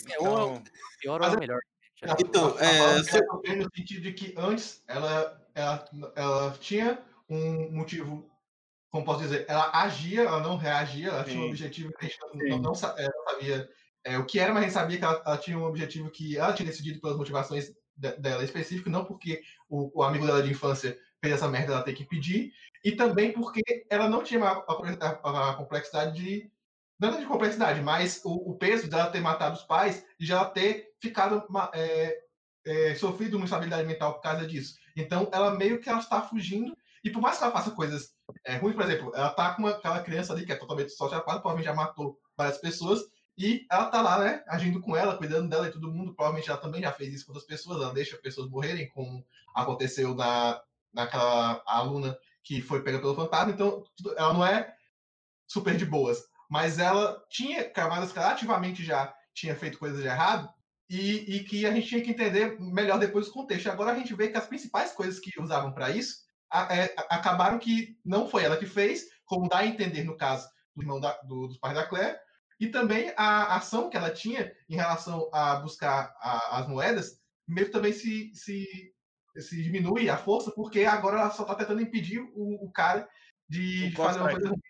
[0.00, 0.62] Então,
[1.00, 1.60] pior ou é o melhor.
[2.04, 2.22] gente.
[2.24, 3.02] Então, é,
[3.42, 8.30] bem no sentido de que antes ela, ela, ela tinha um motivo,
[8.90, 11.50] como posso dizer, ela agia, ela não reagia, ela tinha um Sim.
[11.50, 12.48] objetivo que a gente não, Sim.
[12.50, 13.68] não, não sa- não sabia
[14.04, 16.36] eh, o que era, mas a gente sabia que ela, ela tinha um objetivo que
[16.38, 20.50] ela tinha decidido pelas motivações de- dela específico, não porque o, o amigo dela de
[20.50, 22.52] infância fez essa merda, ela tem que pedir,
[22.84, 26.50] e também porque ela não tinha a, a- a complexidade de.
[26.98, 30.94] Nada de complexidade, mas o, o peso dela ter matado os pais e ela ter
[31.00, 32.18] ficado ma- eh,
[32.64, 34.76] é, sofrido uma instabilidade mental por causa disso.
[34.96, 38.14] Então, ela meio que ela está fugindo, e por mais que ela faça coisas
[38.44, 41.40] é, ruins, por exemplo, ela tá com uma, aquela criança ali que é totalmente sociopatada,
[41.40, 43.00] provavelmente já matou várias pessoas.
[43.38, 46.14] E ela tá lá, né, agindo com ela, cuidando dela e todo mundo.
[46.14, 47.82] Provavelmente ela também já fez isso com outras pessoas.
[47.82, 50.62] Ela deixa pessoas morrerem, como aconteceu na,
[50.96, 53.52] naquela aluna que foi pega pelo fantasma.
[53.52, 53.84] Então,
[54.16, 54.74] ela não é
[55.46, 56.18] super de boas.
[56.50, 60.48] Mas ela tinha camadas que ela ativamente já tinha feito coisas de errado
[60.88, 63.68] e, e que a gente tinha que entender melhor depois o contexto.
[63.68, 67.58] Agora a gente vê que as principais coisas que usavam para isso a- é, acabaram
[67.58, 71.18] que não foi ela que fez, como dá a entender no caso do irmão da-
[71.22, 72.16] do- dos pais da Claire,
[72.60, 77.66] e também a ação que ela tinha em relação a buscar a- as moedas, meio
[77.66, 78.66] que também se, se,
[79.40, 83.08] se diminui a força, porque agora ela só está tentando impedir o, o cara
[83.48, 84.60] de, O fazer uma coisa ruim.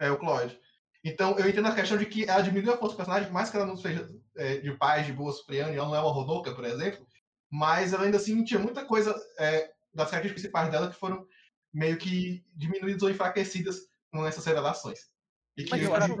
[0.00, 0.58] É, o Claude.
[1.04, 3.56] Então, eu entendo a questão de que ela diminui a força do personagem, mais que
[3.56, 6.54] ela não seja é, de paz, de boa, supriana, e ela não é uma Rodoka,
[6.54, 7.06] por exemplo,
[7.50, 11.26] mas ela ainda assim tinha muita coisa é, das características principais dela que foram
[11.72, 14.98] meio que diminuídas ou enfraquecidas com essas revelações.
[15.56, 16.16] E que Mas eu acho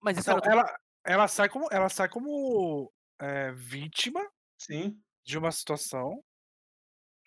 [0.00, 4.20] Mas era tudo- ela, ela sai como, ela sai como é, vítima
[4.58, 5.00] Sim.
[5.24, 6.22] de uma situação.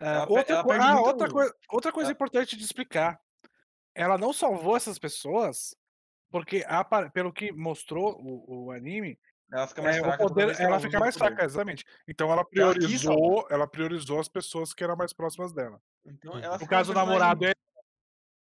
[0.02, 3.22] É, Ela pe- outra, ela co- ah, outra, coi- outra coisa ela- importante de explicar.
[3.94, 5.76] Ela não salvou essas pessoas
[6.32, 9.19] porque, apa- pelo que mostrou o, o anime,
[9.52, 10.18] Ela fica mais é, fraca.
[10.23, 11.28] poder, ela fica mais poder.
[11.30, 11.86] fraca, exatamente.
[12.07, 12.49] Então ela salvar.
[12.52, 15.82] priorizou, ela priorizou as pessoas que eram mais próximas dela.
[16.06, 17.53] Então, ela No fica um caso, o namorado é.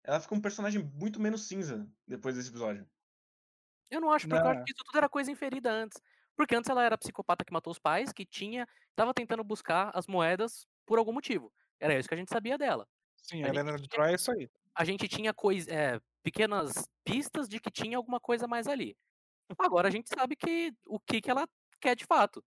[0.03, 2.89] Ela fica um personagem muito menos cinza depois desse episódio.
[3.91, 4.65] Eu não acho, porque eu acho Não.
[4.65, 6.01] que isso tudo era coisa inferida antes.
[6.35, 8.67] Porque antes ela era a psicopata que matou os pais, que tinha.
[8.95, 11.51] tava tentando buscar as moedas por algum motivo.
[11.79, 12.87] Era isso que a gente sabia dela.
[13.17, 14.49] Sim, A Helena de Troia é isso aí.
[14.75, 18.95] A gente tinha cois, é, pequenas pistas de que tinha alguma coisa mais ali.
[19.57, 21.47] Agora a gente sabe que o que, que ela
[21.79, 22.43] quer de fato.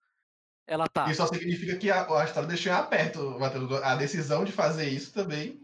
[0.67, 1.11] Ela tá.
[1.11, 3.71] Isso só significa que a, a história deixou em aberto, Matheus.
[3.83, 5.61] A decisão de fazer isso também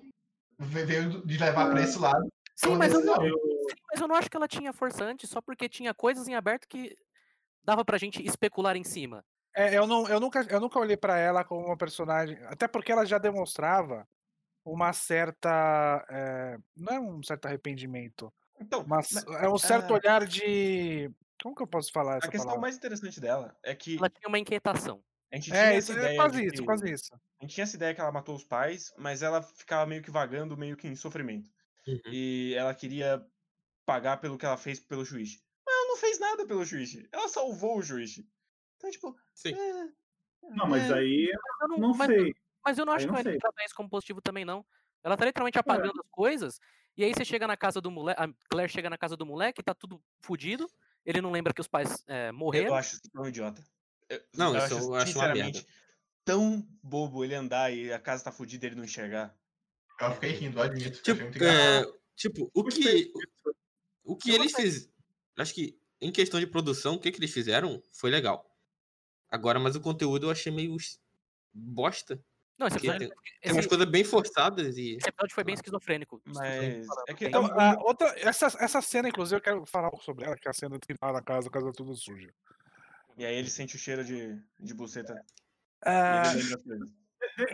[0.59, 2.31] ve- veio de levar para esse lado.
[2.55, 5.31] Sim, uma mas eu, não, sim, mas eu não acho que ela tinha força antes
[5.31, 6.95] só porque tinha coisas em aberto que
[7.65, 9.25] dava pra gente especular em cima.
[9.55, 12.39] É, eu, não, eu, nunca, eu nunca olhei pra ela como uma personagem.
[12.45, 14.07] Até porque ela já demonstrava
[14.65, 16.05] uma certa.
[16.09, 19.97] é, não é um certo arrependimento, Então, mas mas é um certo ah.
[19.97, 21.11] olhar de.
[21.43, 22.61] Como que eu posso falar a essa questão palavra?
[22.61, 25.03] mais interessante dela é que Ela tinha uma inquietação.
[25.33, 27.15] a gente tinha É, essa é ideia quase de isso, que- quase isso.
[27.15, 30.11] A gente tinha essa ideia que ela matou os pais, mas ela ficava meio que
[30.11, 31.49] vagando, meio que em sofrimento.
[31.89, 31.99] Uhum.
[32.13, 33.25] E ela queria
[33.87, 35.41] pagar pelo que ela fez pelo juiz.
[35.67, 36.95] Mas ela não fez nada pelo juiz.
[37.11, 38.23] Ela salvou o juiz.
[38.81, 39.17] Então, tipo.
[39.35, 39.53] Sim.
[39.55, 39.89] é,
[40.57, 41.31] Não, mas é, aí
[41.61, 42.35] Eu não, não mas, sei.
[42.65, 43.39] mas eu não Aí acho que não sei.
[43.39, 44.65] trata isso como positivo também, não.
[45.05, 46.59] Ela tá literalmente apagando as coisas,
[46.97, 48.21] e aí você chega na casa do moleque.
[48.23, 50.67] A Claire chega na casa do moleque, tá tudo fudido.
[51.05, 52.75] Ele não lembra que os pais é, Eu morreram.
[52.75, 53.63] acho isso tão idiota.
[54.09, 55.67] Eu, Não, eu isso eu acho uma sinceramente,
[56.25, 59.35] tão bobo ele andar e a casa tá fudida e ele não enxergar.
[60.01, 61.03] Eu fiquei rindo, admito.
[61.03, 61.87] Tipo, é,
[62.17, 63.13] tipo, o que,
[64.05, 64.93] o que Eu eles fizeram.
[65.39, 68.50] Acho que em questão de produção, o que, que eles fizeram foi legal.
[69.31, 70.77] Agora, mas o conteúdo eu achei meio
[71.53, 72.23] bosta.
[72.59, 74.97] Não, esse episódio, tem, tem esse, umas coisas bem forçadas e.
[74.97, 76.21] esse episódio foi bem esquizofrênico.
[76.27, 80.37] Mas é que Então, a outra, essa, essa cena, inclusive, eu quero falar sobre ela,
[80.37, 82.31] que é a cena que tá na casa, a casa toda suja.
[83.17, 85.15] E aí ele sente o cheiro de, de buceta.
[85.83, 86.23] Ah,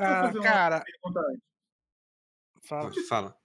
[0.01, 0.85] ah, cara,
[2.65, 2.91] fala.
[3.09, 3.37] Fala.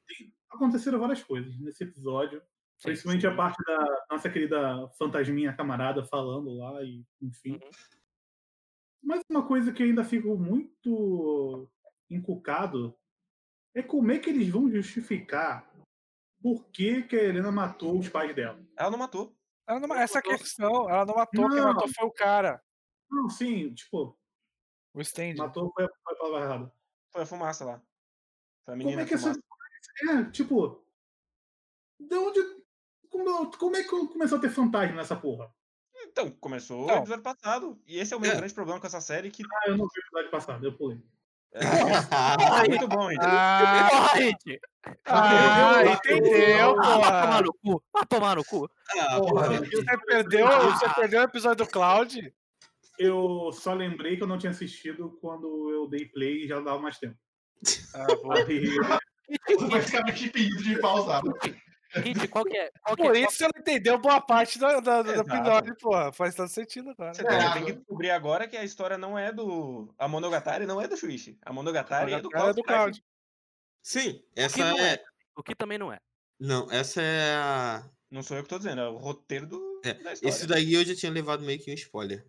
[0.49, 2.41] Aconteceram várias coisas nesse episódio.
[2.77, 7.53] Sim, Principalmente a parte da nossa querida fantasminha camarada falando lá, e enfim.
[7.53, 7.71] Uhum.
[9.03, 11.69] Mas uma coisa que eu ainda fico muito
[12.09, 12.95] encucado
[13.73, 15.69] é como é que eles vão justificar
[16.41, 18.59] por que, que a Helena matou os pais dela.
[18.77, 19.35] Ela não matou.
[19.67, 21.73] Ela não, essa é a questão, ela não matou, quem Não.
[21.73, 22.61] matou foi o cara,
[23.09, 24.17] Não, sim, tipo,
[24.93, 25.35] o stand.
[25.37, 26.73] matou foi a, foi a palavra errada.
[27.13, 27.77] Foi a fumaça lá.
[28.65, 29.33] Foi a Como menina é que essa.
[29.33, 29.41] fumaça.
[30.09, 30.83] É, tipo.
[31.99, 32.39] De onde.
[33.09, 35.53] Como, como é que começou a ter fantasma nessa porra?
[36.07, 36.95] Então, começou Então.
[36.95, 37.79] o episódio passado.
[37.87, 38.35] E esse é o meu É.
[38.35, 40.97] grande problema com essa série, que Ah, eu não vi o episódio passado, eu pulei.
[41.53, 43.19] é, é muito bom, gente.
[43.23, 44.59] Ah, Porra, gente!
[45.05, 47.41] ah, entendeu, Ah, vai tomar porra.
[47.41, 47.83] no cu!
[47.93, 48.69] Vai tomar no cu!
[48.99, 52.33] Ah, Porra, Você perdeu, você perdeu o episódio do Cloud?
[52.99, 56.79] Eu só lembrei que eu não tinha assistido quando eu dei play e já dava
[56.79, 57.15] mais tempo.
[57.95, 58.05] Ah,
[59.47, 61.21] Você basicamente impedido de pausar.
[61.95, 62.71] Hit, qual que é?
[62.83, 63.19] Qual que Por é?
[63.19, 65.09] isso você não entendeu boa parte do Exato.
[65.09, 66.11] episódio, porra.
[66.13, 67.13] Faz todo sentido agora.
[67.13, 69.93] Você É, tem, tem que descobrir agora que a história não é do.
[69.97, 71.37] A Monogatari não é do Shuichi.
[71.41, 72.63] A Monogatari é do Era do Cloud.
[72.63, 73.03] Cloud.
[73.83, 74.93] Sim, essa não é.
[74.93, 75.03] é.
[75.35, 75.99] O que também não é.
[76.39, 77.83] Não, essa é a.
[78.09, 80.13] Não sou eu que tô dizendo, é o roteiro do, É, da.
[80.13, 82.25] Esse daí eu já tinha levado meio que um spoiler.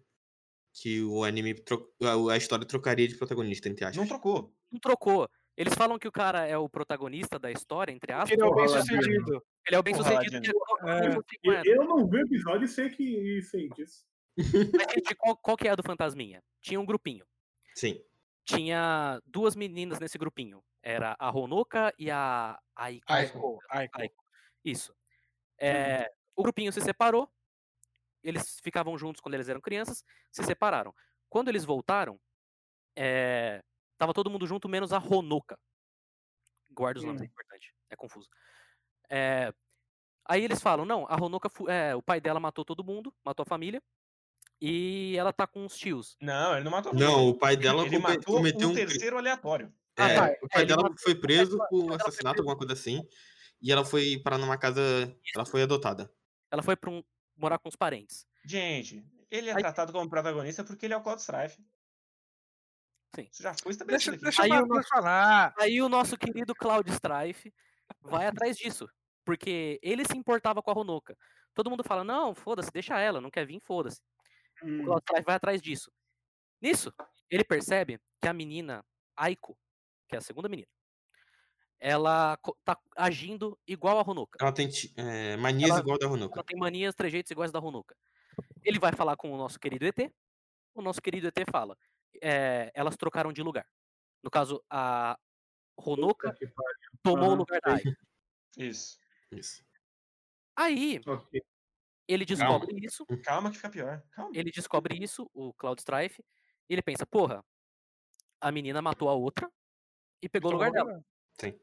[0.75, 1.55] Que o anime.
[1.55, 3.97] tro- a- A história trocaria de protagonista, entre aspas.
[3.99, 4.55] Não trocou.
[4.71, 5.29] Não trocou.
[5.57, 8.31] Eles falam que o cara é o protagonista da história, entre aspas.
[8.33, 9.45] Ele é o bem Porra, sucedido.
[9.67, 10.53] Ele é o bem Porra, sucedido.
[10.83, 11.23] Ladino.
[11.25, 11.77] que é- É.
[11.77, 14.05] eu não vi o episódio e sei que e sei disso.
[14.37, 16.43] Mas, gente, qual, qual que é a do Fantasminha?
[16.61, 17.27] Tinha um grupinho.
[17.75, 18.03] Sim.
[18.45, 20.65] Tinha duas meninas nesse grupinho.
[20.83, 23.05] Era a Honoka e a Aiko.
[23.13, 23.59] Aiko.
[23.71, 24.01] Aiko.
[24.01, 24.25] Aiko.
[24.65, 24.95] Isso.
[25.61, 27.31] É, O grupinho se separou.
[28.25, 30.03] Eles ficavam juntos quando eles eram crianças.
[30.31, 30.95] Se separaram.
[31.29, 32.19] Quando eles voltaram,
[32.97, 33.63] é,
[34.03, 35.57] tava todo mundo junto, menos a Honoka.
[36.73, 37.29] Guarda os nomes, é Hum.
[37.29, 37.73] importante.
[37.89, 38.29] É confuso.
[39.09, 39.53] É,
[40.25, 43.43] Aí eles falam, não, a Honoka, fu- é, o pai dela matou todo mundo, matou
[43.43, 43.83] a família.
[44.61, 46.17] E ela tá com os tios.
[46.21, 49.75] Não, ele não matou Não, o pai dela Ele matou cometeu um um terceiro aleatório.
[49.97, 53.05] Ah, É, tá, o pai ele dela matou- foi preso por assassinato, alguma coisa assim.
[53.61, 54.81] E ela foi parar numa casa.
[55.35, 56.09] Ela foi adotada.
[56.53, 57.03] Ela foi pra um-
[57.37, 58.25] morar com os parentes.
[58.45, 61.61] Gente, ele é Aí- tratado como protagonista porque ele é o Cloud Strife.
[63.15, 63.29] Sim.
[63.31, 64.25] Isso já foi Deixa, estabelecido aqui.
[64.25, 65.55] deixa Aí eu o nosso- falar.
[65.59, 67.53] Aí o nosso querido Cloud Strife
[68.01, 68.89] vai atrás disso.
[69.25, 71.17] Porque ele se importava com a Honoka.
[71.55, 74.01] Todo mundo fala, não, foda-se, deixa ela, não quer vir, foda-se.
[74.63, 74.85] O Hum.
[74.85, 75.93] Cloud Strife vai atrás disso.
[76.61, 76.93] Nisso,
[77.31, 78.85] ele percebe que a menina,
[79.17, 79.57] Aiko,
[80.09, 80.69] que é a segunda menina,
[81.79, 84.39] ela tá agindo igual a Honoka.
[84.41, 86.45] Ela tem é, manias Ela- igual da Ela Honoka.
[86.45, 87.97] tem manias, trejeitos iguais da Honoka.
[88.63, 90.11] Ele vai falar com o nosso querido ET.
[90.75, 91.77] O nosso querido ET fala.
[92.21, 93.67] É, elas trocaram de lugar.
[94.23, 95.19] No caso, a
[95.77, 96.35] Honoka
[97.03, 97.89] tomou o lugar da Aiko.
[98.57, 98.99] Isso.
[99.31, 99.65] Isso.
[100.55, 101.43] Aí, Ok.
[102.07, 103.07] ele descobre isso.
[103.25, 104.03] Calma que fica pior.
[104.11, 104.31] Calma.
[104.35, 106.23] Ele descobre isso, o Cloud Strife.
[106.69, 107.43] E ele pensa, porra,
[108.41, 109.51] a menina matou a outra
[110.21, 111.03] e pegou o lugar dela.
[111.41, 111.59] Sim.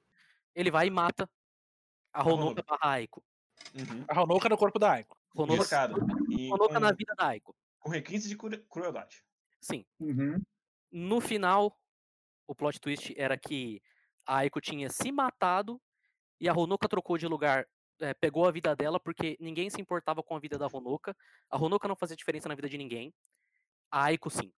[0.56, 1.30] Ele vai e mata
[2.12, 3.24] a Honoka barra Aiko.
[3.76, 4.06] Uhum.
[4.08, 5.16] A Honoka no corpo da Aiko.
[5.36, 5.86] Honoka,
[6.52, 7.56] Honoka com, na vida da Aiko.
[7.80, 9.24] com requintes de cru- crueldade.
[9.60, 9.86] Sim.
[10.00, 10.42] Uhum.
[10.92, 11.78] No final,
[12.48, 13.82] o plot twist era que
[14.26, 15.82] a Aiko tinha se matado
[16.40, 17.68] e a Honoka trocou de lugar,
[18.00, 21.16] eh, pegou a vida dela porque ninguém se importava com a vida da Honoka.
[21.50, 23.14] A Honoka não fazia diferença na vida de ninguém.
[23.92, 24.52] A Aiko sim.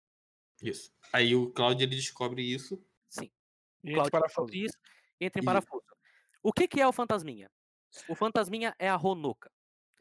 [0.62, 0.92] Isso.
[1.12, 2.84] Aí o Claudio ele descobre isso.
[3.08, 3.30] Sim.
[3.82, 4.76] E descobre isso,
[5.18, 5.82] entra em E- parafuso.
[6.42, 7.50] O que, que é o fantasminha?
[8.08, 9.50] O fantasminha é a Honoka.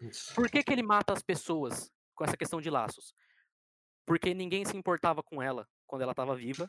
[0.02, 0.34] Isso.
[0.36, 3.14] Por que, que ele mata as pessoas com essa questão de laços?
[4.10, 6.68] Porque ninguém se importava com ela quando ela estava viva.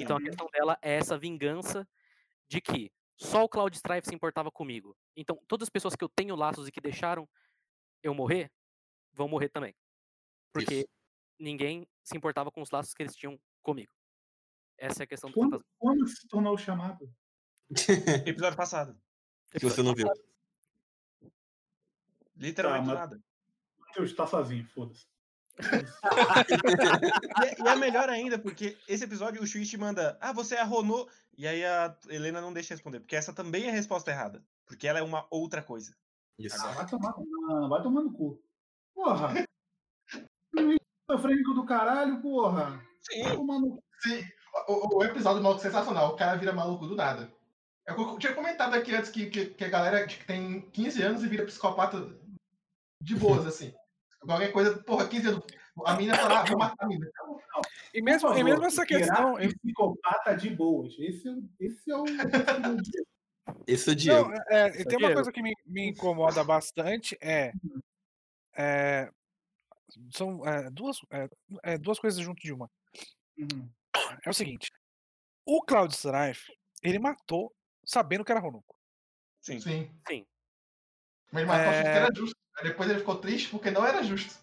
[0.00, 1.86] Então a questão dela é essa vingança
[2.48, 4.96] de que só o Cloud Strife se importava comigo.
[5.14, 7.28] Então todas as pessoas que eu tenho laços e que deixaram
[8.02, 8.50] eu morrer,
[9.12, 9.74] vão morrer também.
[10.50, 10.88] Porque Isso.
[11.38, 13.92] ninguém se importava com os laços que eles tinham comigo.
[14.78, 15.72] Essa é a questão do Quando, fantasma.
[15.78, 17.14] quando se tornou o chamado?
[18.26, 18.98] Episódio passado.
[19.52, 20.08] Se você não viu.
[22.34, 23.24] Literalmente Tá, do mas- nada.
[23.78, 25.06] Matheus tá sozinho, foda-se.
[25.58, 30.60] E é, e é melhor ainda, porque esse episódio o Shuichi manda, ah, você é
[30.60, 31.06] a Rono.
[31.36, 34.42] E aí a Helena não deixa responder, porque essa também é a resposta errada.
[34.66, 35.94] Porque ela é uma outra coisa.
[36.38, 36.56] Isso.
[36.60, 37.14] Ah, vai tomar,
[37.68, 38.42] vai tomar no cu.
[38.94, 39.34] Porra.
[40.54, 42.80] Esquizofrênico do caralho, porra.
[43.00, 43.22] Sim.
[43.22, 43.82] Vai tomar no cu.
[44.00, 44.24] Sim,
[44.68, 46.10] o, o episódio maluco sensacional.
[46.12, 47.32] O cara vira maluco do nada.
[47.86, 51.28] Eu tinha comentado aqui antes que, que, que a galera que tem 15 anos e
[51.28, 52.06] vira psicopata
[53.02, 53.72] de boas, assim.
[54.20, 55.44] Qualquer coisa, porra, 15 anos.
[55.86, 57.08] A mina fala, ah, vou matar a mina.
[57.94, 59.38] E mesmo, Por e mesmo favor, essa questão.
[59.38, 60.94] eu- Psicopata de boas.
[60.98, 62.04] Esse é, o- esse é o.
[63.66, 64.28] Esse é o Diego.
[64.28, 65.14] Não, é, e tem uma Diego.
[65.14, 67.52] coisa que me, me incomoda bastante é,
[68.56, 69.10] é,
[70.12, 71.28] são é, duas, é,
[71.62, 72.68] é, duas coisas junto de uma.
[73.38, 73.70] Uhum.
[74.26, 74.70] É o seguinte,
[75.46, 77.54] o Cloud Strife, ele matou
[77.84, 78.76] sabendo que era Ronuco.
[79.40, 79.60] Sim.
[79.60, 79.90] Sim.
[80.08, 80.26] Sim.
[81.32, 81.82] Mas ele matou É.
[81.82, 82.36] porque era justo.
[82.56, 84.34] Aí depois ele ficou triste porque não era justo.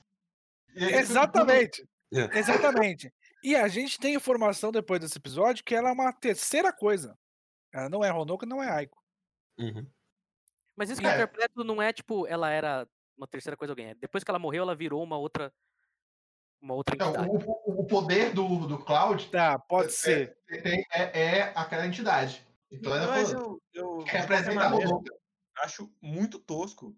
[0.76, 2.38] E ele ficou Exatamente, É.
[2.40, 3.14] exatamente.
[3.44, 7.18] E a gente tem informação depois desse episódio que ela é uma terceira coisa.
[7.74, 8.10] Ela não é
[8.46, 8.98] e não é Aiko.
[9.60, 9.86] Uhum.
[10.76, 11.16] Mas isso que eu É.
[11.16, 12.88] interpreto não é tipo, ela era
[13.18, 13.88] uma terceira coisa alguém.
[13.92, 15.52] é Depois que ela morreu, ela virou uma outra.
[16.62, 17.30] Uma outra Então, entidade.
[17.30, 20.38] o, o- o poder do, do Cloud Tá, pode ser.
[20.50, 22.46] é, é, é aquela entidade.
[22.72, 25.14] Então ela Mas falou, eu, eu representa a Ronoka.
[25.58, 26.96] Acho muito tosco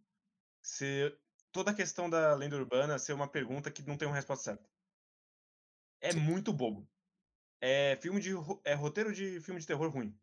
[0.62, 1.20] ser
[1.52, 4.70] toda a questão da lenda urbana ser uma pergunta que não tem uma resposta certa.
[6.02, 6.88] É muito bobo.
[7.60, 8.32] É filme de
[8.64, 10.16] é roteiro de filme de terror ruim.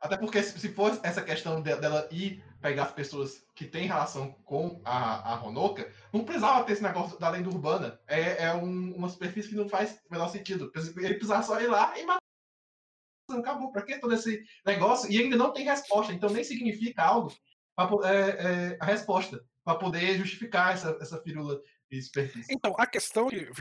[0.00, 3.88] Até porque se, se for essa questão de- dela ir pegar as pessoas que têm
[3.88, 8.00] relação com a, a Ronoka, não precisava ter esse negócio da lenda urbana.
[8.06, 10.70] É, é um- uma superfície que não faz o menor sentido.
[10.76, 12.27] Ele precisava só ir lá e matar.
[13.30, 13.70] Acabou.
[13.72, 15.10] Pra que todo esse negócio?
[15.10, 16.12] E ainda não tem resposta.
[16.12, 17.32] Então nem significa algo
[17.76, 21.60] pra, é, é, a resposta para poder justificar essa, essa firula
[21.90, 22.52] de superfície.
[22.52, 23.52] Então, a questão que eu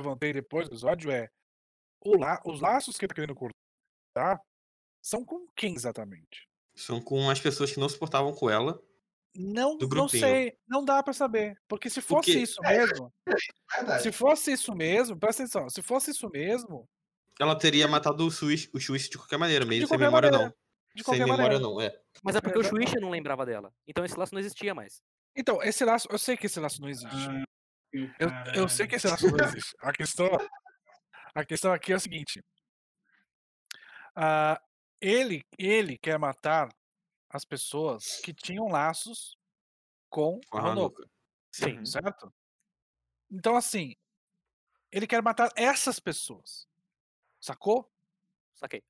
[0.00, 1.28] levantei depois do episódio é
[2.04, 4.40] o la- os laços que ele tá querendo cortar
[5.02, 6.48] São com quem exatamente?
[6.74, 8.80] São com as pessoas que não se portavam com ela.
[9.36, 11.60] Não, não sei, não dá pra saber.
[11.68, 13.12] Porque se fosse Porque- isso mesmo,
[13.76, 14.02] Verdade.
[14.02, 16.88] se fosse isso mesmo, presta atenção, se fosse isso mesmo,
[17.40, 20.54] Ela teria matado o Swish, o Swish de qualquer maneira, mesmo sem memória maneira, não.
[20.94, 21.62] de Sem qualquer memória maneira.
[21.62, 22.00] não, é.
[22.22, 22.76] Mas é porque o Exato.
[22.76, 23.72] Shuichi não lembrava dela.
[23.86, 25.00] Então esse laço não existia mais.
[25.36, 27.14] Então, esse laço, eu sei que esse laço não existe.
[27.14, 27.44] Ah,
[27.92, 28.08] Eu,
[28.62, 29.72] eu sei que esse laço não existe.
[29.80, 30.28] A questão,
[31.34, 32.42] a questão aqui é a seguinte.
[34.16, 34.60] Ah,
[35.00, 36.68] ele, ele quer matar
[37.30, 39.36] as pessoas que tinham laços
[40.10, 41.10] com a a Honoka, Hanuka.
[41.52, 41.84] Sim.
[41.84, 42.32] Certo?
[43.30, 43.94] Então, assim,
[44.90, 46.66] ele quer matar essas pessoas.
[47.40, 47.88] Sacou?
[48.54, 48.82] Saquei.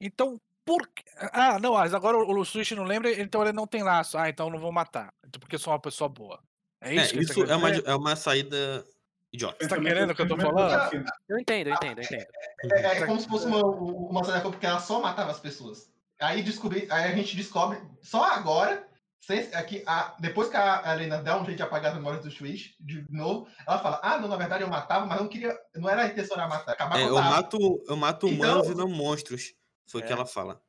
[0.00, 1.04] Então, por que...
[1.32, 4.18] Ah, não, mas agora o, o Switch não lembra, então ele não tem laço.
[4.18, 5.12] Ah, então eu não vou matar.
[5.40, 6.42] Porque eu sou uma pessoa boa.
[6.80, 8.86] É É, isso que isso quer é uma, é uma saída
[9.32, 9.56] idiota.
[9.60, 10.94] Você tá querendo o que eu tô falando?
[11.28, 12.26] Eu entendo, eu entendo, eu entendo.
[12.72, 15.90] É, é como se fosse uma, uma tarefa porque ela só matava as pessoas.
[16.20, 18.87] Aí, descobri, aí a gente descobre, só agora,
[19.20, 22.30] sem- aqui, a- depois que a Helena dá um jeito de apagar as memórias do
[22.30, 25.88] Switch, de novo, ela fala, ah, não, na verdade eu matava, mas não queria, não
[25.88, 28.88] era a intenção era matar, acabar É, eu mato, eu mato Então- humanos e não
[28.88, 29.54] monstros.
[29.90, 30.14] Foi o que É.
[30.14, 30.60] ela fala.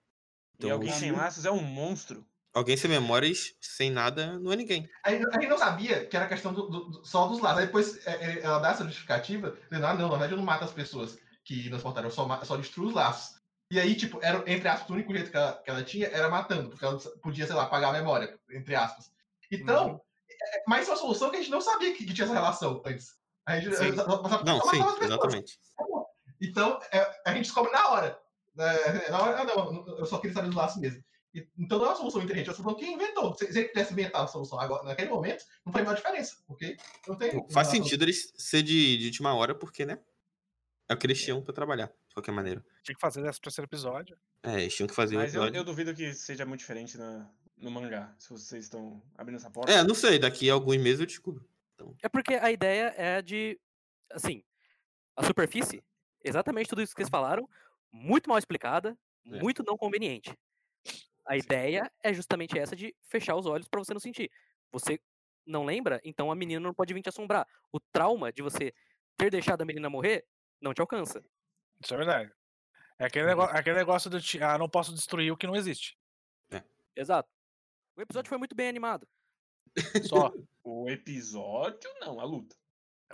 [0.60, 2.26] E Então, alguém sem laços é um monstro.
[2.54, 4.90] alguém sem memórias, sem nada, não é ninguém.
[5.06, 7.60] A gente, a gente não sabia que era questão do, do- só dos lados.
[7.60, 10.44] Aí depois é, é, ela dá essa justificativa, dizendo, ah, não, na verdade eu não
[10.44, 13.39] mato as pessoas que nos portaram, eu só, só destruo os laços.
[13.72, 16.28] E aí, tipo, era, entre aspas, o único jeito que ela, que ela tinha era
[16.30, 19.12] matando, porque ela podia, sei lá, apagar a memória, entre aspas.
[19.52, 22.26] Então, é, mas isso é uma solução que a gente não sabia que, que tinha
[22.26, 23.16] essa relação antes.
[23.46, 23.96] A gente Sim.
[23.96, 25.60] só- só Não, sim, exatamente.
[26.42, 28.20] Então, é, a gente descobre na hora.
[28.58, 31.04] É, na hora, ah, não, eu só queria saber dos laços mesmo.
[31.34, 33.36] E- Então não é uma solução inteligente, é uma solução que inventou.
[33.36, 36.76] Se, se ele tivesse inventado a solução agora, naquele momento, não faria a diferença, porque
[37.08, 37.46] não tem.
[37.52, 40.00] Faz sentido eles ser de, de última hora, porque, né?
[40.90, 42.64] É o que eles tinham pra trabalhar, de qualquer maneira.
[42.84, 44.18] Tinha que fazer esse terceiro episódio.
[44.44, 47.70] É, eles tinham que fazer Mas eu, eu duvido que seja muito diferente na- no
[47.72, 49.72] mangá, se vocês estão abrindo essa porta.
[49.72, 51.48] É, não sei, daqui a alguns meses eu descubro.
[52.02, 53.60] É porque a ideia é de.
[54.12, 54.44] Assim,
[55.16, 55.84] a superfície,
[56.24, 57.48] exatamente tudo isso que eles falaram,
[57.92, 59.40] muito mal explicada, É.
[59.40, 60.38] muito não conveniente.
[61.26, 64.32] A ideia é justamente essa de fechar os olhos pra você não sentir.
[64.72, 65.00] Você
[65.46, 66.02] não lembra?
[66.04, 67.46] Então a menina não pode vir te assombrar.
[67.72, 68.74] O trauma de você
[69.18, 70.26] ter deixado a menina morrer
[70.62, 71.24] não te alcança.
[71.82, 72.32] Isso é verdade.
[72.98, 73.30] É aquele, Uhum.
[73.30, 74.18] negócio, aquele negócio do.
[74.42, 75.98] Ah, não posso destruir o que não existe.
[76.96, 77.30] Exato.
[77.96, 79.08] O episódio foi muito bem animado.
[80.08, 80.32] Só.
[80.62, 82.56] O episódio, não, a luta.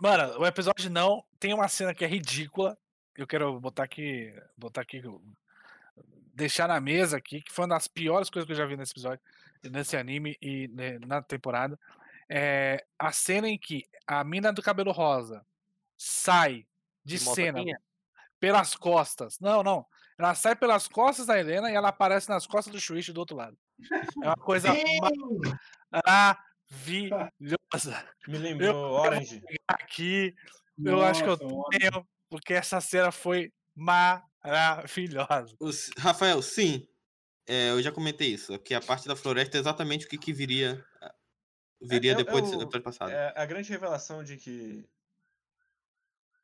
[0.01, 1.23] Mano, o episódio não.
[1.39, 2.77] Tem uma cena que é ridícula.
[3.15, 4.33] Eu quero botar aqui.
[4.57, 5.01] Botar aqui.
[6.33, 8.91] Deixar na mesa aqui, que foi uma das piores coisas que eu já vi nesse
[8.91, 9.23] episódio,
[9.71, 11.79] nesse anime e né, na temporada.
[12.27, 15.45] É a cena em que a mina do cabelo rosa
[15.95, 16.67] sai
[17.05, 17.81] de De cena motoquinha.
[18.39, 19.39] Pelas costas.
[19.39, 19.85] Não, não.
[20.17, 23.35] Ela sai pelas costas da Helena e ela aparece nas costas do Shuichi do outro
[23.35, 23.57] lado.
[24.23, 24.69] É uma coisa
[26.71, 28.05] maravilhosa.
[28.27, 29.41] Me lembrou Orange.
[29.67, 30.33] Aqui,
[30.83, 35.55] eu acho que eu tenho, porque essa cena foi maravilhosa.
[35.59, 36.87] Os- Rafael, sim.
[37.47, 38.53] É, eu já comentei isso.
[38.53, 40.83] é Porque a parte da floresta é exatamente o que, que viria.
[41.81, 43.11] Viria É- é depois o- do episódio passado.
[43.11, 44.83] É a grande revelação de que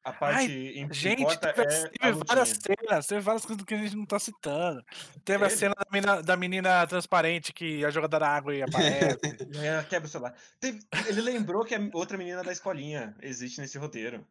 [0.04, 1.62] a Ai, parte im- Gente, teve,
[2.02, 4.84] é várias cenas, teve várias coisas que a gente não tá citando.
[5.24, 9.20] Teve a cena da menina, da menina transparente que a jogadora da água e aparece.
[9.64, 10.34] Ela quebra o celular.
[10.60, 14.26] Teve- Ele lembrou que a outra menina da escolinha existe nesse roteiro.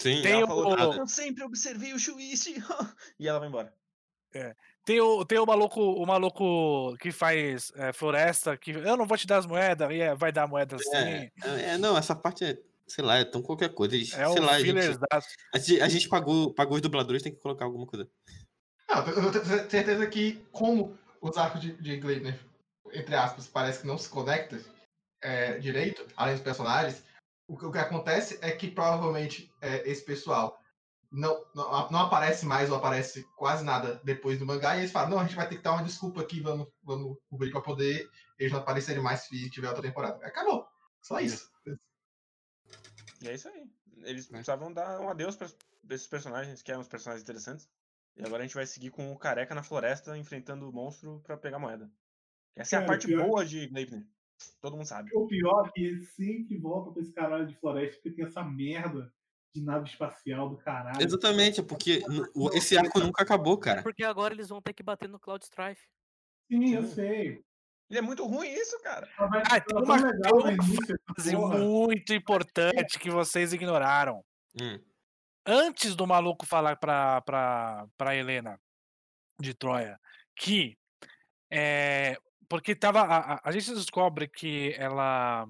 [0.00, 0.22] Sim.
[0.22, 2.54] Tem ela o- falou, "Ah, eu sempre observei o Shuichi.
[3.18, 3.74] e ela vai embora.
[4.84, 9.16] Tem o, tem o maluco, o maluco que faz é, floresta, que eu não vou
[9.18, 10.96] te dar as moedas, e é, vai dar moeda sim.
[10.96, 11.30] É,
[11.72, 12.58] é, não, essa parte é.
[12.88, 13.94] Sei lá, é tão qualquer coisa.
[13.94, 14.78] Eles, É, sei um lá, a gente,
[15.54, 18.08] a, gente, a gente pagou, pagou os dubladores, tem que colocar alguma coisa.
[18.88, 22.38] Não, eu tenho certeza que, como os arcos de, de Gleitner,
[22.92, 24.58] entre aspas, parece que não se conectam
[25.22, 27.02] é, direito, além dos personagens,
[27.46, 30.58] o que, o que acontece é que provavelmente é, esse pessoal
[31.10, 35.10] não, não, não aparece mais ou aparece quase nada depois do mangá, e eles falam,
[35.10, 38.08] não, a gente vai ter que dar uma desculpa aqui, vamos, vamos cobrir pra poder
[38.38, 40.24] eles não aparecerem mais se tiver outra temporada.
[40.24, 40.66] Acabou.
[41.02, 41.50] Só isso.
[43.22, 43.68] E é isso aí.
[44.04, 44.30] Eles É.
[44.30, 45.48] precisavam dar um adeus pra
[45.90, 47.68] esses personagens, que eram os personagens interessantes.
[48.16, 51.36] E agora a gente vai seguir com o careca na floresta, enfrentando o monstro pra
[51.36, 51.90] pegar moeda.
[52.56, 54.06] Essa é a Cara, parte pior- boa de Gleipnir.
[54.60, 55.10] Todo mundo sabe.
[55.14, 58.42] O pior é que ele sempre volta pra esse caralho de floresta, porque tem essa
[58.44, 59.12] merda
[59.54, 61.02] de nave espacial do caralho.
[61.02, 62.02] Exatamente, é porque
[62.54, 63.82] esse arco nunca acabou, É cara.
[63.82, 65.88] porque agora eles vão ter que bater no Cloud Strife.
[66.50, 67.44] Sim, eu sei.
[67.90, 69.08] E é muito ruim isso, cara.
[69.18, 69.98] Ah, tem é uma-
[71.14, 71.58] Coisa porra.
[71.58, 74.22] muito importante que vocês ignoraram.
[74.60, 74.78] Hum.
[75.46, 78.60] Antes do maluco falar pra, pra, pra Helena,
[79.40, 79.98] de Troia,
[80.36, 80.76] que
[81.50, 85.46] é, porque tava a, a- a gente descobre que ela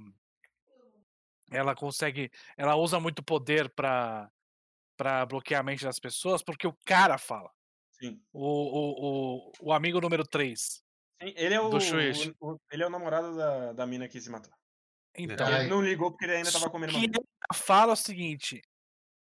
[1.51, 4.31] ela consegue, ela usa muito poder para
[4.97, 7.51] para bloquear a mente das pessoas, porque o cara fala.
[7.93, 8.21] Sim.
[8.33, 10.83] O, o, o, o amigo número 3.
[11.21, 11.71] Sim, Ele é o,
[12.41, 14.53] o- o- ele é o namorado da, da mina que se matou.
[15.17, 17.11] Então, ele não ligou porque ele ainda tava comendo que
[17.55, 18.63] fala o seguinte: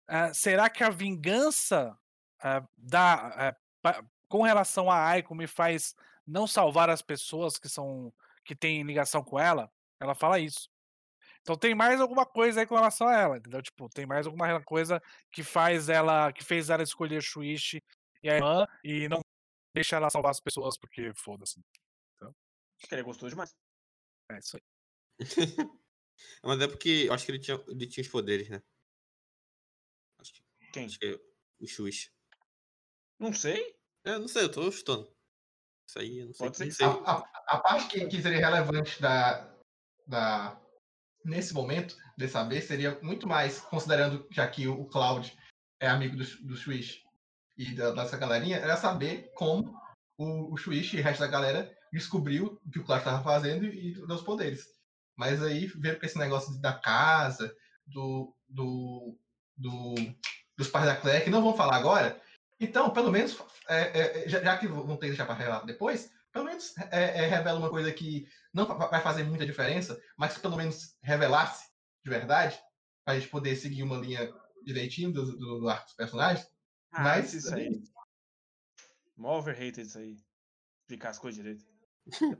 [0.07, 1.97] ah, será que a vingança
[2.41, 3.13] ah, da,
[3.49, 5.95] ah, pa- com relação a Aiko me faz
[6.27, 8.13] não salvar as pessoas que são
[8.45, 9.71] que têm ligação com ela?
[9.99, 10.69] Ela fala isso.
[11.41, 13.61] Então tem mais alguma coisa aí com relação a ela, entendeu?
[13.61, 15.01] Tipo, tem mais alguma coisa
[15.31, 17.81] que faz ela, que fez ela escolher Shuichi
[18.21, 19.21] e a irmã e não
[19.79, 21.61] deixa ela salvar as pessoas porque foda-se.
[22.81, 23.55] Porque ele gostou demais.
[24.31, 24.63] É isso aí.
[26.43, 28.61] Mas é porque eu acho que ele tinha, ele tinha os poderes, né?
[30.19, 30.43] Acho que,
[30.73, 30.85] Quem?
[30.85, 31.15] acho que é
[31.63, 32.09] o Xuxa.
[33.17, 33.73] Não sei.
[34.03, 35.13] É, não sei, eu tô chutando.
[35.87, 36.45] Isso aí, eu não sei.
[36.47, 36.85] Pode ser que sei.
[36.85, 39.57] A, a- a parte que, que seria relevante da,
[40.05, 40.61] da,
[41.23, 45.37] nesse momento de saber seria muito mais, considerando já que o, o Cloud
[45.81, 46.55] é amigo do, do
[47.59, 49.77] e da, dessa galerinha, era saber como
[50.17, 53.65] o, o Swish e o resto da galera descobriu o que o Cloud estava fazendo
[53.65, 54.65] e, e dos poderes.
[55.17, 57.53] Mas aí veio com esse negócio da casa,
[57.85, 59.17] do, do,
[59.57, 59.95] do-
[60.57, 62.19] dos pais da Claire, que não vão falar agora.
[62.59, 63.37] Então, pelo menos,
[63.67, 67.23] é, é, já, já que vão ter que deixar para revelar depois, pelo menos é,
[67.23, 70.95] é, revela uma coisa que não va- vai fazer muita diferença, mas que pelo menos
[71.01, 71.67] revelasse
[72.03, 72.57] de verdade,
[73.03, 74.33] para a gente poder seguir uma linha
[74.63, 76.47] direitinho do, do, do arco dos personagens.
[76.91, 77.81] Ah, Mas- isso aí.
[79.15, 80.17] Mó overrated isso aí.
[80.81, 81.65] Explicar as coisas direito.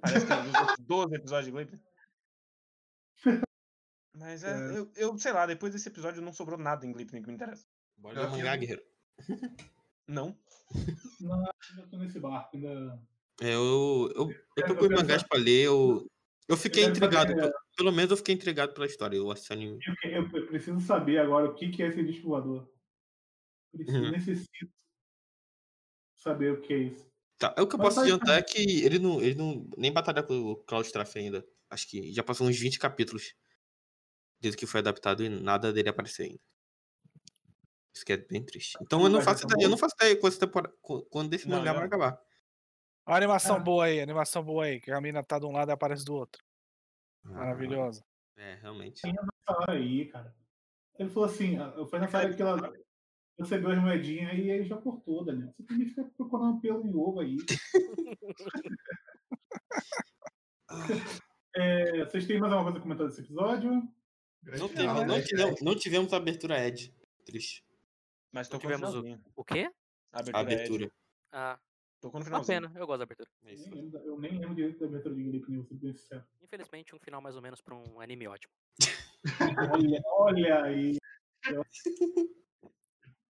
[0.01, 1.81] Parece que é outros 12 episódios de Gleipnir.
[4.15, 4.77] Mas é, É.
[4.77, 7.65] Eu, eu sei lá, depois desse episódio não sobrou nada em Gleipnir que me interessa.
[7.97, 8.81] Bora ler mangá, guerreiro.
[10.07, 10.37] Não.
[11.19, 12.99] Não, ainda tô nesse barco, ainda.
[13.41, 16.09] É, eu, eu, eu Eu tô com os mangás pra ler, eu,
[16.47, 17.35] eu fiquei quero intrigado.
[17.35, 19.79] pe- Pelo menos eu fiquei intrigado pela história, eu assisti anime.
[19.85, 22.69] Eu, que- eu- eu preciso saber agora o que, que é esse disco voador.
[23.71, 24.11] Preciso, Uhum.
[24.11, 24.71] necessito
[26.15, 27.09] saber o que é isso.
[27.37, 29.69] Tá, é o que eu Mas posso vai- adiantar é que ele não, ele não
[29.77, 31.45] nem batalha com o Cloud Strafe ainda.
[31.69, 33.33] Acho que já passou uns 20 capítulos
[34.41, 36.39] desde que foi adaptado e nada dele aparecer ainda.
[37.93, 38.77] Isso que é bem triste.
[38.81, 41.05] Então eu Mas não faço tá ideia, eu não faço ideia quando, essa temporada, qu-
[41.09, 42.21] quando esse mangá vai acabar.
[43.05, 43.59] Olha a animação Ah.
[43.59, 46.13] boa aí, animação boa aí, que a mina tá de um lado e aparece do
[46.15, 46.43] outro.
[47.25, 48.05] Ah, Maravilhosa.
[48.37, 49.01] É, realmente.
[49.07, 50.35] Essa hora aí, cara.
[50.97, 52.73] Ele falou assim, ah, foi nessa hora que ela
[53.39, 55.53] recebeu as moedinhas e aí já cortou, Daniel.
[55.55, 57.37] Você também fica procurando pelo em ovo aí.
[61.55, 63.71] É, vocês têm mais alguma coisa a comentar desse episódio?
[64.43, 65.21] Não, teve, não, né?
[65.21, 66.93] tivemos, não tivemos abertura Ed.
[67.25, 67.65] Triste.
[68.31, 69.03] Mas no tivemos o-.
[69.35, 69.69] O quê?
[70.11, 70.39] A abertura.
[70.39, 70.83] abertura.
[70.83, 70.93] Ed.
[71.31, 71.59] Ah,
[72.01, 72.71] Tocou no uma pena.
[72.75, 73.29] Eu gosto da abertura.
[73.45, 73.69] É isso.
[73.69, 76.23] nem lembro, eu nem lembro direito da abertura de Gripe News, vou ser bem sincero.
[76.41, 78.53] Infelizmente, um final mais ou menos pra um anime ótimo.
[79.73, 80.97] Olha, olha aí.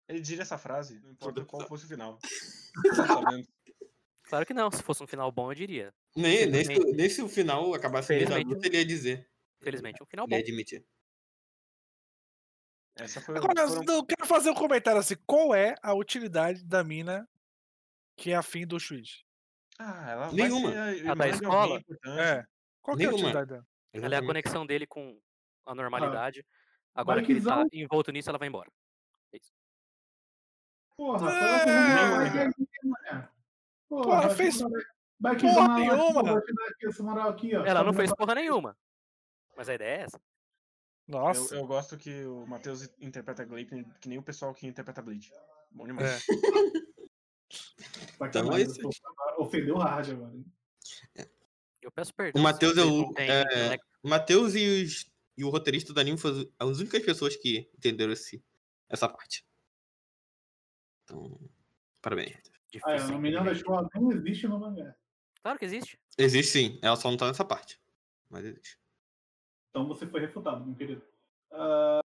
[0.09, 2.17] Ele diria essa frase, não importa qual fosse o final.
[4.23, 4.29] Tá?
[4.29, 4.69] Claro que não.
[4.69, 5.93] Se fosse um final bom, eu diria.
[6.15, 9.29] Nem, nem, se, Felizmente- nem se o final acabasse no Felizmente, Naruto, ele ia dizer.
[9.61, 10.35] Infelizmente, um final Ele bom.
[10.37, 10.85] ia admitir.
[12.95, 16.83] Essa foi Agora, foram- eu quero fazer um comentário assim: qual é a utilidade da
[16.83, 17.27] mina
[18.17, 19.23] que é afim do Shuichi?
[19.79, 20.71] Ah, ela Nenhuma.
[20.71, 21.81] vai ser a A da escola?
[22.19, 22.45] É.
[22.81, 23.17] Qual que é a Nenhuma.
[23.29, 23.67] utilidade dela?
[23.93, 25.19] Ela é a conexão dele com
[25.65, 26.45] a normalidade.
[26.93, 28.69] Agora Vai que ele tá que envolto nisso, ela vai embora.
[29.33, 29.51] É isso.
[30.99, 31.65] Porra, É,
[32.45, 33.29] né?
[33.87, 34.59] Porra, Porra, fez
[35.17, 36.37] vai que porra nenhuma.
[36.39, 37.65] aqui essa moral aqui, ó.
[37.65, 38.77] Ela não fez porra nenhuma.
[39.55, 40.21] Mas a ideia é essa.
[41.07, 41.55] Nossa.
[41.55, 45.31] Eu, eu gosto que o Matheus interpreta Gleipnir que nem o pessoal que interpreta Bleach.
[45.71, 46.05] Bom demais.
[46.05, 46.17] É.
[48.21, 48.89] Então é tô-
[49.43, 50.35] Ofendeu o hard agora.
[50.35, 50.45] hein?
[51.81, 52.39] Eu peço perdão.
[52.39, 53.13] O Matheus é o.
[53.17, 57.71] é, o Matheus e, os- e o roteirista do anime foram as únicas pessoas que
[57.75, 58.43] entenderam esse,
[58.89, 59.43] essa parte.
[61.09, 61.39] Então,
[62.01, 62.37] parabéns.
[62.85, 64.95] Ah, é, a menina da escola não existe no mangá.
[65.41, 65.99] Claro que existe.
[66.17, 67.81] Existe sim, ela só não tá nessa parte.
[68.29, 68.79] Mas existe.
[69.71, 71.03] Então você foi refutado, meu querido.
[71.51, 72.01] Ah,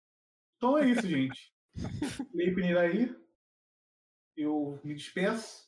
[0.56, 1.52] então é isso, gente.
[2.34, 3.15] Leipnir aí.
[4.38, 5.68] Eu me despeço.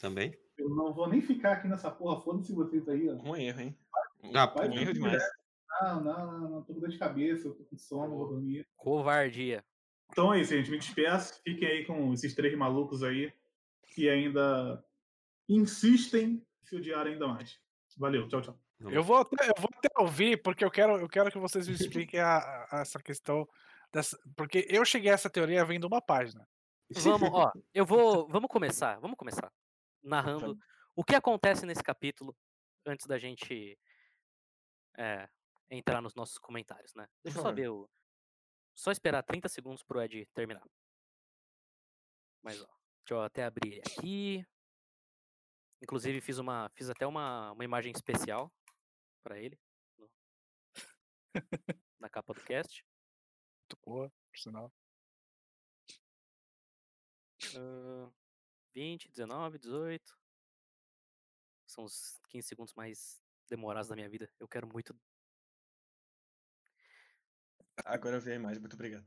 [0.00, 0.38] Também.
[0.56, 2.20] Eu não vou nem ficar aqui nessa porra.
[2.20, 3.14] Foda-se vocês aí, ó.
[3.14, 3.78] Um erro, hein?
[4.34, 5.22] Ah, Vai Um erro demais.
[5.82, 6.62] Não, não, não, não.
[6.62, 8.68] Tô com dor de cabeça, eu tô com sono, vou dormir.
[8.76, 9.64] Covardia.
[10.10, 10.70] Então é isso, gente.
[10.70, 11.40] Me despeço.
[11.42, 13.32] Fiquem aí com esses três malucos aí
[13.94, 14.84] que ainda
[15.48, 16.24] insistem
[16.62, 17.60] em se odiar ainda mais.
[17.96, 18.58] Valeu, tchau, tchau.
[18.78, 21.74] Eu vou, até, eu vou até ouvir, porque eu quero, eu quero que vocês me
[21.74, 23.46] expliquem a- a- essa questão.
[23.92, 26.48] Dessa, porque eu cheguei a essa teoria vendo uma página.
[26.92, 28.26] Vamos, ó, eu vou.
[28.28, 28.98] Vamos começar.
[29.00, 29.52] Vamos começar.
[30.02, 30.58] narrando
[30.96, 32.34] o que acontece nesse capítulo
[32.86, 33.78] antes da gente
[34.96, 35.28] é,
[35.70, 37.06] entrar nos nossos comentários, né?
[37.22, 37.90] Deixa eu ver o.
[38.74, 40.66] Só esperar 30 segundos pro Ed terminar.
[42.42, 44.46] Mas ó, deixa eu até abrir ele aqui.
[45.82, 46.68] Inclusive fiz uma.
[46.70, 48.50] Fiz até uma, uma imagem especial
[49.22, 49.58] pra ele.
[49.98, 50.10] no-
[51.98, 52.84] na capa do cast.
[53.62, 54.72] Muito boa, por sinal.
[57.56, 58.10] Ah,
[58.74, 60.18] 20, 19, 18.
[61.66, 64.30] São os 15 segundos mais demorados da minha vida.
[64.38, 64.94] Eu quero muito.
[67.84, 69.04] Agora eu vi a imagem, muito obrigado.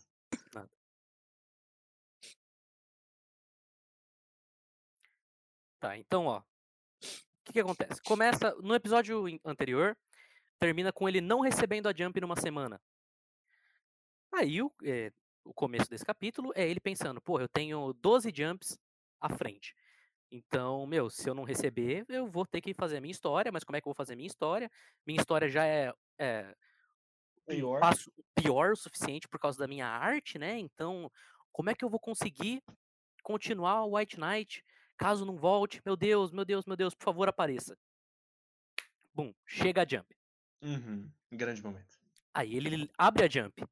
[5.80, 6.40] Tá, então, ó.
[6.40, 6.44] O
[7.44, 8.02] que, que acontece?
[8.04, 9.98] Começa no episódio anterior,
[10.58, 12.82] termina com ele não recebendo a jump numa semana.
[14.32, 15.12] Aí o, é,
[15.44, 18.80] o começo desse capítulo é ele pensando, pô, eu tenho 12 jumps
[19.20, 19.76] à frente.
[20.32, 23.64] Então, meu, se eu não receber, eu vou ter que fazer a minha história, mas
[23.64, 24.72] como é que eu vou fazer a minha história?
[25.06, 26.56] Minha história já é, é
[27.48, 27.80] Pior.
[27.80, 30.58] passo pior o suficiente por causa da minha arte, né?
[30.58, 31.12] Então,
[31.52, 32.64] como é que eu vou conseguir
[33.22, 34.64] continuar o White Knight
[34.98, 35.82] caso não volte?
[35.86, 37.78] Meu Deus, meu Deus, meu Deus, por favor, apareça.
[39.14, 40.08] Bum, chega a jump.
[40.62, 41.12] Uhum.
[41.32, 42.00] Grande momento.
[42.34, 43.64] Aí ele abre a jump.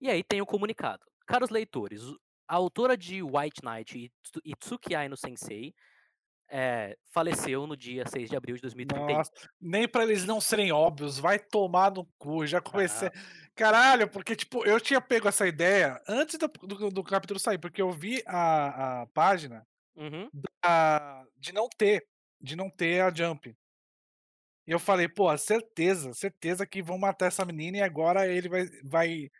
[0.00, 1.04] E aí tem o comunicado.
[1.26, 2.02] Caros leitores,
[2.46, 5.74] a autora de White Knight e Tsu- Tsukiyai no Sensei
[6.50, 9.06] eh, faleceu no dia 6 de abril de 2031.
[9.16, 9.30] Nossa,
[9.60, 12.46] nem pra eles não serem óbvios, vai tomar no cu.
[12.46, 13.08] Já comecei.
[13.08, 13.12] Ah.
[13.54, 17.82] Caralho, porque, tipo, eu tinha pego essa ideia antes do, do, do capítulo sair, porque
[17.82, 19.66] eu vi a, a página
[19.96, 20.28] Uhum.
[20.62, 22.06] da- de não ter,
[22.40, 23.48] de não ter a Jump.
[24.66, 28.66] E eu falei, pô, certeza, certeza que vão matar essa menina e agora ele vai,
[28.84, 29.30] vai,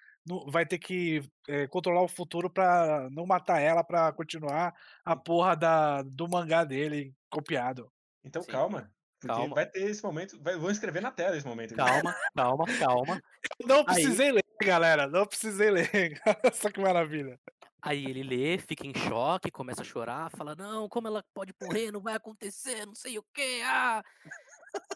[0.49, 4.75] vai ter que eh, controlar o futuro pra não matar ela, pra continuar
[5.05, 7.91] a porra da, do mangá dele copiado.
[8.25, 8.51] Então Sim.
[8.51, 8.91] Calma.
[9.21, 9.55] Calma.
[9.55, 10.41] vai ter esse momento.
[10.41, 11.75] Vai, vão escrever na tela esse momento.
[11.75, 13.23] Calma, calma, calma.
[13.67, 15.91] Não Aí- precisei ler, galera, não precisei ler.
[16.55, 17.39] Só que maravilha.
[17.81, 21.91] Aí ele lê, fica em choque, começa a chorar, fala: Não, como ela pode morrer?
[21.93, 23.61] Não vai acontecer, não sei o quê.
[23.65, 24.03] Ah!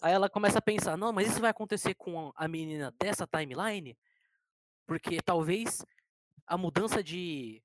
[0.01, 3.97] Aí ela começa a pensar: Não, mas isso vai acontecer com a menina dessa timeline?
[4.87, 5.85] Porque talvez
[6.47, 7.63] a mudança de,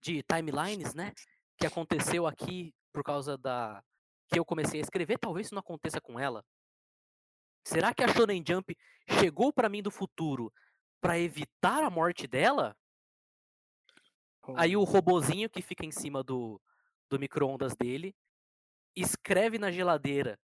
[0.00, 1.12] de timelines, né?
[1.56, 3.82] Que aconteceu aqui por causa da.
[4.28, 6.44] Que eu comecei a escrever, talvez isso não aconteça com ela.
[7.64, 8.76] Será que a Shonen Jump
[9.08, 10.52] chegou pra mim do futuro
[11.00, 12.76] pra evitar a morte dela?
[14.56, 16.60] Aí o robozinho que fica em cima do,
[17.08, 18.14] do micro-ondas dele
[18.96, 20.38] escreve na geladeira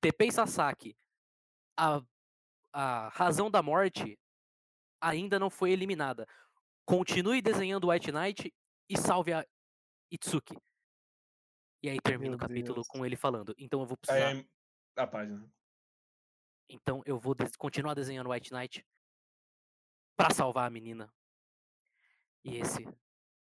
[0.00, 0.96] Tepei Sasaki,
[1.76, 2.00] a,
[2.72, 4.18] a razão da morte
[5.00, 6.26] ainda não foi eliminada.
[6.86, 8.54] Continue desenhando White Knight
[8.88, 9.46] e salve a
[10.10, 10.56] Itsuki.
[11.82, 12.88] E aí termina Meu o capítulo Deus.
[12.88, 13.54] com ele falando.
[13.58, 14.48] Então eu vou Aí precisar.
[14.96, 15.52] a página.
[16.68, 18.84] Então eu vou des- continuar desenhando White Knight
[20.16, 21.12] pra salvar a menina.
[22.44, 22.82] E esse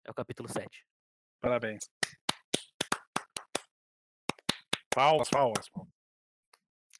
[0.03, 0.85] é o capítulo 7.
[1.41, 1.89] Parabéns.
[4.93, 5.29] Palmas.
[5.29, 5.69] palmas.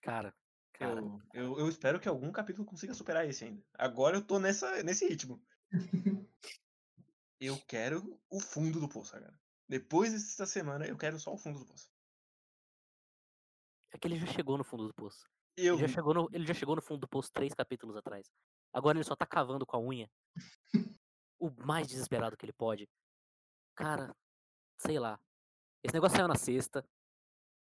[0.02, 0.34] Cara,
[0.78, 1.02] cara.
[1.02, 3.64] Eu, eu, eu espero que algum capítulo consiga superar esse ainda.
[3.74, 5.44] Agora eu tô nessa, nesse ritmo.
[7.40, 9.38] Eu quero o fundo do poço agora.
[9.68, 11.92] Depois dessa semana, eu quero só o fundo do poço.
[13.92, 15.28] É que ele já chegou no fundo do poço.
[15.56, 18.32] Eu Ele já, chegou no, ele já chegou no fundo do poço três capítulos atrás.
[18.72, 20.10] Agora ele só tá cavando com a unha.
[21.40, 22.88] o mais desesperado que ele pode.
[23.76, 24.16] Cara,
[24.80, 25.20] sei lá.
[25.84, 26.88] Esse negócio saiu na sexta.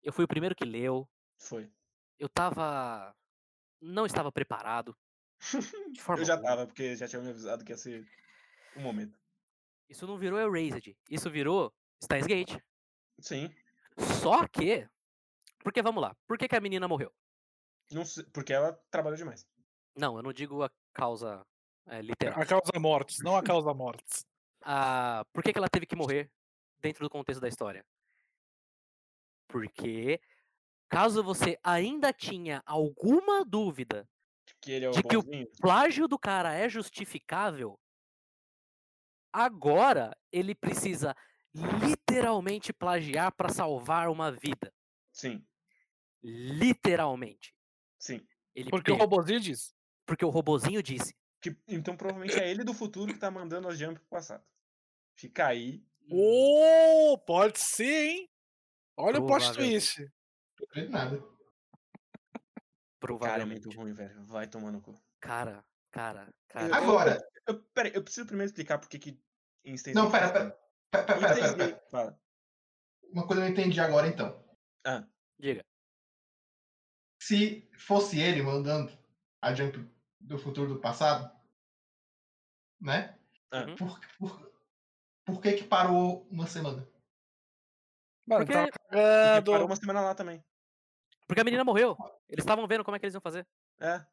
[0.01, 1.07] Eu fui o primeiro que leu.
[1.38, 1.69] Foi.
[2.22, 3.15] Eu tava.
[3.81, 4.95] Não estava preparado.
[5.91, 8.07] De forma Eu já tava, porque já tinha me avisado que ia ser
[8.77, 9.19] um momento.
[9.89, 10.95] Isso não virou Erased.
[11.10, 11.73] Isso virou
[12.03, 12.61] Steins Gate.
[13.19, 13.49] Sim.
[14.22, 14.88] Só que.
[15.64, 16.15] Porque vamos lá.
[16.27, 17.11] Por que, que a menina morreu?
[17.91, 19.48] Não sei, porque ela trabalhou demais.
[19.95, 21.43] Não, eu não digo a causa
[21.88, 22.39] é, literal.
[22.39, 24.27] A causa mortes, não a causa mortes.
[24.61, 26.31] Ah, por que, que ela teve que morrer
[26.80, 27.84] dentro do contexto da história?
[29.48, 30.22] Porque
[30.91, 34.07] caso você ainda tinha alguma dúvida
[34.61, 35.47] Que ele é o De que o- bonzinho.
[35.59, 37.80] plágio do cara é justificável,
[39.34, 41.15] agora ele precisa
[41.53, 44.73] literalmente plagiar para salvar uma vida.
[45.11, 45.45] Sim,
[46.23, 47.55] Literalmente.
[47.97, 48.26] sim.
[48.53, 49.73] Ele Porque o robozinho diz.
[50.05, 51.15] porque o robozinho disse.
[51.41, 54.43] Que, então provavelmente é ele do futuro que tá mandando as jump pro passado.
[55.15, 55.84] Fica aí.
[56.11, 58.30] Ô, pode ser, hein?
[58.97, 59.95] Olha o plot Provavelmente.
[59.95, 60.11] twist.
[60.75, 61.17] Não nada.
[61.17, 61.33] O cara
[62.43, 63.65] é Provavelmente.
[63.65, 64.23] muito ruim, velho.
[64.25, 64.93] Vai tomar no cu.
[65.19, 66.67] Cara, cara, Eu- cara.
[66.67, 67.31] eu- Agora.
[67.47, 69.19] Eu, peraí, eu preciso primeiro explicar por que que
[69.93, 70.51] Não, pera, pera.
[70.91, 72.19] Pera, pera, pera, pera, Fala.
[73.11, 74.43] uma coisa eu não entendi agora então.
[74.85, 75.07] Ah,
[75.39, 75.63] Diga.
[77.21, 78.91] Se fosse ele mandando
[79.41, 79.77] a Jump
[80.19, 81.31] do futuro do passado,
[82.79, 83.17] né?
[83.51, 83.65] Ah.
[83.65, 83.75] Uhum.
[83.75, 84.53] Por, por,
[85.25, 86.88] por que que parou uma semana?
[88.27, 88.67] Mano, Porque- tava
[89.41, 90.43] porque parou uma semana lá também.
[91.32, 91.95] Porque a menina morreu.
[92.28, 93.48] Eles estavam vendo como é que eles iam fazer.
[93.80, 94.06] É.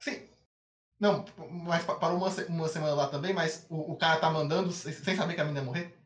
[0.00, 0.28] Sim.
[0.98, 1.24] Não,
[1.64, 5.14] mas pa- parou uma, uma semana lá também, mas o, o cara tá mandando sem
[5.14, 5.96] saber que a menina ia morrer?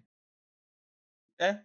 [1.41, 1.62] É.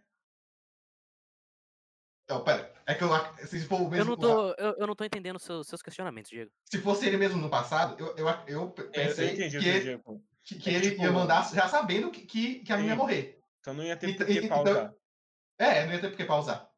[2.30, 2.74] Não, pera.
[2.88, 3.10] É que eu,
[3.48, 4.12] se for o Eu mesmo.
[4.12, 6.50] não tô, eu, eu não tô entendendo seus, seus questionamentos, Diego.
[6.64, 9.66] Se fosse ele mesmo no passado, eu, eu, eu É, eu pensei entendi o que,
[9.82, 10.04] que eu ele,
[10.42, 12.98] que, que É ele tipo, ia mandar já sabendo que, que, que a menina ia
[12.98, 13.42] morrer.
[13.60, 14.96] Então não ia ter Então- por que então- pausar.
[15.60, 16.72] É, não ia ter por que pausar.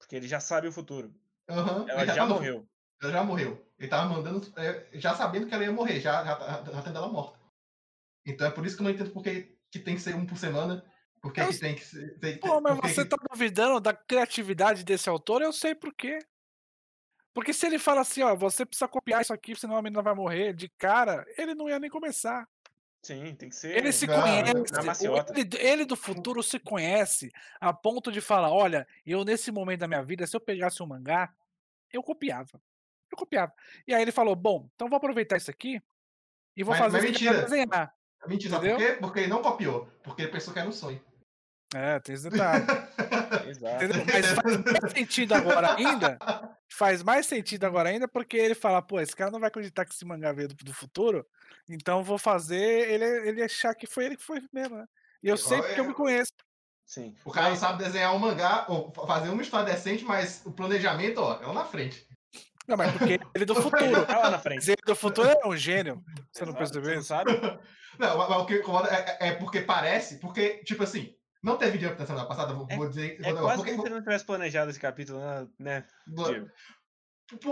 [0.00, 1.14] Porque ele já sabe o futuro.
[1.48, 2.66] Aham, Ela já morreu.
[3.02, 3.66] Ela já morreu.
[3.78, 7.08] Ele tava mandando, é, já sabendo que ela ia morrer, já, já, já, tendo ela
[7.08, 7.38] morta.
[8.26, 10.36] Então é por isso que eu não entendo por que, tem que ser um por
[10.36, 10.84] semana.
[11.20, 12.18] Por que, Eu que tem que ser.
[12.18, 16.18] Tem, Pô, mas você que- tá duvidando da criatividade desse autor, eu sei por quê.
[17.32, 20.14] Porque se ele fala assim, ó, você precisa copiar isso aqui, senão a menina vai
[20.14, 22.46] morrer de cara, ele não ia nem começar.
[23.02, 23.76] Sim, tem que ser.
[23.76, 28.50] Ele se Não, não, conhece, ele, ele do futuro se conhece a ponto de falar,
[28.52, 31.32] olha, eu nesse momento da minha vida, se eu pegasse um mangá,
[31.92, 32.60] eu copiava.
[33.10, 33.52] Eu copiava.
[33.86, 35.80] E aí ele falou, bom, então vou aproveitar isso aqui
[36.56, 37.42] e vou Mas- fazer mas mentira.
[37.42, 37.94] desenhar.
[38.26, 38.86] Mentira, sabe entendeu?
[38.86, 39.00] por quê?
[39.00, 39.86] Porque ele não copiou.
[40.02, 41.02] Porque ele pensou que era um sonho.
[41.74, 42.64] É, tem esse detalhe.
[43.48, 43.84] Exato.
[43.84, 44.04] Entendeu?
[44.04, 46.18] Mas faz mais sentido agora ainda.
[46.68, 49.94] Faz mais sentido agora ainda porque ele fala, pô, esse cara não vai acreditar que
[49.94, 51.26] esse mangá veio do, do futuro,
[51.68, 54.86] então vou fazer ele, ele achar que foi ele que foi mesmo, né?
[55.22, 56.32] E eu sei porque eu me conheço.
[56.86, 57.14] Sim.
[57.24, 60.52] O cara não sabe desenhar um mangá, ou fa- fazer uma história decente, mas o
[60.52, 62.04] planejamento, ó, é lá na frente.
[62.66, 64.06] Não, mas porque ele do futuro.
[64.06, 64.68] Tá lá na frente.
[64.68, 66.02] Ele do futuro é um gênio.
[66.32, 67.30] Você não Exato, percebeu sabe?
[67.98, 71.58] Não, mas mas o que incomoda é, é- é porque parece, porque, tipo assim, não
[71.58, 73.18] teve Jump na semana passada, vou, É- vou dizer.
[73.22, 75.84] É vou- quase porque- como se ele não tivesse planejado esse capítulo, né, né?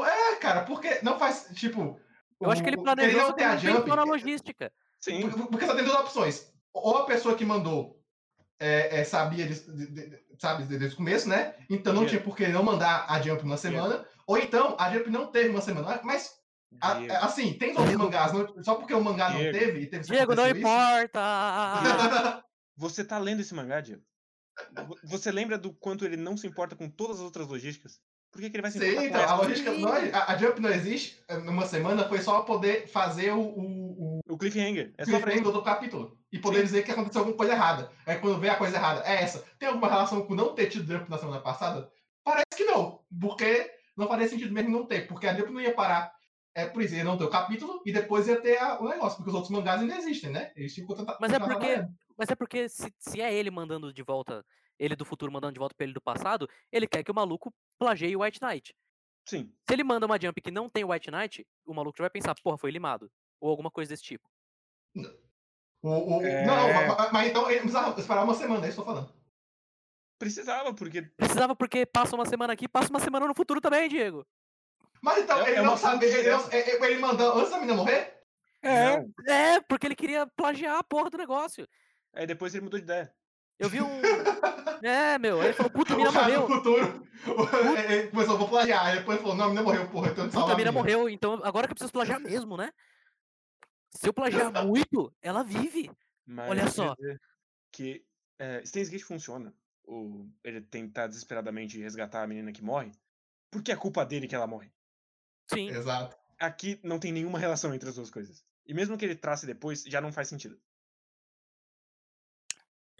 [0.06, 2.00] É, cara, porque não faz, tipo.
[2.40, 3.80] Eu acho que ele planejou, não só que ter ele a não Jump.
[3.82, 4.72] pensou na logística.
[5.00, 5.28] Sim.
[5.30, 6.52] Por- Porque só tem duas opções.
[6.72, 7.98] Ou a pessoa que mandou
[8.60, 11.54] é, é, sabia, disso, de- de- sabe, desde o começo, né?
[11.70, 12.08] Então não Diego.
[12.08, 14.04] tinha por que não mandar a Jump uma semana.
[14.26, 16.00] Ou então a Jump não teve uma semana.
[16.04, 16.32] Mas,
[16.80, 17.12] a- Diego.
[17.24, 18.32] assim, tem outros mangás.
[18.32, 19.58] não- só porque o mangá não Diego.
[19.58, 21.20] teve e teve Diego, não isso- importa!
[22.76, 24.02] Você tá lendo esse mangá, Diego?
[24.86, 28.00] Vo- Você lembra do quanto ele não se importa com todas as outras logísticas?
[28.30, 29.72] Por que, que ele vai se Sim, então, a logística.
[29.72, 33.40] Não, é- a, a Jump não existe eh, numa semana, foi só poder fazer o,
[33.40, 34.92] o, o O cliffhanger.
[34.98, 36.18] É só pra cliffhanger do outro capítulo.
[36.30, 36.64] E poder Sim.
[36.64, 37.90] dizer que aconteceu alguma coisa errada.
[38.06, 39.44] Aí quando vê a coisa errada, é essa.
[39.58, 41.90] Tem alguma relação com não ter tido Jump na semana passada?
[42.22, 43.00] Parece que não.
[43.18, 45.06] Porque não faria sentido mesmo não ter.
[45.08, 46.12] Porque a Jump não ia parar.
[46.54, 49.16] É por isso, ia não ter o capítulo e depois ia ter a- o negócio.
[49.16, 50.52] Porque os outros mangás ainda existem, né?
[50.54, 51.86] Eles tinham que continuar Mas é porque,
[52.16, 54.44] mas é porque se, se é ele mandando de volta,
[54.78, 57.52] ele do futuro mandando de volta pra ele do passado, ele quer que o maluco
[57.78, 58.74] plageie o White Knight.
[59.26, 59.52] Sim.
[59.68, 62.10] Se ele manda uma jump que não tem o White Knight, o maluco já vai
[62.10, 63.10] pensar, porra, foi limado.
[63.40, 64.28] Ou alguma coisa desse tipo.
[65.82, 66.44] O, o- É.
[66.46, 69.00] Não, não, mas, mas então ele precisava esperar uma semana, é isso que eu tô
[69.02, 69.18] falando.
[70.18, 71.02] Precisava, porque.
[71.02, 74.26] Precisava porque passa uma semana aqui, passa uma semana no futuro também, Diego.
[75.00, 76.06] Mas então, É- ele é não sabe.
[76.06, 78.18] Ele, não- é- é- ele mandou antes da menina morrer?
[78.60, 79.12] É, Não.
[79.28, 81.68] É, porque ele queria plagiar a porra do negócio.
[82.12, 83.14] Aí depois ele mudou de ideia.
[83.58, 83.88] Eu vi um.
[84.82, 86.46] É, meu, aí ele falou, puta, a mina morreu.
[86.46, 87.08] futuro
[87.88, 88.86] ele começou, vou plagiar.
[88.86, 91.66] Aí depois falou, não, a menina morreu, porra, então Puta, a mina morreu, então agora
[91.66, 92.72] que eu preciso plagiar mesmo, né?
[93.90, 95.90] Se eu plagiar muito, ela vive.
[96.26, 96.94] Mas Olha eu queria só.
[96.94, 97.20] dizer
[97.72, 98.04] Que
[98.38, 99.54] é, Steins Gate funciona.
[99.84, 102.92] O, ele tentar desesperadamente resgatar a menina que morre.
[103.50, 104.70] Porque é culpa dele que ela morre.
[105.50, 105.68] Sim.
[105.70, 106.14] Exato.
[106.38, 108.44] Aqui não tem nenhuma relação entre as duas coisas.
[108.66, 110.60] E mesmo que ele trace depois, já não faz sentido.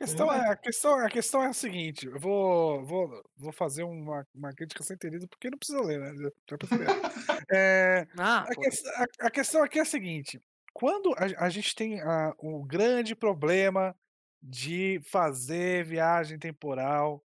[0.01, 3.83] A questão é, a questão, a questão é a seguinte, eu vou, vou, vou fazer
[3.83, 6.31] uma, uma crítica sem ter lido, porque não precisa ler, né?
[7.51, 10.41] É, Ah, a, pô, ques- a- a questão aqui é a seguinte:
[10.73, 13.97] quando a, a gente tem ah, um grande problema
[14.43, 17.25] de fazer viagem temporal,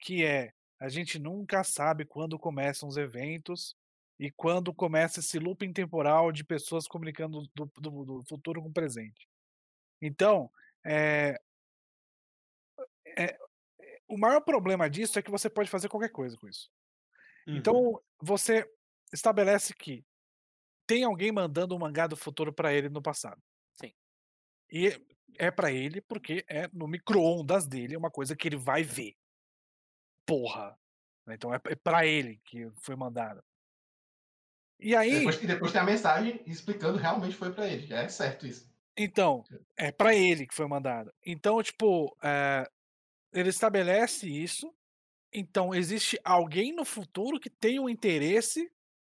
[0.00, 3.76] que é a gente nunca sabe quando começam os eventos
[4.18, 8.72] e quando começa esse looping temporal de pessoas comunicando do, do- do futuro com o
[8.72, 9.26] presente.
[10.02, 10.50] Então,
[10.84, 11.40] é,
[13.20, 13.36] é,
[14.08, 16.70] o maior problema disso é que você pode fazer qualquer coisa com isso.
[17.46, 17.56] Uhum.
[17.56, 18.66] Então, você
[19.12, 20.04] estabelece que
[20.86, 23.40] tem alguém mandando um mangá do futuro pra ele no passado.
[23.74, 23.92] Sim.
[24.72, 25.00] E
[25.38, 29.14] é pra ele porque é no micro-ondas dele, é uma coisa que ele vai ver.
[30.26, 30.78] Porra.
[31.26, 33.42] né, Então é é pra ele que foi mandado.
[34.80, 37.92] E aí, depois, e depois tem a mensagem explicando realmente foi pra ele.
[37.92, 38.68] É certo isso.
[38.96, 39.44] então,
[39.76, 41.12] é pra ele que foi mandado.
[41.24, 42.68] Então, tipo, eh,
[43.32, 44.72] ele estabelece isso.
[45.32, 48.70] Então, existe alguém no futuro que tem um interesse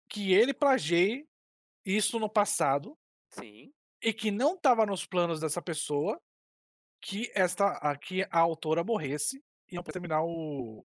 [0.09, 1.27] que ele plagie
[1.85, 2.97] isso no passado
[3.31, 3.73] Sim.
[4.01, 6.19] e que não estava nos planos dessa pessoa
[7.01, 10.85] que esta a, que a autora morresse e não terminar o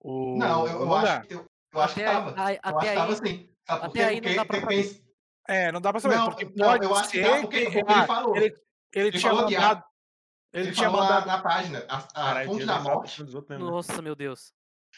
[0.00, 2.44] o Não, eu, eu acho, eu, eu acho que Até aí- tava.
[2.44, 3.50] aí- Eu até acho que tava aí- sim.
[3.68, 5.02] Até aí não dá pra tem- saber.
[5.48, 7.58] É, não dá pra saber, Não, porque não, pode eu acho que ser dá porque-
[7.58, 8.36] que porque ele ah, falou.
[8.36, 9.84] ele, ele Ele tinha falou que a- mandado
[10.56, 11.84] ele, Ele tinha falou mandado na, na página.
[11.88, 13.22] A, a Caralho, fonte da morte.
[13.22, 13.58] mesmo, né?
[13.58, 14.52] Nossa, meu Deus.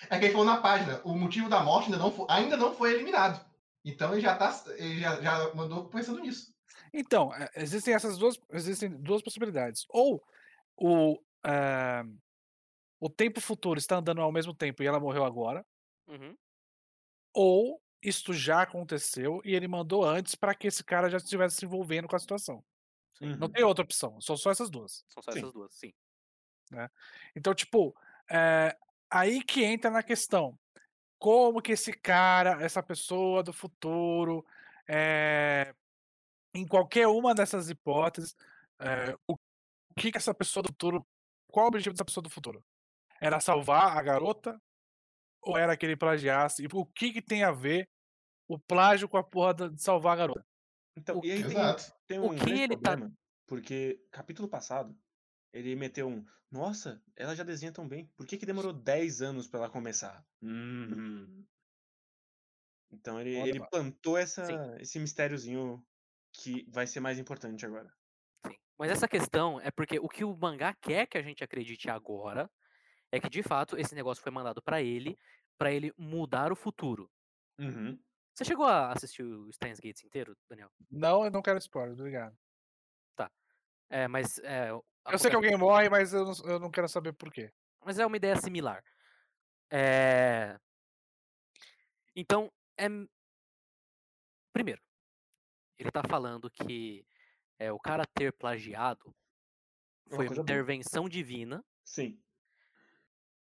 [0.08, 1.00] É que ele falou na página.
[1.04, 3.44] O motivo da morte ainda não foi, ainda não foi eliminado.
[3.84, 4.54] Então ele já tá.
[4.76, 6.54] Ele já, já mandou pensando nisso.
[6.92, 9.84] Então, é, existem essas duas, existem duas possibilidades.
[9.90, 10.22] Ou
[10.76, 12.04] o, eh,
[13.00, 15.66] o tempo futuro está andando ao mesmo tempo e ela morreu agora,
[16.08, 16.34] Uhum.
[17.34, 21.64] ou isto já aconteceu e ele mandou antes para que esse cara já estivesse se
[21.66, 22.64] envolvendo com a situação.
[23.20, 25.04] Não tem outra opção, são só essas duas.
[25.08, 25.38] São só Sim.
[25.40, 25.92] essas duas, sim.
[27.34, 27.94] Então, tipo,
[28.30, 28.76] eh,
[29.10, 30.58] aí que entra na questão.
[31.18, 34.46] Como que esse cara, essa pessoa do futuro,
[34.88, 35.74] eh,
[36.54, 38.36] em qualquer uma dessas hipóteses,
[38.80, 39.36] eh, o
[39.96, 41.06] que que essa pessoa do futuro
[41.50, 42.62] qual o objetivo dessa pessoa do futuro?
[43.20, 44.60] Era salvar a garota?
[45.42, 46.64] Ou era que ele plagiasse?
[46.64, 47.88] E o que que tem a ver
[48.46, 50.46] o plágio com a porra de salvar a garota?
[50.96, 51.56] Então, O e aí tem,
[52.08, 53.12] Tem o um que grande ele tá- problema,
[53.46, 54.98] porque capítulo passado,
[55.52, 59.46] ele meteu um, nossa, ela já desenha tão bem, por que que demorou 10 anos
[59.46, 60.26] pra ela começar?
[60.42, 61.44] Hum.
[62.90, 65.86] Então ele, Foda, ele plantou essa, esse mistériozinho
[66.32, 67.92] que vai ser mais importante agora.
[68.46, 68.56] Sim.
[68.78, 72.50] Mas essa questão é porque o que o mangá quer que a gente acredite agora
[73.12, 75.18] é que de fato esse negócio foi mandado pra ele,
[75.58, 77.10] pra ele mudar o futuro.
[77.58, 77.98] Uhum.
[78.38, 80.70] Você chegou a assistir o Steins Gates inteiro, Daniel?
[80.88, 82.38] Não, eu não quero spoiler, obrigado.
[83.90, 87.12] É, mas é, Eu sei que alguém morre, mas eu não, eu não quero saber
[87.14, 87.50] por quê.
[87.84, 88.84] mas é uma ideia similar.
[89.72, 90.56] É...
[92.14, 92.86] Então, é...
[94.52, 94.80] primeiro,
[95.76, 97.04] ele tá falando que
[97.58, 99.12] é, o cara ter plagiado
[100.06, 100.42] É uma foi uma boa.
[100.44, 101.64] intervenção divina.
[101.82, 102.22] Sim.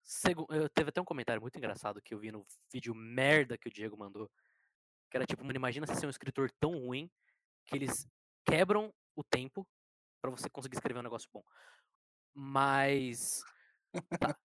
[0.02, 0.46] Segu...
[0.50, 3.72] Eu teve até um comentário muito engraçado que eu vi no vídeo merda que o
[3.72, 4.30] Diego mandou.
[5.14, 7.08] Que era tipo, mano, imagina você ser um escritor tão ruim
[7.66, 8.04] que eles
[8.44, 9.64] quebram o tempo
[10.20, 11.40] pra você conseguir escrever um negócio bom.
[12.34, 13.44] Mas
[14.18, 14.36] tá.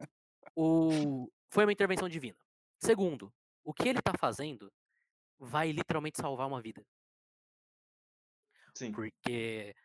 [0.56, 2.38] o foi uma intervenção divina.
[2.78, 3.34] Segundo,
[3.64, 4.72] o que ele tá fazendo
[5.40, 6.86] vai literalmente salvar uma vida,
[8.76, 8.92] Sim.
[8.92, 9.76] porque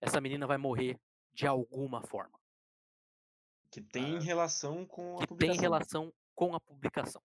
[0.00, 0.98] essa menina vai morrer
[1.32, 2.36] de alguma forma,
[3.70, 4.20] Que tem Ah.
[4.20, 5.60] relação com a que tem publicação.
[5.62, 7.22] relação com a publicação.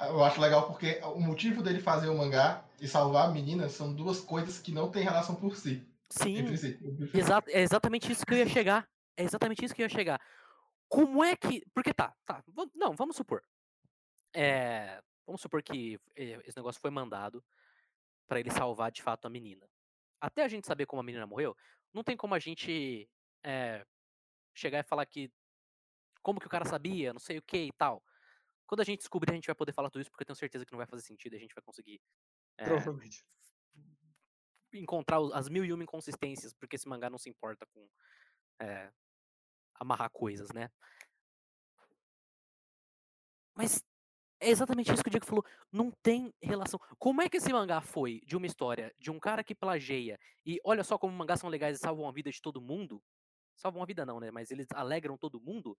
[0.00, 3.94] Eu acho legal porque o motivo dele fazer o mangá e salvar a menina são
[3.94, 5.86] duas coisas que não têm relação por si.
[6.10, 6.78] Sim, Entre si.
[7.14, 8.88] Exato, é exatamente isso que eu ia chegar.
[9.16, 10.20] É exatamente isso que eu ia chegar.
[10.88, 11.64] Como é que.
[11.72, 12.42] Porque tá, tá.
[12.74, 13.42] Não, vamos supor.
[14.34, 17.44] É, vamos supor que eh, esse negócio foi mandado
[18.26, 19.68] pra ele salvar de fato a menina.
[20.20, 21.56] Até a gente saber como a menina morreu,
[21.92, 23.08] não tem como a gente
[23.44, 23.84] eh,
[24.52, 25.30] chegar e falar que.
[26.22, 28.02] Como que o cara sabia, não sei o que e tal.
[28.66, 30.64] Quando a gente descobrir, a gente vai poder falar tudo isso, porque eu tenho certeza
[30.64, 32.00] que não vai fazer sentido e a gente vai conseguir
[32.58, 33.24] eh, Provavelmente.
[34.72, 37.88] encontrar as mil e uma inconsistências, porque esse mangá não se importa com
[38.60, 38.90] é,
[39.74, 40.70] amarrar coisas, né?
[43.56, 43.82] Mas
[44.40, 45.44] é exatamente isso que o Diego falou.
[45.72, 46.80] Não tem relação.
[46.98, 50.60] Como é que esse mangá foi de uma história de um cara que plageia e
[50.64, 53.02] olha só como mangás são legais e salvam a vida de todo mundo?
[53.56, 54.30] Salvam a vida não, né?
[54.30, 55.78] Mas eles alegram todo mundo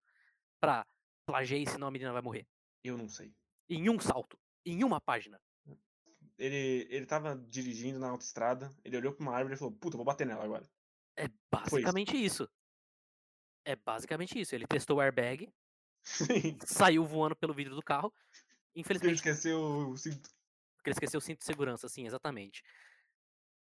[0.60, 0.86] pra
[1.26, 2.48] plagiar senão a menina vai morrer.
[2.86, 3.34] Eu não sei.
[3.68, 4.38] Em um salto.
[4.64, 5.41] Em uma página.
[6.38, 10.06] Ele, ele tava dirigindo na autoestrada, ele olhou pra uma árvore e falou, puta, vou
[10.06, 10.70] bater nela agora.
[11.16, 12.48] É basicamente isso.
[13.64, 14.53] É basicamente isso.
[14.53, 15.52] Ele testou o airbag,
[16.03, 16.60] Sim.
[16.66, 18.14] saiu voando pelo vidro do carro.
[18.76, 19.60] Ele Infelizmente, esqueceu
[19.90, 20.30] o cinto.
[20.76, 22.64] porque ele esqueceu o cinto de segurança, assim, exatamente.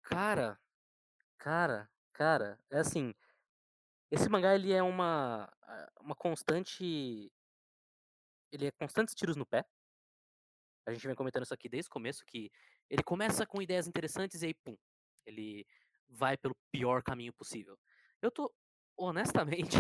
[0.03, 0.59] Cara,
[1.39, 3.15] cara, cara, é assim.
[4.11, 7.31] Esse mangá ele é uma ah, uma constante
[8.53, 9.65] ele é constantes tiros no pé.
[10.87, 12.51] A gente vem comentando isso aqui desde o começo que
[12.91, 14.77] ele começa com ideias interessantes e aí pum,
[15.25, 15.67] ele
[16.09, 17.79] vai pelo pior caminho possível.
[18.21, 18.53] Eu tô
[18.97, 19.77] honestamente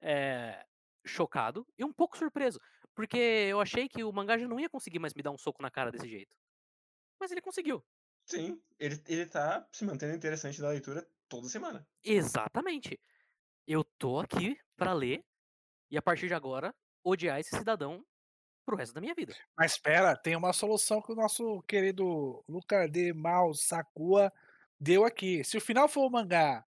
[0.00, 0.64] é,
[1.04, 2.60] chocado e um pouco surpreso,
[2.94, 5.62] porque eu achei que o mangá já não ia conseguir mais me dar um soco
[5.62, 6.36] na cara desse jeito.
[7.18, 7.84] Mas ele conseguiu.
[8.24, 11.86] Sim, ele, ele tá se mantendo interessante da leitura toda semana.
[12.04, 13.00] Exatamente.
[13.66, 15.24] Eu tô aqui pra ler
[15.90, 16.74] e a partir de agora
[17.04, 18.04] odiar esse cidadão
[18.64, 19.34] pro resto da minha vida.
[19.56, 24.32] Mas espera, tem uma solução que o nosso querido Luca de Mal Sakua
[24.78, 25.44] deu aqui.
[25.44, 26.64] Se o final for o mangá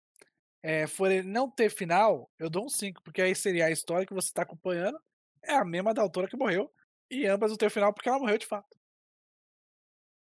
[0.64, 4.06] é, for ele não ter final, eu dou um 5, porque aí seria a história
[4.06, 5.00] que você tá acompanhando,
[5.44, 6.72] é a mesma da autora que morreu,
[7.10, 8.78] e ambas não tem final porque ela morreu de fato.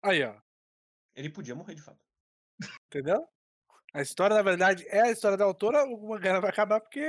[0.02, 0.40] Aí, ó.
[1.14, 1.98] Ele podia morrer de fato.
[2.86, 3.26] Entendeu?
[3.94, 7.00] A história, na verdade, é a história da autora, o mangá vai acabar porque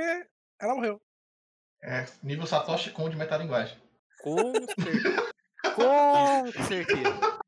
[0.58, 1.00] ela morreu.
[1.82, 3.76] É, nível Satoshi Kon de metalinguagem.
[4.22, 5.30] Com certeza.
[5.74, 7.40] Com certeza.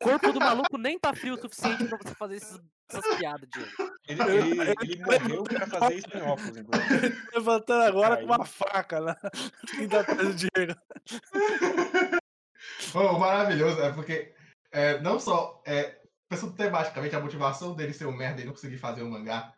[0.00, 2.60] O corpo do maluco nem tá frio o suficiente pra você fazer esses-
[2.90, 3.70] essas piadas, Diego.
[4.08, 7.16] Ele, ele, ele morreu pra fazer isso em óculos, inclusive.
[7.34, 8.26] Levantando agora Aí.
[8.26, 9.16] com uma faca lá.
[9.80, 10.80] Indo atrás do Diego.
[12.94, 14.34] Oh, maravilhoso, é porque
[14.72, 18.78] é, não só é, pensando tematicamente a motivação dele ser um merda e não conseguir
[18.78, 19.52] fazer um mangá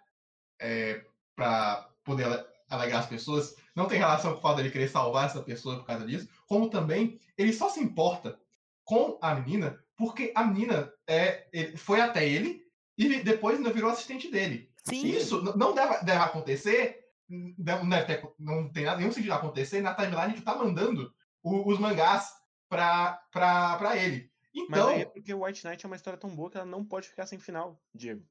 [0.60, 1.04] é,
[1.36, 2.26] pra poder
[2.68, 5.76] ale- alegrar as pessoas, não tem relação com o fato dele querer salvar essa pessoa
[5.78, 8.38] por causa disso, como também ele só se importa
[8.84, 12.62] com a menina porque a menina é, ele- foi até ele
[12.96, 14.70] e depois ainda virou assistente dele.
[14.84, 15.06] Sim.
[15.08, 19.80] Isso não deve, deve acontecer, não, deve ter, não tem nada, nenhum sentido de acontecer,
[19.80, 21.12] na timeline a gente tá mandando
[21.42, 22.30] o- os mangás
[22.68, 24.30] pra, pra, pra ele.
[24.54, 26.66] Mas Então, aí é porque o White Knight é uma história tão boa que ela
[26.66, 28.24] não pode ficar sem final, Diego.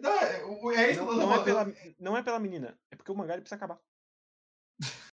[0.00, 1.66] Não, é, é isso Não, não é pela,
[1.98, 3.78] não é pela menina, é porque o mangá ele precisa acabar.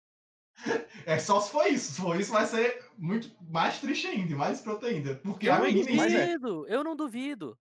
[1.06, 1.94] É só se for isso.
[1.94, 5.16] Se for isso, vai ser muito mais triste ainda, e mais escroto ainda.
[5.18, 6.26] Porque Eu a não menina mas si- é.
[6.26, 7.60] duvido, eu não duvido.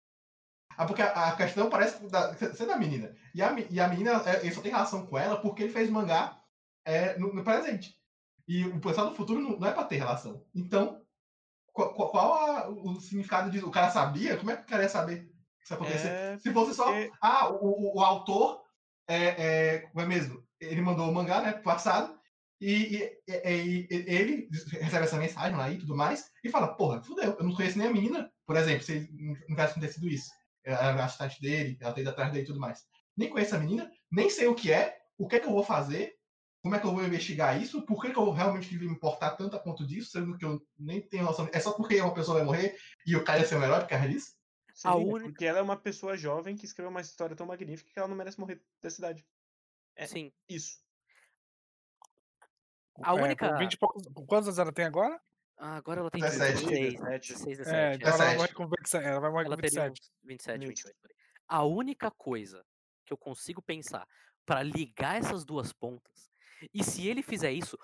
[0.77, 3.15] Ah, porque a, a questão parece da- ser da menina.
[3.35, 5.89] E a, e a menina, é, ele só tem relação com ela porque ele fez
[5.89, 6.41] mangá
[6.85, 7.99] é, no, no presente.
[8.47, 10.45] E o pessoal do futuro não, não é pra ter relação.
[10.55, 11.05] Então,
[11.73, 13.67] qual, qual- a- o significado disso?
[13.67, 14.37] O cara sabia?
[14.37, 15.32] Como é que o cara ia saber
[15.63, 16.07] isso acontecer?
[16.07, 18.61] É, Se fosse só, porque- ah, o, o- autor
[19.07, 19.15] é,
[19.75, 20.43] é, como é mesmo?
[20.59, 22.17] Ele mandou o mangá, né, passado,
[22.61, 24.47] e, e- e- ele
[24.79, 27.87] recebe essa mensagem lá e tudo mais, e fala, porra, fudeu, eu não conheço nem
[27.87, 30.29] a menina, por exemplo, se não tivesse acontecido isso.
[30.65, 32.79] Ela era assistente dele, ela tem ido atrás dele e tudo mais.
[33.17, 35.63] Nem conheço a menina, nem sei o que é, o que é que eu vou
[35.63, 36.13] fazer,
[36.61, 39.31] como é que eu vou investigar isso, por que, que eu realmente devia me importar
[39.31, 41.49] tanto a ponto disso, sendo que eu nem tenho noção.
[41.51, 43.89] É só porque uma pessoa vai morrer e o cara ia ser um herói por
[43.89, 44.27] causa disso?
[44.83, 47.45] Sim, A é única- porque ela é uma pessoa jovem que escreveu uma história tão
[47.45, 49.25] magnífica que ela não merece morrer da cidade.
[49.95, 50.05] É.
[50.05, 50.29] Sim.
[50.49, 50.83] Isso.
[53.01, 53.55] A É, única.
[53.57, 55.21] 20 e poucos, quantos anos ela tem agora?
[55.57, 56.65] Ah, agora ela tem 17.
[56.65, 57.33] 16, 17.
[57.33, 57.95] 16, É, 17.
[57.95, 58.37] então ela vai 17.
[58.37, 59.05] morrer com 27.
[59.07, 60.01] Ela vai morrer Ela com teria 27.
[60.01, 60.67] uns 27, Isso.
[60.67, 60.97] 28.
[61.01, 61.15] por aí.
[61.47, 62.65] A única coisa
[63.05, 64.05] que eu consigo pensar
[64.45, 66.29] pra ligar essas duas pontas,
[66.73, 67.77] e se ele fizer isso,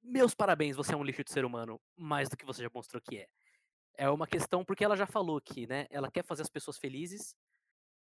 [0.00, 3.02] meus parabéns, você é um lixo de ser humano, mais do que você já mostrou
[3.02, 3.26] que é.
[3.94, 7.36] É uma questão, porque ela já falou que, né, ela quer fazer as pessoas felizes,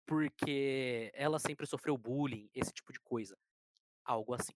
[0.06, 3.38] porque ela sempre sofreu bullying, esse tipo de coisa.
[4.04, 4.52] Algo assim.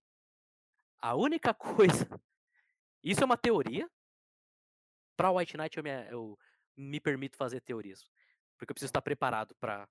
[0.99, 1.53] A única
[2.07, 2.09] coisa.
[3.03, 3.91] Isso é uma teoria.
[5.17, 6.39] Pra White Knight eu me, eu
[6.77, 8.05] me permito fazer teorias.
[8.57, 9.89] Porque eu preciso estar preparado pra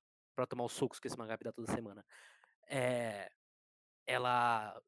[0.47, 2.05] tomar os socos que esse mangá me dá toda semana.
[2.67, 3.31] É,
[4.07, 4.81] ela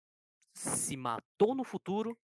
[0.54, 2.18] se matou no futuro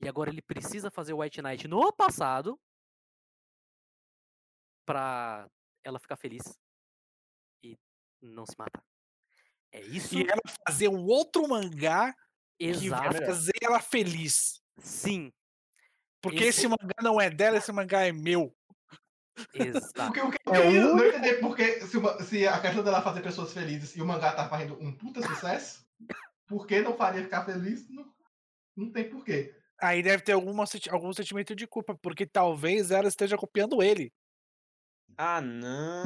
[0.00, 2.60] e agora ele precisa fazer o White Knight no passado
[4.84, 5.48] pra
[5.84, 6.42] ela ficar feliz
[7.62, 7.76] e
[8.20, 8.82] não se matar.
[9.72, 10.16] É isso?
[10.18, 12.14] E ela fazer um outro mangá
[12.58, 13.26] que vai Exato.
[13.26, 14.60] fazer ela feliz.
[14.78, 15.32] Sim,
[16.22, 18.54] Porque Esse- esse mangá não é dela, esse mangá é meu.
[19.54, 20.12] exato.
[20.12, 23.22] Porque, o que, É eu não entender porque se, uma- se a questão dela fazer
[23.22, 25.84] pessoas felizes e o mangá tá fazendo um puta sucesso,
[26.46, 27.88] por que não faria ficar feliz?
[27.88, 28.12] Não,
[28.76, 29.54] não tem porquê.
[29.80, 34.12] Aí deve ter alguma, algum sentimento de culpa, porque talvez ela esteja copiando ele.
[35.18, 36.04] Ah, não.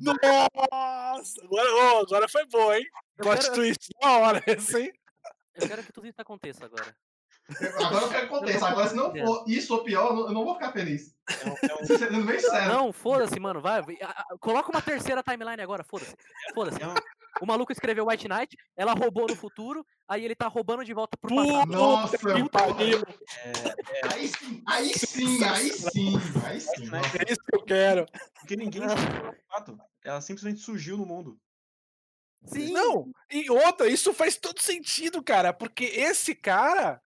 [0.00, 1.40] Nossa!
[1.44, 2.86] Agora, ô, agora foi bom, hein?
[3.16, 4.92] Plot quero, twist da hora hein?
[5.54, 6.94] eu quero que tudo isso aconteça agora.
[7.86, 8.68] Agora eu quero que aconteça.
[8.68, 11.14] Agora, se não for isso ou pior, eu não, vou ficar feliz.
[11.28, 11.84] É um- é um-.
[12.68, 13.60] Não, foda-se, mano.
[13.60, 13.82] Vai,
[14.40, 16.14] coloca uma terceira timeline agora, foda-se.
[16.54, 16.82] Foda-se.
[16.82, 16.94] é um-
[17.40, 21.16] O maluco escreveu White Knight, ela roubou no futuro, aí ele tá roubando de volta
[21.16, 21.72] pro Puta passado.
[21.72, 23.02] Nossa, que pariu!
[23.38, 26.14] é- Aí sim, aí sim, aí sim,
[26.46, 26.84] aí sim.
[27.26, 28.06] É isso que eu quero.
[28.38, 28.82] porque ninguém
[29.48, 29.78] fato.
[30.04, 31.38] Ela simplesmente surgiu no mundo.
[32.46, 32.72] Sim.
[32.72, 37.00] Não, e outra, isso faz todo sentido, cara, porque esse cara,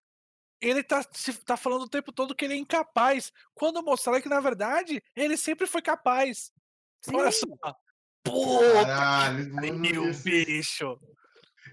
[0.61, 4.29] ele tá, se- tá falando o tempo todo que ele é incapaz, quando mostrar que,
[4.29, 6.51] na verdade, ele sempre foi capaz.
[7.01, 7.15] sim.
[7.15, 7.47] Olha só.
[8.31, 10.99] Puta Caralho, pariu, esse- bicho.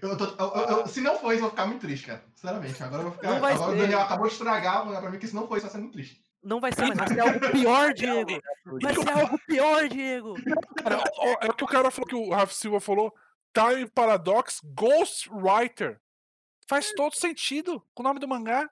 [0.02, 2.24] eu tô- eu- eu- se não for isso, eu vou ficar muito triste, cara.
[2.34, 2.82] Sinceramente.
[2.82, 3.30] Agora eu vou ficar.
[3.30, 3.80] Não vai agora o ser.
[3.80, 5.78] Daniel acabou de estragar o mangá pra mim, que se não for isso, vai ser
[5.78, 6.20] muito triste.
[6.42, 8.30] Não vai ser, mas vai ser algo pior, Diego.
[8.80, 10.34] Vai ser algo pior, Diego.
[10.82, 11.02] Cara,
[11.40, 13.12] é o que o cara falou que o Rafa Silva falou.
[13.52, 16.00] Time Paradox Ghostwriter.
[16.68, 18.68] Faz todo sentido com o nome do mangá.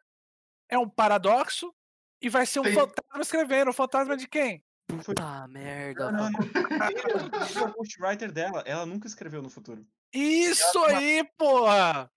[0.69, 1.75] É um paradoxo
[2.21, 3.69] e vai ser um Tem- fantasma escrevendo.
[3.71, 4.63] O fantasma de quem?
[4.87, 6.13] Puta merda.
[6.13, 6.41] Não, não.
[6.41, 8.63] Ele é o- ghostwriter dela.
[8.67, 9.87] Ela nunca escreveu no futuro.
[10.13, 12.11] Isso aí, porra!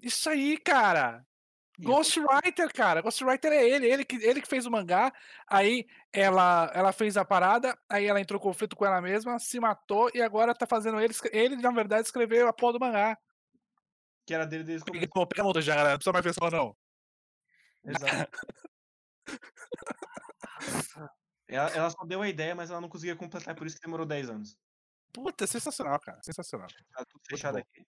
[0.00, 1.26] Isso aí, cara!
[1.80, 3.00] Ghostwriter, cara.
[3.00, 5.12] Ghostwriter é ele, ele que, ele que fez o mangá.
[5.46, 9.60] Aí ela, ela fez a parada, aí ela entrou em conflito com ela mesma, se
[9.60, 11.14] matou e agora tá fazendo ele.
[11.30, 13.16] Ele, na verdade, escreveu a porra do mangá.
[14.26, 15.26] Que era dele desde o começo.
[15.28, 15.90] Pega a multa já, galera.
[15.92, 16.76] Não precisa mais pensar, não.
[17.84, 18.38] Exato.
[21.48, 24.04] Ela, ela só deu a ideia, mas ela não conseguia completar, por isso que demorou
[24.06, 24.58] 10 anos.
[25.12, 26.20] Puta, sensacional, cara.
[26.22, 26.68] Sensacional.
[26.92, 27.86] Tá tudo fechado aqui.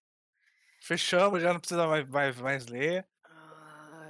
[0.83, 3.07] Fechamos, já não precisa mais, mais, mais ler.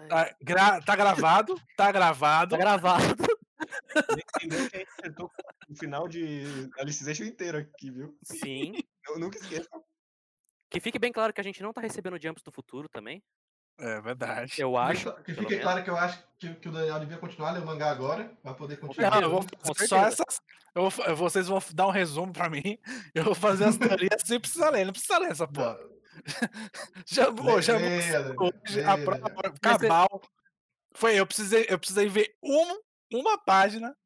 [0.09, 2.51] Tá, gra- tá gravado, tá gravado.
[2.51, 3.05] Tá gravado.
[4.37, 5.31] Entendeu que a gente acertou
[5.69, 8.17] o final de Alicization inteiro aqui, viu?
[8.25, 8.73] Sim.
[9.09, 9.69] Eu nunca esqueço.
[10.71, 13.23] Que fique bem claro que a gente não tá recebendo jumps do futuro também.
[13.81, 14.55] É verdade.
[14.59, 15.13] Eu acho.
[15.25, 15.63] Que fique menos.
[15.63, 18.33] claro que eu acho que, que o Daniel devia continuar a ler o mangá agora,
[18.43, 19.11] pra poder continuar.
[19.13, 20.41] Não, eu vou fazer só essas.
[20.75, 22.79] eu vou vocês vão dar um resumo pra mim.
[23.15, 24.85] Eu vou fazer as teorias sem precisar ler.
[24.85, 25.79] Não precisa ler essa porra.
[27.07, 28.27] Já, pô, já hoje a.
[28.37, 30.21] Mas você- cabal.
[30.93, 32.81] Foi, eu precisei, eu precisei ver um,
[33.13, 33.97] uma página,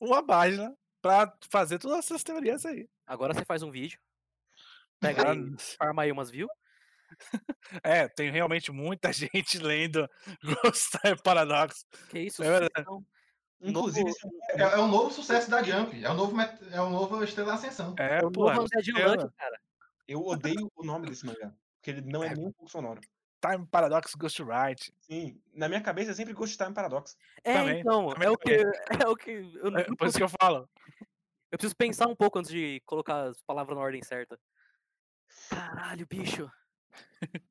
[0.00, 2.88] uma página pra fazer todas essas teorias aí.
[3.06, 3.98] Agora você faz um vídeo.
[5.00, 6.50] Pega aí, farma aí umas views.
[7.82, 10.08] É, tem realmente muita gente lendo
[10.42, 11.84] Ghost Time Paradox.
[12.10, 12.72] Que isso, É verdade.
[12.76, 13.06] sucessão.
[13.60, 14.16] Inclusive, Novo-
[14.50, 16.04] esse É, é o novo sucesso da Jump.
[16.04, 17.94] É o novo, met- é o novo Estrela Ascensão.
[17.98, 19.60] É, o pô, novo é, Undead é, cara.
[20.06, 21.52] eu odeio o nome desse mangá.
[21.76, 22.34] Porque ele não é É.
[22.34, 23.00] nem um pouco sonoro.
[23.40, 24.92] Time Paradox Ghostwrite.
[25.00, 27.16] Sim, na minha cabeça é sempre Ghost Time Paradox.
[27.42, 28.50] É, Também, então, também é o que.
[29.04, 29.30] É o que.
[29.30, 30.68] Eu, não- É, por isso que eu falo.
[31.50, 34.38] eu preciso pensar um pouco antes de colocar as palavras na ordem certa.
[35.48, 36.50] Caralho, bicho.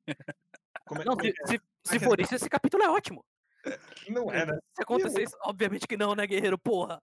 [0.06, 3.24] É, Não, é se, que se, se é- for isso, esse capítulo é ótimo.
[3.66, 3.78] é?
[4.10, 4.58] Não é, né?
[4.76, 6.58] Se acontecer isso, obviamente que não, né, guerreiro?
[6.58, 7.02] Porra.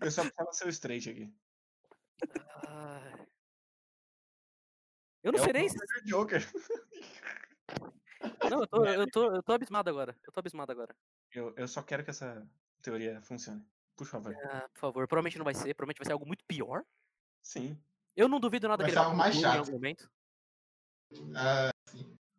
[0.00, 1.32] Eu só precisava ser o straight aqui.
[5.22, 5.76] Eu não É sei nem se.
[6.04, 6.42] Joker.
[8.50, 10.16] Não, eu tô, eu, tô, eu tô abismado agora.
[10.24, 10.94] Eu tô abismado agora.
[11.32, 12.46] Eu, eu só quero que essa
[12.82, 13.64] teoria funcione.
[13.96, 14.34] Por favor.
[14.44, 15.74] Ah, por favor, provavelmente não vai ser.
[15.74, 16.84] Provavelmente vai ser algo muito pior.
[17.42, 17.78] Sim.
[18.14, 19.58] Eu não duvido nada Vai que ele pro mais futuro em chato.
[19.66, 20.10] algum momento.
[21.34, 21.70] Ah,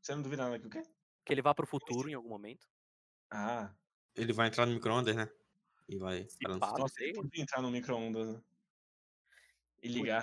[0.02, 0.84] Você não duvida nada que o quê?
[1.26, 2.68] Que ele vá pro futuro em algum momento.
[3.30, 3.72] Ah.
[4.16, 5.30] Ele vai entrar no micro-ondas, né?
[5.88, 6.28] E vai.
[6.28, 7.14] Se pá, Nossa, ele sei.
[7.14, 8.42] podia entrar no micro-ondas né?
[9.84, 10.22] e ligar.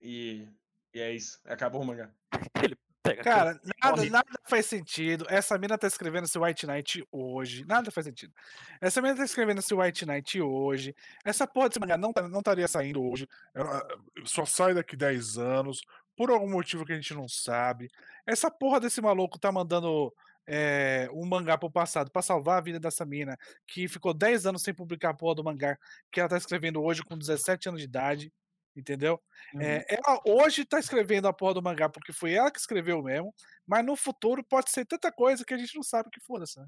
[0.00, 0.48] E,
[0.94, 1.40] e é isso.
[1.44, 2.10] Acabou o mangá.
[3.02, 4.10] Pega Cara, nada, corre.
[4.10, 5.26] nada faz sentido.
[5.28, 7.64] Essa mina tá escrevendo esse White Knight hoje.
[7.64, 8.32] Nada faz sentido.
[8.80, 10.94] Essa mina tá escrevendo esse White Knight hoje.
[11.24, 13.28] Essa porra desse mangá não, tá- não estaria saindo hoje.
[13.52, 13.84] Ela-
[14.24, 15.82] Só sai daqui 10 anos.
[16.16, 17.88] Por algum motivo que a gente não sabe.
[18.26, 20.12] Essa porra desse maluco tá mandando
[20.46, 23.36] é, um mangá pro passado pra salvar a vida dessa mina.
[23.66, 25.78] Que ficou 10 anos sem publicar a porra do mangá.
[26.10, 28.32] Que ela tá escrevendo hoje com 17 anos de idade.
[28.74, 29.22] Entendeu?
[29.54, 29.60] Uhum.
[29.60, 33.34] É, ela hoje tá escrevendo a porra do mangá porque foi ela que escreveu mesmo,
[33.66, 36.58] mas no futuro pode ser tanta coisa que a gente não sabe que foda-se.
[36.58, 36.66] né?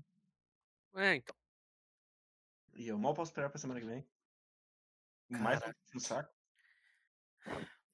[0.97, 1.35] É, então.
[2.75, 4.07] E eu mal posso esperar pra semana que vem.
[5.29, 5.75] Mais Cara.
[5.95, 6.31] um saco.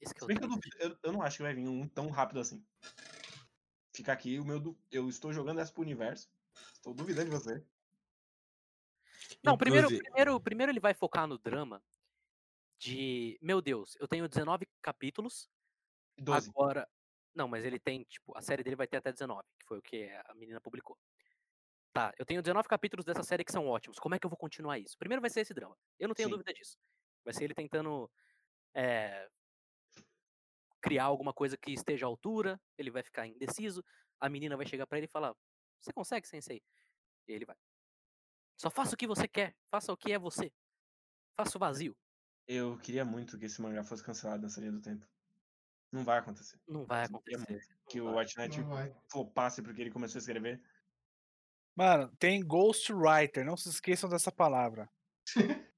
[0.01, 1.86] Esse que é bem que eu, duvido- eu, eu não acho que vai vir um
[1.86, 2.64] tão rápido assim.
[3.94, 4.78] Fica aqui o meu.
[4.90, 6.31] Eu estou jogando essa pro universo.
[6.74, 7.66] Estou duvidando de você.
[9.43, 11.82] Não, primeiro, primeiro, primeiro ele vai focar no drama
[12.78, 13.39] de.
[13.43, 15.48] Meu Deus, eu tenho 19 capítulos.
[16.18, 16.48] 12.
[16.48, 16.89] Agora.
[17.35, 19.82] Não, mas ele tem, tipo, a série dele vai ter até 19, que foi o
[19.82, 20.98] que a menina publicou.
[21.93, 23.98] Tá, eu tenho 19 capítulos dessa série que são ótimos.
[23.98, 24.98] Como é que eu vou continuar isso?
[24.98, 25.77] Primeiro vai ser esse drama.
[25.98, 26.32] Eu não tenho Sim.
[26.32, 26.77] dúvida disso.
[27.24, 28.10] Vai ser ele tentando
[28.74, 29.28] é,
[30.81, 32.61] criar alguma coisa que esteja à altura.
[32.77, 33.85] Ele vai ficar indeciso.
[34.19, 35.35] A menina vai chegar pra ele e falar:
[35.81, 36.62] Você consegue, sensei?
[37.28, 37.57] E ele vai.
[38.57, 39.55] Só faça o que você quer.
[39.70, 40.52] Faça o que é você.
[41.36, 41.97] Faça o vazio.
[42.47, 45.07] Eu queria muito que esse mangá fosse cancelado nessa linha do tempo.
[45.93, 46.61] Não vai acontecer.
[46.69, 47.61] Não vai acontecer.
[47.89, 48.19] Que não o.
[48.19, 50.62] White Knight não flopasse porque ele começou a escrever.
[51.74, 54.89] Mano, tem Ghostwriter, não se esqueçam dessa palavra.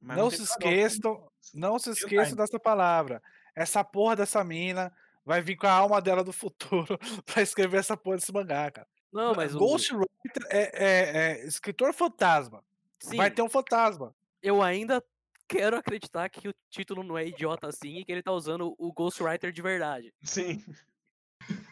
[0.00, 0.44] Não tem se né?
[0.44, 3.20] esqueçam, não se esqueçam dessa palavra.
[3.58, 4.92] Essa porra dessa mina
[5.24, 8.86] vai vir com a alma dela do futuro pra escrever essa porra desse mangá, cara.
[9.12, 9.58] Não, mas o.
[9.58, 12.62] Ghostwriter é, é- é escritor fantasma.
[13.00, 14.14] Sim, Vai ter um fantasma.
[14.42, 15.02] eu ainda
[15.48, 18.92] quero acreditar que o título não é idiota assim e que ele tá usando o
[18.92, 20.12] Ghostwriter de verdade.
[20.22, 20.62] Sim.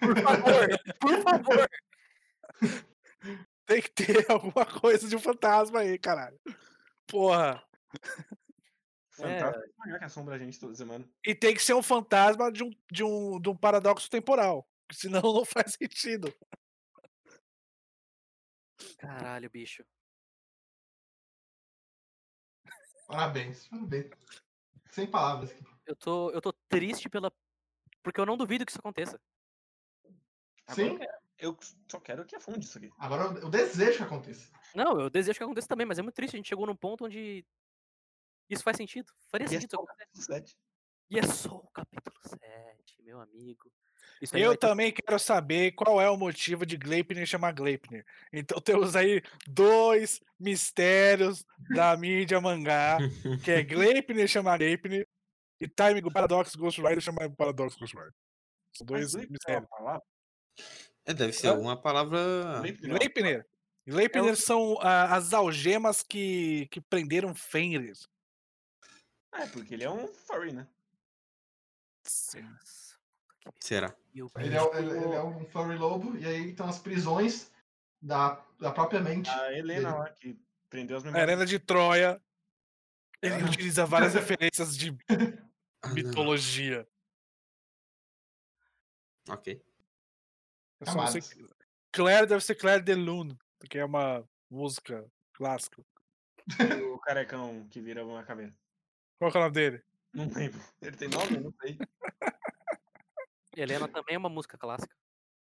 [0.00, 0.68] Por favor,
[1.00, 1.68] por favor.
[3.66, 6.38] Tem que ter alguma coisa de um fantasma aí, caralho.
[7.06, 7.62] Porra.
[9.16, 9.64] Fantástico.
[9.64, 11.08] Esse mangá que assombra a gente toda semana.
[11.24, 14.68] E tem que ser um fantasma de um, de um, de um paradoxo temporal.
[14.92, 16.32] Senão não faz sentido.
[18.98, 19.84] Caralho, bicho.
[23.06, 24.10] Parabéns, parabéns.
[24.90, 25.54] Sem palavras.
[25.86, 27.32] Eu tô, eu tô triste pela.
[28.02, 29.20] Porque eu não duvido que isso aconteça.
[30.70, 30.98] Sim,
[31.38, 31.56] eu
[31.88, 32.90] só quero que afunde isso aqui.
[32.98, 34.50] agora eu eu desejo que aconteça.
[34.74, 36.34] Não, eu desejo que aconteça também, mas é muito triste.
[36.34, 37.46] A gente chegou num ponto onde
[38.48, 39.12] isso faz sentido.
[39.30, 39.70] Faria E é sentido.
[39.70, 40.06] só o acontecer.
[40.06, 40.56] capítulo 7.
[41.10, 43.70] E é só o capítulo 7, meu amigo.
[44.32, 48.04] Eu vai ter- também quero saber qual é o motivo de Gleipnir chamar Gleipnir.
[48.32, 51.44] Então temos aí dois mistérios
[51.74, 52.98] da mídia mangá,
[53.44, 53.62] que é
[54.02, 55.06] Gleipnir chamar Gleipnir
[55.60, 58.12] e Timing Paradox Ghost Rider chamar Paradox Ghost Rider.
[58.72, 59.62] São dois Mas é mistérios.
[59.70, 60.02] uma palavra?
[61.04, 62.18] É, deve ser alguma palavra.
[62.64, 63.46] Sleep não é Gleipnir.
[63.86, 67.94] Gleipnir são ah, as algemas que, que prenderam Fenrir.
[69.36, 70.66] Ah, é porque ele é um furry, né?
[72.02, 72.10] Que
[73.60, 73.94] Será?
[74.14, 77.52] Ele é, ele- ele é um furry lobo, e aí estão as prisões
[78.00, 79.28] da, da própria mente.
[79.28, 79.98] A Helena dele.
[79.98, 80.40] lá, que
[80.70, 81.28] prendeu as A memórias.
[81.28, 82.22] Arena de Troia.
[83.22, 83.46] Ele Ah.
[83.46, 84.96] utiliza várias referências de
[85.82, 85.94] Ah, não.
[85.94, 86.88] mitologia.
[89.28, 89.62] Ok.
[90.80, 91.56] Eu só não sei- Camadas.
[91.92, 93.36] Claire deve ser Claire de Lune,
[93.68, 95.04] que é uma música
[95.34, 95.82] clássica.
[96.92, 98.54] O carecão que vira uma caveira.
[99.18, 99.82] Qual que é o nome dele?
[100.12, 100.60] Não lembro.
[100.80, 101.38] Ele tem nome?
[101.38, 101.78] Não sei.
[103.56, 104.94] Helena também é uma música clássica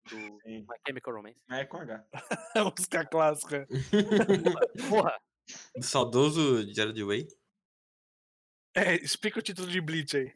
[0.10, 0.62] do Sim.
[0.62, 1.40] My Chemical Romance.
[1.48, 2.06] Mas é com H.
[2.56, 3.68] É uma música clássica.
[4.90, 5.20] Porra,
[5.76, 7.28] Do saudoso Jared Way.
[8.76, 10.34] É, explica o título de Bleach aí.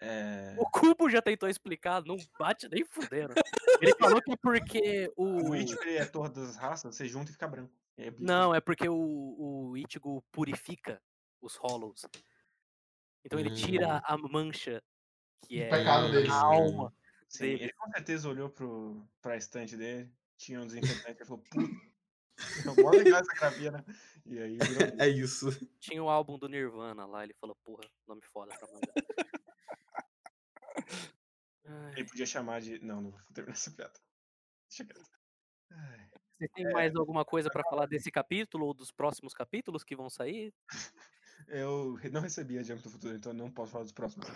[0.00, 0.54] É...
[0.56, 3.34] o Cubo já tentou explicar, não bate nem fudendo.
[3.80, 5.50] Ele falou que é porque o.
[5.50, 7.74] O Ichigo é todas das raças, você junta e fica branco.
[7.96, 8.12] É.
[8.16, 8.94] Não, é porque o,
[9.70, 11.02] o Ichigo purifica
[11.40, 12.06] os Hollows.
[13.28, 14.00] Então ele tira Hum.
[14.04, 14.82] a mancha
[15.46, 16.28] que O é pecado dele.
[16.30, 16.94] a alma.
[17.28, 17.64] Sim, dele.
[17.64, 21.74] ele com certeza olhou pro, pra estante dele, tinha um desinfetante e falou, puta,
[22.38, 22.38] é
[22.86, 23.84] mó legal essa grafia, né?
[24.24, 24.58] E aí
[24.98, 25.48] É isso.
[25.78, 28.92] Tinha o álbum do Nirvana lá, ele falou, porra, nome foda pra manga.
[31.66, 32.78] Ai, Ele podia chamar de.
[32.78, 34.00] Não, não vou terminar essa piada.
[34.70, 35.18] Deixa quieto.
[36.38, 40.08] Você tem mais alguma coisa pra falar desse capítulo ou dos próximos capítulos que vão
[40.08, 40.54] sair?
[41.46, 44.26] Eu não recebi a Jump do Futuro, então não posso falar dos próximos.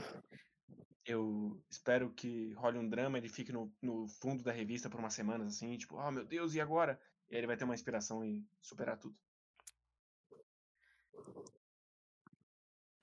[1.05, 5.15] Eu espero que role um drama, ele fique no, no fundo da revista por umas
[5.15, 7.01] semanas, assim, tipo, ah, meu Deus, e agora?
[7.29, 9.17] E aí ele vai ter uma inspiração e superar tudo.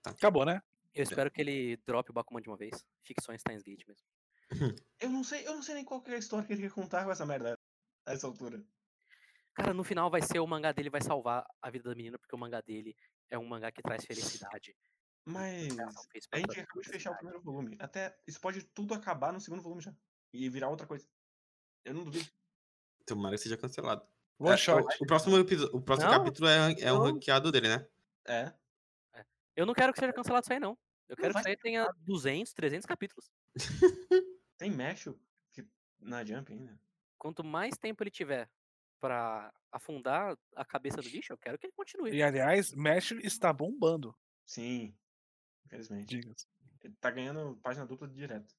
[0.05, 0.61] Acabou, né?
[0.93, 2.85] Eu espero que ele drope o Bakuman de uma vez.
[3.03, 4.05] Fique só em Steins Gate mesmo.
[4.99, 6.71] Eu não sei, eu não sei nem qual que é a história que ele quer
[6.71, 7.57] contar com essa merda
[8.05, 8.61] a essa altura.
[9.53, 12.35] Cara, no final vai ser o mangá dele vai salvar a vida da menina, porque
[12.35, 12.95] o mangá dele
[13.29, 14.75] é um mangá que traz felicidade.
[15.25, 15.87] Mas não
[16.31, 17.77] a gente acabou de fechar o primeiro volume.
[17.79, 19.93] Até isso pode tudo acabar no segundo volume já.
[20.33, 21.07] E virar outra coisa.
[21.85, 22.29] Eu não duvido.
[23.05, 24.07] Tomara que seja cancelado.
[24.39, 24.81] One É, shot.
[24.99, 27.03] O, o próximo, o próximo Não, capítulo é, é um não.
[27.05, 27.87] ranqueado dele, né?
[28.25, 28.53] É.
[29.55, 30.77] Eu não quero que seja cancelado isso aí, não.
[31.09, 33.29] Eu quero que vai isso aí tenha 200, 300 capítulos.
[34.57, 34.71] Tem
[35.51, 35.67] que,
[35.99, 36.79] na Jump ainda.
[37.17, 38.49] Quanto mais tempo ele tiver
[39.01, 42.11] pra afundar a cabeça do bicho, eu quero que ele continue.
[42.11, 44.15] E aliás, Mesh está bombando.
[44.45, 44.95] Sim.
[45.65, 46.07] Infelizmente.
[46.07, 46.47] Diga-se.
[46.81, 48.55] Ele tá ganhando página dupla direto.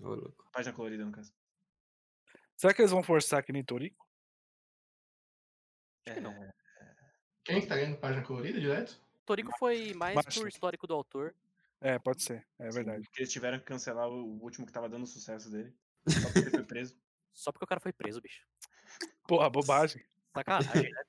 [0.00, 0.48] Ô, louco.
[0.52, 1.32] Página colorida, no caso.
[2.56, 4.06] Será que eles vão forçar que nem Torico?
[6.04, 6.32] Que não.
[6.32, 6.54] É,
[7.44, 9.00] Quem que tá ganhando página colorida direto?
[9.24, 10.38] Toriko foi mais Basta.
[10.38, 11.34] por histórico do autor.
[11.80, 12.46] É, pode ser.
[12.58, 13.04] É sim, verdade.
[13.04, 15.74] Porque eles tiveram que cancelar o último que tava dando sucesso dele.
[16.06, 16.96] Só porque ele foi preso.
[17.32, 18.46] Só porque o cara foi preso, bicho.
[19.26, 20.04] Porra, bobagem.
[20.34, 21.02] Sacanagem, né?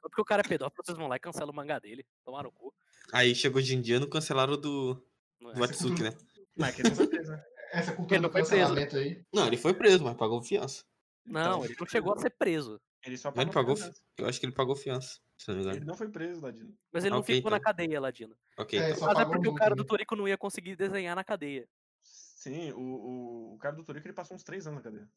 [0.00, 2.04] Só porque o cara é pedófilo, vocês vão lá e cancelam o mangá dele.
[2.24, 2.74] Tomaram o cu.
[3.12, 5.06] Aí chegou de indiano, cancelaram do,
[5.40, 5.54] Não é?
[5.54, 6.10] do Atsuki, né?
[6.56, 7.44] Mas é que ele não foi preso, né?
[7.72, 8.56] Essa Ele cultura não do foi preso.
[8.62, 9.24] cancelamento aí.
[9.34, 10.84] Não, ele foi preso, mas pagou fiança.
[11.26, 12.80] Não, Então, ele não chegou a ser preso.
[13.04, 13.76] Ele só Mas ele pagou pagou.
[13.76, 14.00] fiança.
[14.16, 15.86] Eu acho que ele pagou fiança, se não me Ele engano.
[15.86, 16.72] não foi preso, Ladino.
[16.92, 17.64] Mas ele não Ok, ficou na então.
[17.72, 18.36] cadeia, Ladino.
[18.56, 19.00] Ok, É, então.
[19.08, 19.84] Mas é pagou porque o cara do?
[19.84, 21.68] Toriko não ia conseguir desenhar na cadeia.
[22.00, 25.10] Sim, o, o, o cara do Torico ele passou uns três anos na cadeia.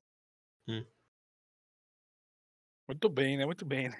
[2.87, 3.45] Muito bem, né?
[3.45, 3.97] Muito bem, né?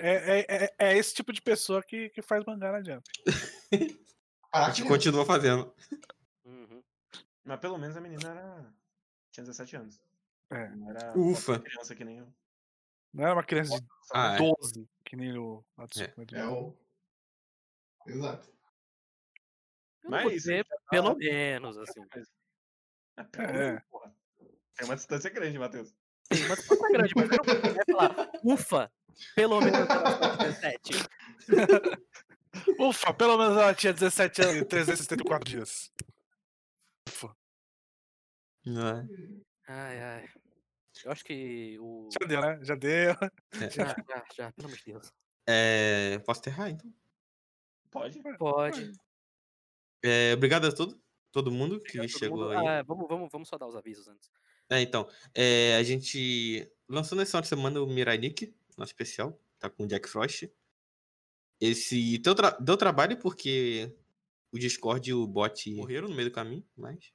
[0.00, 3.04] É, é, é, é esse tipo de pessoa que, que faz mangá na Jump.
[4.50, 5.74] A que continua fazendo.
[6.44, 6.82] Uhum.
[7.44, 8.74] Mas pelo menos a menina era.
[9.30, 10.00] tinha 17 anos.
[10.48, 10.68] É.
[10.70, 11.52] Não era Ufa.
[11.52, 12.32] uma criança que nem eu.
[13.12, 14.38] Não era uma criança de Ah, é.
[14.38, 16.34] 12, que nem o Atsuki.
[16.34, 16.40] né?
[16.40, 16.74] É o.
[18.06, 18.50] Exato.
[20.04, 22.00] Mas dizer, já tá- pelo menos, assim.
[23.18, 23.80] É, pelo É.
[23.90, 24.14] porra.
[24.76, 25.92] Tem uma distância grande, Matheus.
[26.28, 28.92] Tem uma distância grande, mas eu não vai falar, ufa,
[29.34, 30.92] pelo menos eu tenho 17.
[32.78, 35.92] Ufa, pelo menos ela tinha 17 anos e 374 dias.
[37.08, 37.36] Ufa.
[38.64, 39.06] Não é?
[39.68, 40.28] Ai, ai.
[41.04, 42.08] Eu acho que o.
[42.18, 42.58] Já deu, né?
[42.62, 43.14] Já deu.
[43.52, 45.12] Já, já, já, pelo amor de Deus.
[45.46, 46.92] É, Posso enterrar, então?
[47.90, 48.20] Pode.
[48.38, 48.92] Pode.
[50.02, 51.00] É, obrigado a todo,
[51.30, 52.50] todo mundo que Obrigado chegou mundo.
[52.50, 52.66] aí.
[52.66, 54.30] Ah, vamos, vamos, vamos só dar os avisos antes.
[54.70, 59.84] É, então, é, a gente lançou de semana o Mirai Nick, nosso especial, tá com
[59.84, 60.48] o Jack Frost.
[61.60, 63.94] Esse deu, tra- deu trabalho porque
[64.52, 67.12] o Discord e o bot morreram no meio do caminho, mas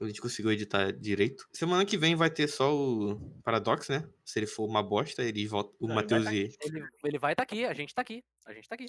[0.00, 1.48] a gente conseguiu editar direito.
[1.52, 4.06] Semana que vem vai ter só o Paradox, né?
[4.24, 6.54] Se ele for uma bosta, ele volta, o Matheus tá e...
[6.60, 8.22] Ele, ele vai estar aqui, a gente tá aqui.
[8.44, 8.86] A gente tá aqui.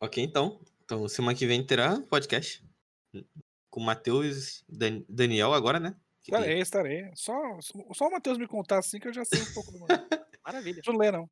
[0.00, 0.60] Ok, então.
[0.84, 2.64] Então, semana que vem terá podcast
[3.70, 5.94] com o Matheus e Dan- Daniel agora, né?
[6.28, 7.10] Que- Estarei, estarei.
[7.14, 7.32] Só,
[7.94, 9.88] só o Matheus me contar assim que eu já sei um pouco do mundo.
[9.88, 10.74] Não Maravilha.
[10.82, 11.28] preciso ler, não.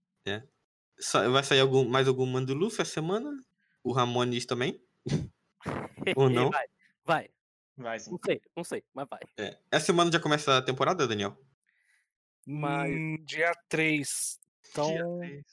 [0.99, 3.31] Sa- Vai sair algum, mais algum Mandulu essa semana?
[3.85, 4.83] O Ramones também?
[6.17, 6.51] Ou não?
[6.51, 6.67] Vai,
[7.05, 7.31] vai.
[7.77, 8.11] Vai sim.
[8.11, 9.21] Não sei, não sei, mas vai.
[9.37, 9.59] É.
[9.71, 11.37] Essa semana já começa a temporada, Daniel?
[12.47, 14.39] Mas- Hum, dia 3.
[14.71, 15.45] Então, Dia três.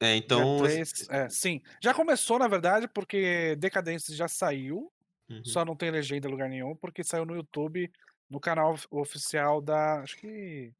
[0.00, 0.58] É, então.
[0.62, 1.62] 3, é, sim.
[1.82, 4.92] Já começou, na verdade, porque Decadência já saiu,
[5.30, 5.44] Uhum.
[5.46, 7.90] só não tem legenda em lugar nenhum, porque saiu no YouTube,
[8.32, 10.00] no canal of- oficial da.
[10.00, 10.72] Acho que.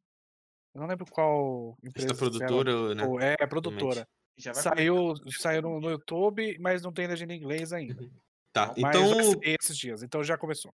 [0.74, 2.08] Eu não lembro qual empresa.
[2.12, 3.06] Esta ela- produtora, né?
[3.06, 4.08] ou- É, a produtora.
[4.38, 8.10] Já vai Saiu, saiu no, no YouTube, mas não tem legenda em inglês ainda.
[8.50, 10.72] Tá, Mas então, ser esses dias, então já começou.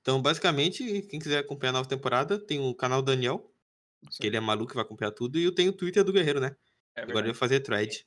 [0.00, 3.50] então, basicamente, quem quiser acompanhar a nova temporada, tem o canal Daniel,
[4.18, 6.40] que ele é maluco e vai acompanhar tudo, e eu tenho o Twitter do Guerreiro,
[6.40, 6.54] né?
[6.94, 8.06] É Agora ele vai fazer thread.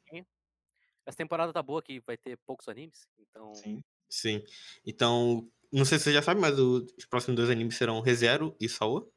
[1.05, 3.07] Essa temporada tá boa que vai ter poucos animes.
[3.19, 3.53] Então.
[3.55, 3.83] Sim.
[4.09, 4.43] Sim.
[4.85, 8.55] Então, não sei se você já sabe, mas o- os próximos dois animes serão ReZero
[8.59, 9.07] e Sawa.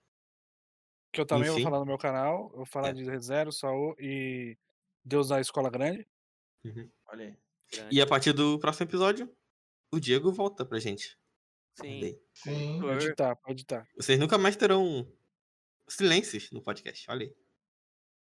[1.13, 1.63] Que eu também Enfim.
[1.63, 2.51] vou falar no meu canal.
[2.51, 2.93] Eu vou falar É.
[2.93, 4.57] de ReZero, Saul e
[5.05, 6.07] Deus da Escola Grande.
[7.07, 7.37] Olha aí.
[7.73, 7.97] grande.
[7.97, 9.35] E a partir do próximo episódio,
[9.93, 11.17] o Diego volta pra gente.
[11.81, 12.19] Sim.
[12.35, 12.81] Sim.
[12.81, 13.89] Pode editar, pode editar.
[13.97, 15.11] Vocês nunca mais terão
[15.89, 17.09] silêncios no podcast.
[17.11, 17.37] Olha aí.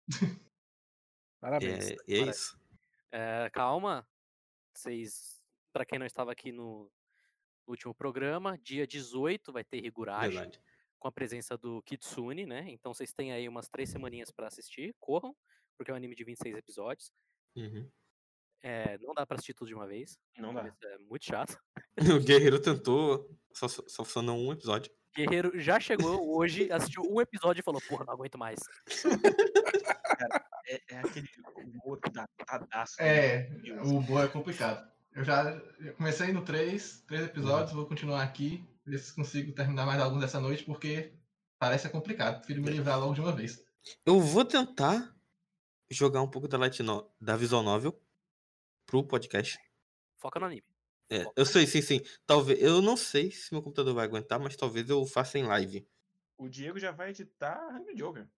[1.40, 1.90] Parabéns.
[1.90, 2.36] É, e é Parabéns.
[2.36, 2.60] isso.
[3.12, 4.06] É, calma.
[4.74, 5.40] Vocês.
[5.72, 6.90] Pra quem não estava aqui no,
[7.70, 10.34] no último programa, dia 18 vai ter Higurashi.
[10.34, 10.60] Verdade.
[10.98, 12.66] com a presença do Kitsune, né?
[12.68, 15.34] Então vocês têm aí umas três semaninhas pra assistir, corram,
[15.78, 17.10] porque é um anime de 26 episódios.
[17.56, 17.88] Uhum.
[18.62, 20.66] É, não dá pra assistir tudo de uma vez, Não dá.
[20.84, 21.56] é muito chato.
[22.20, 24.92] O Guerreiro tentou, só, só funcionou um episódio.
[25.16, 28.58] Guerreiro já chegou hoje, assistiu um episódio e falou, porra, não aguento mais.
[30.66, 33.00] É, é aquele humor datadaço.
[33.00, 33.48] É,
[33.84, 34.90] o boa é complicado.
[35.12, 35.50] Eu já
[35.80, 40.20] eu comecei no 3, três episódios, vou continuar aqui, ver se consigo terminar mais alguns
[40.20, 41.12] dessa noite, porque
[41.58, 42.38] parece complicado.
[42.38, 43.64] Prefiro me livrar logo de uma vez.
[44.06, 45.14] Eu vou tentar
[45.90, 47.10] jogar um pouco da Light no...
[47.20, 48.00] da Visual Novel
[48.86, 49.58] pro podcast.
[50.18, 50.64] Foca no anime.
[51.08, 52.00] É, Foca eu sei, sim, sim.
[52.26, 52.62] Talvez.
[52.62, 55.86] Eu não sei se meu computador vai aguentar, mas talvez eu faça em live.
[56.38, 58.28] O Diego já vai editar Hungry Joker.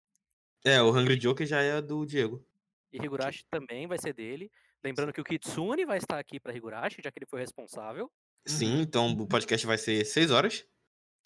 [0.65, 2.45] É, o Hungry Joker já é do Diego.
[2.93, 4.51] E Higurashi também vai ser dele.
[4.85, 8.11] Lembrando que o Kitsune vai estar aqui pra Higurashi, já que ele foi responsável.
[8.47, 10.67] Sim, então o podcast vai ser 6 horas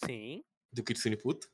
[0.04, 1.48] Sim, do Kitsune Puto.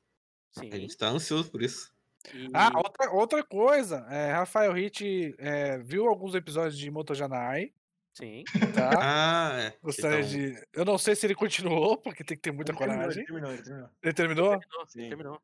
[0.58, 0.68] sim.
[0.72, 1.92] A gente tá ansioso por isso.
[2.34, 4.04] E Ah, outra, outra coisa.
[4.10, 7.72] É, Rafael Hit é, viu alguns episódios de Motojanai,
[8.16, 8.42] sim.
[8.74, 8.90] tá?
[9.04, 9.76] Ah, é.
[9.80, 10.66] Gostaria Então, de.
[10.72, 13.22] Eu não sei se ele continuou, porque tem que ter muita Ele terminou, coragem.
[13.22, 13.90] Ele terminou, ele terminou.
[14.02, 14.58] Ele terminou?
[14.58, 15.08] Terminou, Sim.
[15.08, 15.42] terminou.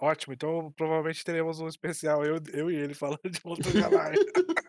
[0.00, 4.14] Ótimo, então provavelmente teremos um especial, eu, eu e ele falando de Motojanai.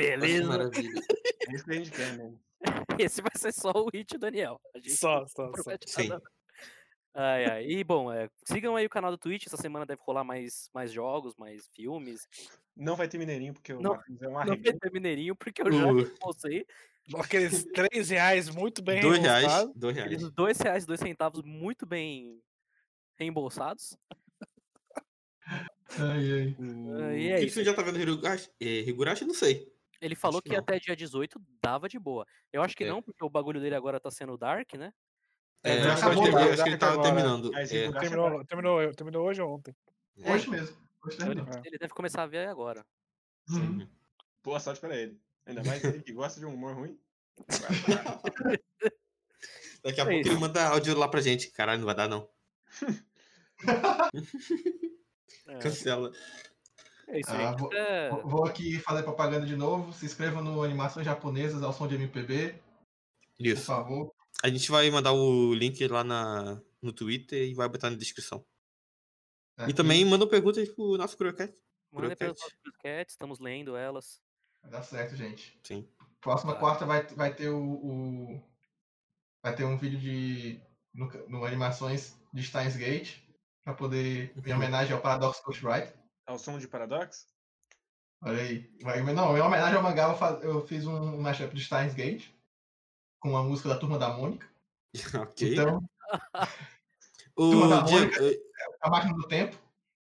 [0.00, 0.48] Que nossa, beleza.
[0.48, 0.90] maravilha.
[1.50, 2.34] É isso que a gente quer, né?
[2.98, 4.60] Esse vai ser só o Hit Daniel.
[4.74, 5.70] A gente Só, só, só.
[5.86, 6.10] Sim.
[7.14, 7.66] Ai, ai.
[7.66, 9.46] E bom, é, sigam aí o canal do Twitch.
[9.46, 12.28] Essa semana deve rolar mais, mais jogos, mais filmes.
[12.76, 15.62] Não vai ter Mineirinho, porque o Não- Marcos é um Não vai ter Mineirinho, porque
[15.62, 15.96] eu já Uh.
[15.96, 16.66] reembolsei.
[17.16, 19.40] Aqueles 3 reais muito bem 2 reais.
[19.46, 19.74] reembolsados.
[19.76, 20.12] 2 reais.
[20.12, 22.40] Aqueles dois reais, dois centavos muito bem
[23.18, 23.96] reembolsados.
[25.98, 26.56] Ai, ai.
[26.58, 28.48] O e é Kitsune já tá vendo Higurashi?
[28.60, 29.24] É, Higurashi?
[29.24, 29.68] Não sei.
[30.00, 30.62] Ele falou que que não.
[30.62, 32.26] até dia 18 dava de boa.
[32.52, 32.88] Eu acho que É.
[32.88, 34.92] não, porque o bagulho dele agora tá sendo Dark, né?
[35.62, 37.08] É, já acho, acabou acho já que ele tava agora.
[37.08, 37.52] terminando.
[37.52, 39.76] Mas É, é Terminou, terminou, terminou hoje ou ontem?
[40.22, 40.32] é.
[40.32, 40.76] Hoje mesmo.
[41.04, 41.46] Hoje ele, terminou.
[41.54, 41.62] É.
[41.66, 42.84] ele deve começar a ver agora.
[43.50, 43.86] Uhum.
[44.42, 45.20] Boa sorte pra ele.
[45.44, 46.98] Ainda mais ele que gosta de um humor ruim.
[49.82, 50.30] Daqui a É pouco isso.
[50.30, 51.50] ele manda áudio lá pra gente.
[51.50, 52.28] Caralho, não vai dar não.
[55.46, 56.10] É, Cancela.
[57.10, 57.58] É isso, Ah, gente.
[57.60, 59.92] vou- É, Vou- aqui fazer propaganda de novo.
[59.92, 62.54] Se inscrevam no Animações Japonesas ao som de MPB,
[63.36, 63.64] por Isso.
[63.66, 64.12] favor.
[64.42, 68.44] A gente vai mandar o link lá na, no Twitter e vai botar na descrição.
[69.68, 71.54] E também manda perguntas pro nosso Curiocast.
[71.92, 74.20] mandem pelas nossas cats, estamos lendo elas.
[74.62, 75.58] Vai dar certo, gente.
[75.62, 75.86] Sim.
[76.20, 76.60] Próxima Tá.
[76.60, 78.50] quarta vai, vai ter o, o-
[79.42, 80.60] Vai ter um vídeo de.
[80.94, 83.16] No, no Animações de Steins Gate.
[83.64, 84.32] Pra poder.
[84.36, 84.56] Em Uhum.
[84.56, 85.94] homenagem ao Paradox Ghostwriter.
[86.30, 87.26] Ao som de Paradox?
[88.22, 88.70] Olha aí.
[88.82, 92.28] Vai- mas Não, em homenagem ao mangá, eu fiz um mashup de Steins Gate
[93.18, 94.48] com a música da Turma da Mônica.
[95.28, 95.52] ok.
[95.54, 95.82] Então,
[97.34, 98.22] o Turma da Mônica.
[98.22, 98.40] eu-
[98.80, 99.58] a máquina do tempo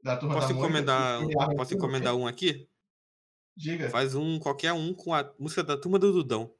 [0.03, 0.67] da Turma posso da Mônica.
[0.67, 2.67] encomendar, criava posso encomendar um aqui?
[3.55, 3.87] Diga.
[3.91, 6.51] Faz um, qualquer um com a música da turma do Dudão.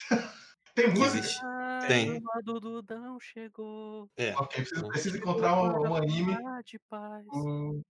[0.74, 1.18] Tem música?
[1.18, 1.40] existe.
[1.44, 2.06] A Tem.
[2.20, 4.10] turma do Dudão chegou.
[4.16, 4.34] É.
[4.34, 7.80] Ok, preciso, preciso encontrar um, um anime Falar de paz, com.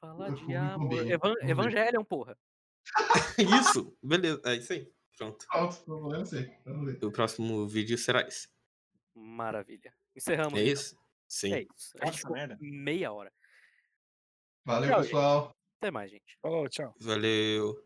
[0.00, 1.06] Falar de amor.
[1.06, 1.34] Evan.
[1.42, 2.36] Evangelion, porra.
[3.38, 4.40] Isso, beleza.
[4.44, 4.90] É isso aí.
[5.16, 5.46] Pronto.
[5.86, 7.04] Vamos ver.
[7.04, 8.48] O próximo vídeo será esse.
[9.14, 9.92] Maravilha.
[10.16, 10.58] Encerramos.
[10.58, 10.72] É então.
[10.72, 10.96] isso?
[11.26, 11.52] Sim.
[11.54, 11.92] É isso.
[11.94, 12.56] Gente Nossa, ficou merda.
[12.60, 13.32] meia hora.
[14.64, 15.56] Valeu, Tchau, pessoal.
[15.80, 16.38] Até mais, gente.
[16.40, 16.94] Falou, tchau.
[17.00, 17.84] Valeu.